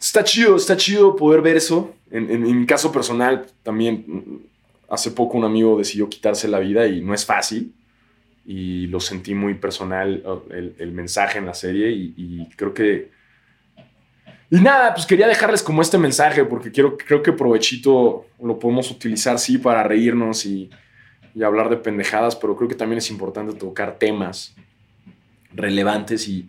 está 0.00 0.24
chido, 0.24 0.56
está 0.56 0.76
chido 0.76 1.16
poder 1.16 1.42
ver 1.42 1.56
eso. 1.56 1.94
En, 2.10 2.42
mi 2.42 2.66
caso 2.66 2.90
personal, 2.90 3.46
también 3.62 4.46
hace 4.88 5.10
poco 5.10 5.36
un 5.36 5.44
amigo 5.44 5.76
decidió 5.76 6.08
quitarse 6.08 6.48
la 6.48 6.58
vida 6.58 6.86
y 6.86 7.02
no 7.02 7.12
es 7.12 7.26
fácil. 7.26 7.74
Y 8.50 8.86
lo 8.86 8.98
sentí 8.98 9.34
muy 9.34 9.54
personal 9.54 10.24
el, 10.50 10.92
mensaje 10.92 11.38
en 11.38 11.44
la 11.44 11.52
serie 11.52 11.90
y 11.90 12.48
creo 12.56 12.72
que 12.72 13.10
y 14.50 14.60
nada, 14.60 14.94
pues 14.94 15.04
quería 15.04 15.28
dejarles 15.28 15.62
como 15.62 15.82
este 15.82 15.98
mensaje 15.98 16.44
porque 16.44 16.70
quiero, 16.70 16.96
creo 16.96 17.22
que 17.22 17.32
provechito 17.32 18.26
lo 18.42 18.58
podemos 18.58 18.90
utilizar, 18.90 19.38
sí, 19.38 19.58
para 19.58 19.82
reírnos 19.82 20.46
y, 20.46 20.70
hablar 21.44 21.70
de 21.70 21.76
pendejadas, 21.76 22.34
pero 22.34 22.56
creo 22.56 22.68
que 22.68 22.74
también 22.74 22.98
es 22.98 23.10
importante 23.10 23.52
tocar 23.52 23.96
temas 23.96 24.56
relevantes 25.52 26.26
y, 26.28 26.48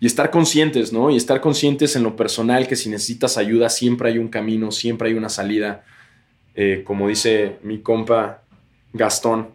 estar 0.00 0.30
conscientes, 0.30 0.92
¿no? 0.92 1.10
Y 1.10 1.16
estar 1.16 1.40
conscientes 1.40 1.94
en 1.94 2.02
lo 2.02 2.16
personal 2.16 2.66
que 2.66 2.76
si 2.76 2.90
necesitas 2.90 3.38
ayuda 3.38 3.68
siempre 3.70 4.10
hay 4.10 4.18
un 4.18 4.28
camino, 4.28 4.72
siempre 4.72 5.08
hay 5.08 5.14
una 5.14 5.28
salida. 5.28 5.84
Eh, 6.54 6.82
como 6.84 7.08
dice 7.08 7.58
mi 7.62 7.80
compa 7.80 8.42
Gastón, 8.92 9.50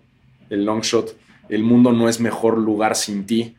el 0.50 0.66
long 0.66 0.82
shot, 0.82 1.16
el 1.50 1.64
mundo 1.64 1.92
no 1.92 2.10
es 2.10 2.20
mejor 2.20 2.58
lugar 2.58 2.96
sin 2.96 3.26
ti. 3.26 3.56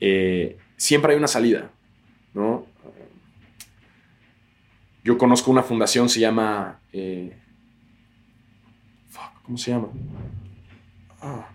Eh, 0.00 0.58
siempre 0.76 1.12
hay 1.12 1.18
una 1.18 1.28
salida, 1.28 1.70
¿no? 2.34 2.66
Yo 5.02 5.16
conozco 5.18 5.50
una 5.50 5.62
fundación, 5.62 6.08
se 6.08 6.20
llama... 6.20 6.80
Eh, 6.92 7.36
¿Cómo 9.42 9.58
se 9.58 9.72
llama? 9.72 9.88
Ah. 11.20 11.48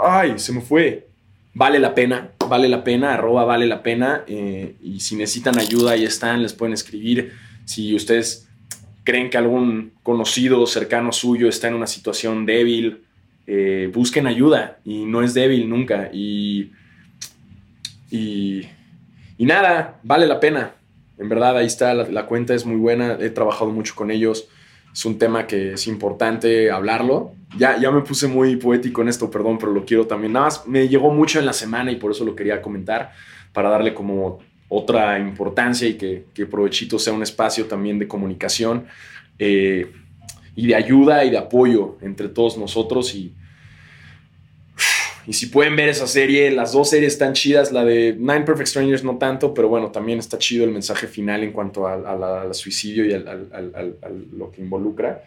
Ay, 0.00 0.38
se 0.38 0.52
me 0.52 0.60
fue. 0.60 1.08
Vale 1.54 1.78
la 1.78 1.94
pena, 1.94 2.30
vale 2.48 2.68
la 2.68 2.82
pena, 2.82 3.12
arroba 3.12 3.44
vale 3.44 3.66
la 3.66 3.82
pena. 3.82 4.24
Eh, 4.26 4.76
y 4.82 5.00
si 5.00 5.16
necesitan 5.16 5.58
ayuda, 5.58 5.92
ahí 5.92 6.04
están, 6.04 6.42
les 6.42 6.54
pueden 6.54 6.72
escribir. 6.72 7.32
Si 7.66 7.94
ustedes 7.94 8.48
creen 9.04 9.28
que 9.28 9.36
algún 9.36 9.92
conocido 10.02 10.66
cercano 10.66 11.12
suyo 11.12 11.48
está 11.48 11.68
en 11.68 11.74
una 11.74 11.86
situación 11.86 12.46
débil, 12.46 13.04
eh, 13.46 13.90
busquen 13.92 14.26
ayuda. 14.26 14.78
Y 14.84 15.04
no 15.04 15.22
es 15.22 15.34
débil 15.34 15.68
nunca. 15.68 16.10
Y, 16.12 16.72
y, 18.10 18.66
nada, 19.38 19.98
vale 20.02 20.26
la 20.26 20.40
pena. 20.40 20.74
En 21.18 21.28
verdad, 21.28 21.56
ahí 21.56 21.66
está, 21.66 21.94
la, 21.94 22.26
cuenta 22.26 22.54
es 22.54 22.64
muy 22.64 22.76
buena, 22.76 23.16
he 23.20 23.30
trabajado 23.30 23.70
mucho 23.70 23.94
con 23.94 24.10
ellos, 24.10 24.48
es 24.92 25.04
un 25.04 25.18
tema 25.18 25.46
que 25.46 25.74
es 25.74 25.86
importante 25.86 26.70
hablarlo. 26.70 27.32
Ya, 27.56 27.78
ya 27.78 27.90
me 27.90 28.00
puse 28.00 28.26
muy 28.26 28.56
poético 28.56 29.02
en 29.02 29.08
esto, 29.08 29.30
perdón, 29.30 29.58
pero 29.58 29.72
lo 29.72 29.84
quiero 29.84 30.06
también. 30.06 30.32
Nada 30.32 30.46
más 30.46 30.66
me 30.66 30.88
llegó 30.88 31.12
mucho 31.12 31.38
en 31.38 31.46
la 31.46 31.52
semana 31.52 31.92
y 31.92 31.96
por 31.96 32.10
eso 32.10 32.24
lo 32.24 32.34
quería 32.34 32.60
comentar, 32.62 33.12
para 33.52 33.68
darle 33.68 33.94
como 33.94 34.40
otra 34.68 35.18
importancia 35.18 35.86
y 35.86 35.94
que, 35.94 36.24
que 36.32 36.46
Provechito 36.46 36.98
sea 36.98 37.12
un 37.12 37.22
espacio 37.22 37.66
también 37.66 37.98
de 37.98 38.08
comunicación 38.08 38.86
eh, 39.38 39.90
y 40.54 40.66
de 40.66 40.74
ayuda 40.74 41.24
y 41.24 41.30
de 41.30 41.38
apoyo 41.38 41.98
entre 42.02 42.28
todos 42.28 42.58
nosotros 42.58 43.14
y, 43.14 43.34
y 45.26 45.32
si 45.32 45.46
pueden 45.46 45.76
ver 45.76 45.88
esa 45.88 46.06
serie, 46.06 46.50
las 46.50 46.72
dos 46.72 46.90
series 46.90 47.12
están 47.12 47.32
chidas. 47.32 47.70
La 47.70 47.84
de 47.84 48.14
Nine 48.18 48.42
Perfect 48.42 48.68
Strangers 48.68 49.04
no 49.04 49.18
tanto, 49.18 49.54
pero 49.54 49.68
bueno, 49.68 49.90
también 49.90 50.18
está 50.18 50.36
chido 50.38 50.64
el 50.64 50.72
mensaje 50.72 51.06
final 51.06 51.44
en 51.44 51.52
cuanto 51.52 51.86
al 51.86 52.54
suicidio 52.54 53.06
y 53.06 53.12
a 53.12 53.18
lo 54.32 54.50
que 54.50 54.60
involucra. 54.60 55.22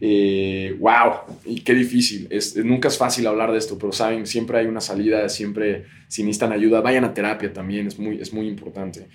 Eh, 0.00 0.76
wow, 0.78 1.36
y 1.44 1.60
qué 1.60 1.74
difícil. 1.74 2.28
Es, 2.30 2.56
nunca 2.56 2.88
es 2.88 2.96
fácil 2.96 3.26
hablar 3.26 3.52
de 3.52 3.58
esto, 3.58 3.76
pero 3.78 3.92
saben, 3.92 4.26
siempre 4.26 4.58
hay 4.58 4.66
una 4.66 4.80
salida, 4.80 5.28
siempre 5.28 5.86
si 6.06 6.22
necesitan 6.22 6.52
ayuda, 6.52 6.80
vayan 6.80 7.04
a 7.04 7.12
terapia 7.12 7.52
también, 7.52 7.88
es 7.88 7.98
muy, 7.98 8.20
es 8.20 8.32
muy 8.32 8.46
importante. 8.46 9.08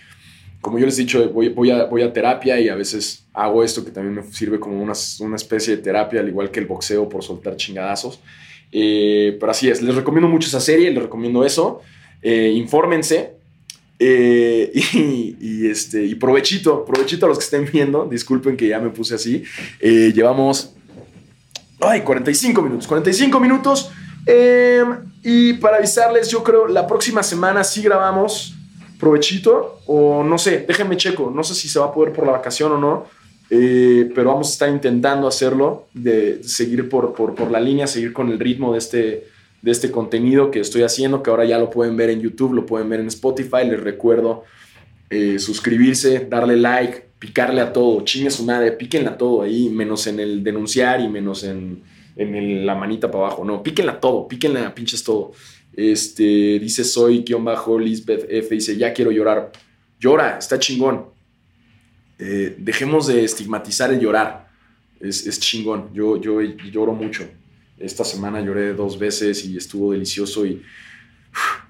Como 0.64 0.80
yo 0.80 0.86
les 0.86 0.98
he 0.98 1.02
dicho, 1.02 1.30
voy, 1.30 1.72
a, 1.72 2.14
terapia 2.14 2.58
y 2.58 2.70
a 2.70 2.76
veces 2.76 3.26
hago 3.34 3.66
esto 3.66 3.84
que 3.84 3.92
también 3.92 4.16
me 4.16 4.24
sirve 4.32 4.62
como 4.62 4.82
una, 4.82 4.94
especie 5.36 5.76
de 5.76 5.82
terapia, 5.82 6.22
al 6.22 6.30
igual 6.30 6.52
que 6.52 6.62
el 6.62 6.68
boxeo 6.68 7.10
por 7.10 7.22
soltar 7.22 7.58
chingadazos. 7.58 8.22
Eh, 8.72 9.36
pero 9.42 9.52
así 9.52 9.70
es, 9.70 9.82
les 9.82 9.94
recomiendo 9.94 10.30
mucho 10.30 10.48
esa 10.48 10.62
serie, 10.62 10.90
les 10.90 11.04
recomiendo 11.04 11.44
eso. 11.44 11.82
Eh, 12.22 12.54
infórmense. 12.56 13.34
Eh, 14.00 14.72
y, 14.94 15.68
este, 15.68 16.06
y 16.06 16.16
provechito, 16.16 16.86
provechito 16.86 17.26
a 17.26 17.30
los 17.30 17.40
que 17.40 17.44
estén 17.44 17.70
viendo. 17.70 18.06
Disculpen 18.10 18.56
que 18.56 18.70
ya 18.70 18.80
me 18.80 18.90
puse 18.90 19.16
así. 19.16 19.44
llevamos. 19.82 20.76
Ay, 21.82 22.04
45 22.04 22.62
minutos. 22.62 22.88
45 22.88 23.38
minutos. 23.42 23.92
Em, 24.26 24.96
y 25.24 25.56
para 25.56 25.76
avisarles, 25.76 26.30
yo 26.30 26.42
creo 26.42 26.68
la 26.70 26.88
próxima 26.88 27.22
semana 27.22 27.66
sí 27.66 27.82
grabamos 27.82 28.56
provechito. 29.04 29.80
O 29.86 30.24
no 30.24 30.38
sé, 30.38 30.66
déjenme 30.68 30.98
checo. 30.98 31.32
No 31.34 31.44
sé 31.44 31.54
si 31.56 31.68
se 31.68 31.80
va 31.80 31.88
a 31.88 31.94
poder 31.94 32.14
por 32.14 32.26
la 32.26 32.34
vacación 32.34 32.72
o 32.72 32.78
no 32.78 33.24
eh, 33.56 34.12
pero 34.16 34.32
vamos 34.32 34.50
a 34.50 34.54
estar 34.54 34.70
intentando 34.70 35.28
hacerlo, 35.28 35.88
de 35.94 36.44
seguir 36.44 36.90
por, 36.90 37.14
por, 37.14 37.52
la 37.52 37.60
línea, 37.60 37.86
seguir 37.86 38.12
con 38.12 38.32
el 38.32 38.40
ritmo 38.40 38.72
de 38.72 38.80
este, 38.80 39.28
de 39.62 39.72
este 39.72 39.92
contenido 39.92 40.50
que 40.50 40.60
estoy 40.60 40.82
haciendo, 40.82 41.22
que 41.22 41.30
ahora 41.30 41.46
ya 41.46 41.60
lo 41.60 41.70
pueden 41.70 41.96
ver 41.96 42.10
en 42.10 42.20
YouTube, 42.20 42.54
lo 42.54 42.66
pueden 42.66 42.90
ver 42.90 43.00
en 43.02 43.08
Spotify. 43.08 43.66
Les 43.70 43.80
recuerdo 43.80 44.44
eh, 45.12 45.38
suscribirse, 45.38 46.26
darle 46.28 46.58
like, 46.58 47.06
picarle 47.20 47.62
a 47.62 47.72
todo, 47.72 48.02
chingue 48.02 48.32
su 48.32 48.44
madre, 48.44 48.72
píquenle 48.72 49.10
a 49.10 49.18
todo 49.20 49.44
ahí, 49.44 49.70
menos 49.70 50.08
en 50.08 50.20
el 50.20 50.44
denunciar 50.44 51.00
y 51.02 51.08
menos 51.08 51.44
en, 51.44 51.84
en 52.16 52.66
la 52.66 52.74
manita 52.74 53.12
para 53.12 53.26
abajo. 53.26 53.46
No, 53.46 53.62
píquenle 53.62 53.92
a 53.92 54.00
todo, 54.00 54.28
píquenle 54.28 54.62
a 54.62 54.74
pinches 54.74 55.04
todo. 55.04 55.34
Este, 55.76 56.60
dice 56.60 56.84
soy 56.84 57.24
guion 57.24 57.44
bajo 57.44 57.80
Lisbeth 57.80 58.28
F, 58.30 58.54
dice 58.54 58.78
ya 58.78 58.94
quiero 58.94 59.12
llorar 59.12 59.52
Llora, 60.04 60.38
está 60.38 60.60
chingón. 60.60 61.06
Eh, 62.20 62.58
dejemos 62.58 63.08
de 63.08 63.24
estigmatizar 63.24 63.90
el 63.94 64.02
llorar. 64.02 64.50
Es, 65.00 65.40
chingón. 65.40 65.94
Yo, 65.94 66.20
yo 66.20 66.42
lloro 66.42 66.92
mucho. 66.92 67.26
Esta 67.78 68.04
semana 68.04 68.42
lloré 68.42 68.74
dos 68.74 69.00
veces 69.00 69.46
y 69.46 69.56
estuvo 69.56 69.94
delicioso 69.94 70.46
y, 70.46 70.62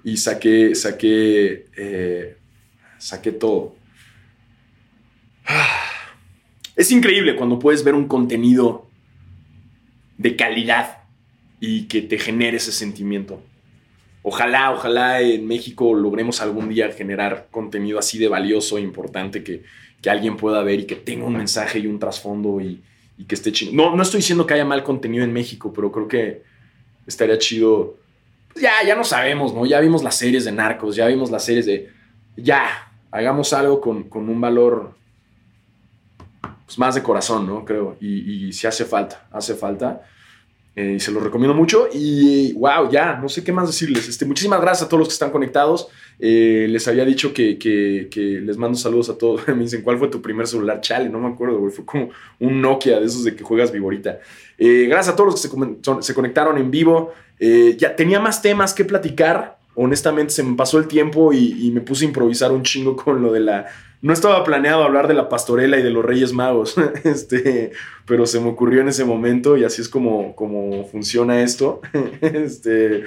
y 0.04 0.18
saqué, 0.18 0.74
saqué, 0.74 1.68
eh, 1.78 2.38
saqué 2.97 3.34
todo. 3.34 3.76
Es 6.76 6.89
increíble 6.89 7.36
cuando 7.36 7.60
puedes 7.60 7.84
ver 7.84 7.93
un 7.93 8.08
contenido 8.08 8.88
de 10.18 10.36
calidad 10.36 11.04
y 11.60 11.84
que 11.84 12.01
te 12.01 12.18
genere 12.18 12.58
ese 12.58 12.72
sentimiento. 12.72 13.43
Ojalá, 14.26 14.71
ojalá 14.71 15.19
en 15.19 15.45
México 15.45 15.93
logremos 15.93 16.39
algún 16.41 16.69
día 16.69 16.89
generar 16.93 17.47
contenido 17.51 17.99
así 17.99 18.17
de 18.17 18.30
valioso 18.30 18.78
e 18.78 18.82
importante 18.82 19.43
que, 19.43 19.63
alguien 20.09 20.36
pueda 20.36 20.61
ver 20.63 20.82
y 20.82 20.86
que 20.86 20.97
tenga 20.97 21.26
un 21.26 21.38
mensaje 21.38 21.80
y 21.80 21.88
un 21.88 21.97
trasfondo 21.97 22.59
y, 22.59 22.82
que 23.26 23.36
esté 23.36 23.53
chido. 23.53 23.71
No, 23.71 23.95
no 23.95 24.03
estoy 24.03 24.17
diciendo 24.17 24.45
que 24.45 24.53
haya 24.53 24.65
mal 24.65 24.84
contenido 24.84 25.24
en 25.24 25.32
México, 25.32 25.71
pero 25.74 25.93
creo 25.93 26.09
que 26.09 26.41
estaría 27.07 27.38
chido. 27.38 27.95
ya, 28.55 28.71
ya 28.86 28.95
no 28.95 29.05
sabemos, 29.05 29.53
¿no? 29.53 29.65
Ya 29.65 29.80
vimos 29.80 30.03
las 30.03 30.15
series 30.15 30.43
de 30.43 30.51
narcos, 30.51 30.97
ya 30.97 31.07
vimos 31.07 31.32
las 31.32 31.45
series 31.45 31.65
de. 31.65 31.89
Ya, 32.36 32.91
hagamos 33.11 33.53
algo 33.53 33.80
con, 33.80 34.09
un 34.11 34.41
valor 34.41 34.93
pues, 36.65 36.78
más 36.78 36.95
de 36.95 37.03
corazón, 37.03 37.47
¿no? 37.47 37.63
Creo. 37.63 37.95
Y, 38.01 38.47
y 38.47 38.51
si 38.51 38.67
hace 38.67 38.84
falta, 38.84 39.26
hace 39.32 39.55
falta. 39.55 40.01
Eh, 40.76 40.99
se 40.99 41.11
los 41.11 41.21
recomiendo 41.21 41.53
mucho. 41.53 41.88
Y 41.93 42.53
wow, 42.53 42.89
ya, 42.91 43.17
no 43.17 43.30
sé 43.30 43.43
qué 43.43 43.51
más 43.51 43.67
decirles. 43.67 44.07
Este, 44.07 44.26
muchísimas 44.26 44.59
gracias 44.59 44.88
a 44.88 44.89
todos 44.89 44.99
los 44.99 45.07
que 45.07 45.13
están 45.13 45.32
conectados. 45.32 45.88
Eh, 46.19 46.67
les 46.69 46.88
había 46.88 47.05
dicho 47.05 47.34
que, 47.34 48.09
les 48.43 48.57
mando 48.57 48.78
saludos 48.78 49.09
a 49.09 49.17
todos. 49.17 49.47
me 49.47 49.63
dicen, 49.63 49.82
¿cuál 49.82 49.99
fue 49.99 50.07
tu 50.07 50.21
primer 50.21 50.47
celular? 50.47 50.82
Chale, 50.82 51.09
no 51.09 51.19
me 51.19 51.30
acuerdo, 51.30 51.59
güey. 51.59 51.71
Fue 51.71 51.86
como 51.86 52.09
un 52.39 52.61
Nokia 52.61 52.99
de 52.99 53.05
esos 53.05 53.24
de 53.24 53.36
que 53.36 53.43
juegas 53.43 53.71
vivorita. 53.71 54.19
Eh, 54.57 54.88
gracias 54.89 55.13
a 55.13 55.15
todos 55.15 55.32
los 55.32 55.41
que 55.41 55.47
se, 55.47 56.01
se 56.01 56.13
conectaron 56.13 56.57
en 56.57 56.71
vivo. 56.71 57.13
ya 57.39 57.95
tenía 57.95 58.19
más 58.19 58.41
temas 58.41 58.74
que 58.74 58.86
platicar. 58.86 59.59
Honestamente, 59.76 60.34
se 60.34 60.43
me 60.43 60.55
pasó 60.55 60.78
el 60.78 60.88
tiempo 60.88 61.34
y 61.34 61.71
me 61.71 61.82
puse 61.82 62.05
a 62.05 62.07
improvisar 62.07 62.51
un 62.51 62.63
chingo 62.63 62.95
con 62.95 63.21
lo 63.21 63.32
de 63.32 63.39
la 63.39 63.67
no 64.04 64.12
estaba 64.12 64.43
planeado 64.43 64.84
hablar 64.84 65.08
de 65.08 65.14
la 65.14 65.30
pastorela 65.30 65.80
y 65.80 65.82
de 65.82 65.89
los 65.89 66.04
Reyes 66.04 66.34
Magos, 66.34 66.76
este, 67.06 67.72
pero 68.06 68.28
se 68.28 68.39
me 68.41 68.49
ocurrió 68.49 68.82
en 68.82 68.89
ese 68.89 69.06
momento 69.06 69.56
y 69.58 69.64
así 69.64 69.82
es 69.82 69.88
como, 69.88 70.36
funciona 70.91 71.41
esto. 71.41 71.82
este, 72.22 73.06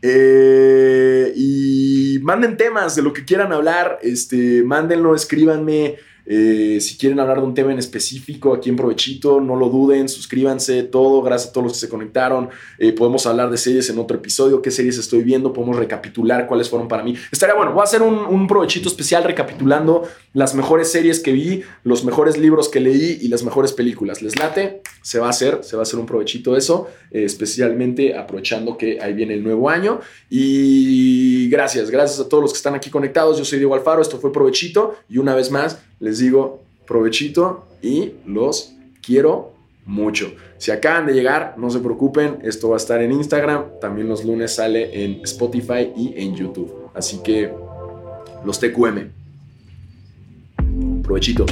eh, 0.00 1.32
y 1.36 2.20
manden 2.22 2.56
temas 2.56 2.96
de 2.96 3.02
lo 3.02 3.12
que 3.12 3.26
quieran 3.26 3.52
hablar, 3.52 3.98
este, 4.02 4.62
mándenlo, 4.62 5.14
escríbanme. 5.14 5.96
Eh, 6.30 6.78
si 6.82 6.98
quieren 6.98 7.18
hablar 7.20 7.38
de 7.38 7.44
un 7.44 7.54
tema 7.54 7.72
en 7.72 7.78
específico 7.78 8.52
aquí 8.52 8.68
en 8.68 8.76
Provechito, 8.76 9.40
no 9.40 9.56
lo 9.56 9.70
duden, 9.70 10.10
suscríbanse, 10.10 10.82
todo, 10.82 11.22
gracias 11.22 11.48
a 11.48 11.52
todos 11.54 11.68
los 11.68 11.72
que 11.72 11.78
se 11.78 11.88
conectaron. 11.88 12.50
Eh, 12.78 12.92
podemos 12.92 13.26
hablar 13.26 13.50
de 13.50 13.56
series 13.56 13.88
en 13.88 13.98
otro 13.98 14.18
episodio, 14.18 14.60
qué 14.60 14.70
series 14.70 14.98
estoy 14.98 15.22
viendo, 15.22 15.54
podemos 15.54 15.76
recapitular 15.76 16.46
cuáles 16.46 16.68
fueron 16.68 16.86
para 16.86 17.02
mí. 17.02 17.16
Estaría 17.32 17.54
bueno, 17.54 17.72
voy 17.72 17.80
a 17.80 17.84
hacer 17.84 18.02
un, 18.02 18.46
Provechito 18.48 18.88
especial 18.88 19.24
recapitulando 19.24 20.08
las 20.32 20.54
mejores 20.54 20.90
series 20.90 21.20
que 21.20 21.32
vi, 21.32 21.62
los 21.82 22.04
mejores 22.04 22.38
libros 22.38 22.68
que 22.68 22.80
leí 22.80 23.18
y 23.20 23.28
las 23.28 23.42
mejores 23.42 23.72
películas. 23.72 24.22
¿Les 24.22 24.38
late? 24.38 24.82
Se 25.02 25.18
va 25.18 25.26
a 25.26 25.30
hacer, 25.30 25.60
se 25.62 25.76
va 25.76 25.82
a 25.82 25.84
hacer 25.84 25.98
un 25.98 26.06
Provechito 26.06 26.56
eso, 26.56 26.88
eh, 27.10 27.24
especialmente 27.24 28.16
aprovechando 28.16 28.76
que 28.76 29.00
ahí 29.00 29.12
viene 29.12 29.34
el 29.34 29.42
nuevo 29.42 29.68
año. 29.68 30.00
Y 30.30 31.48
gracias, 31.50 31.90
gracias 31.90 32.20
a 32.20 32.28
todos 32.28 32.42
los 32.42 32.52
que 32.52 32.58
están 32.58 32.74
aquí 32.74 32.90
conectados. 32.90 33.38
Yo 33.38 33.44
soy 33.44 33.58
Diego 33.58 33.74
Alfaro, 33.74 34.00
esto 34.02 34.18
fue 34.18 34.32
Provechito 34.32 34.96
y 35.08 35.18
una 35.18 35.34
vez 35.34 35.50
más 35.50 35.78
digo 36.18 36.62
provechito 36.86 37.66
y 37.82 38.12
los 38.26 38.74
quiero 39.02 39.52
mucho. 39.84 40.32
Si 40.58 40.70
acaban 40.70 41.06
de 41.06 41.14
llegar, 41.14 41.54
no 41.56 41.70
se 41.70 41.80
preocupen, 41.80 42.38
esto 42.42 42.68
va 42.68 42.76
a 42.76 42.78
estar 42.78 43.00
en 43.00 43.12
Instagram, 43.12 43.64
también 43.80 44.08
los 44.08 44.24
lunes 44.24 44.54
sale 44.54 45.04
en 45.04 45.20
Spotify 45.22 45.92
y 45.96 46.14
en 46.16 46.34
YouTube. 46.34 46.90
Así 46.94 47.22
que 47.22 47.52
los 48.44 48.60
TQM. 48.60 49.10
Provechito. 51.02 51.46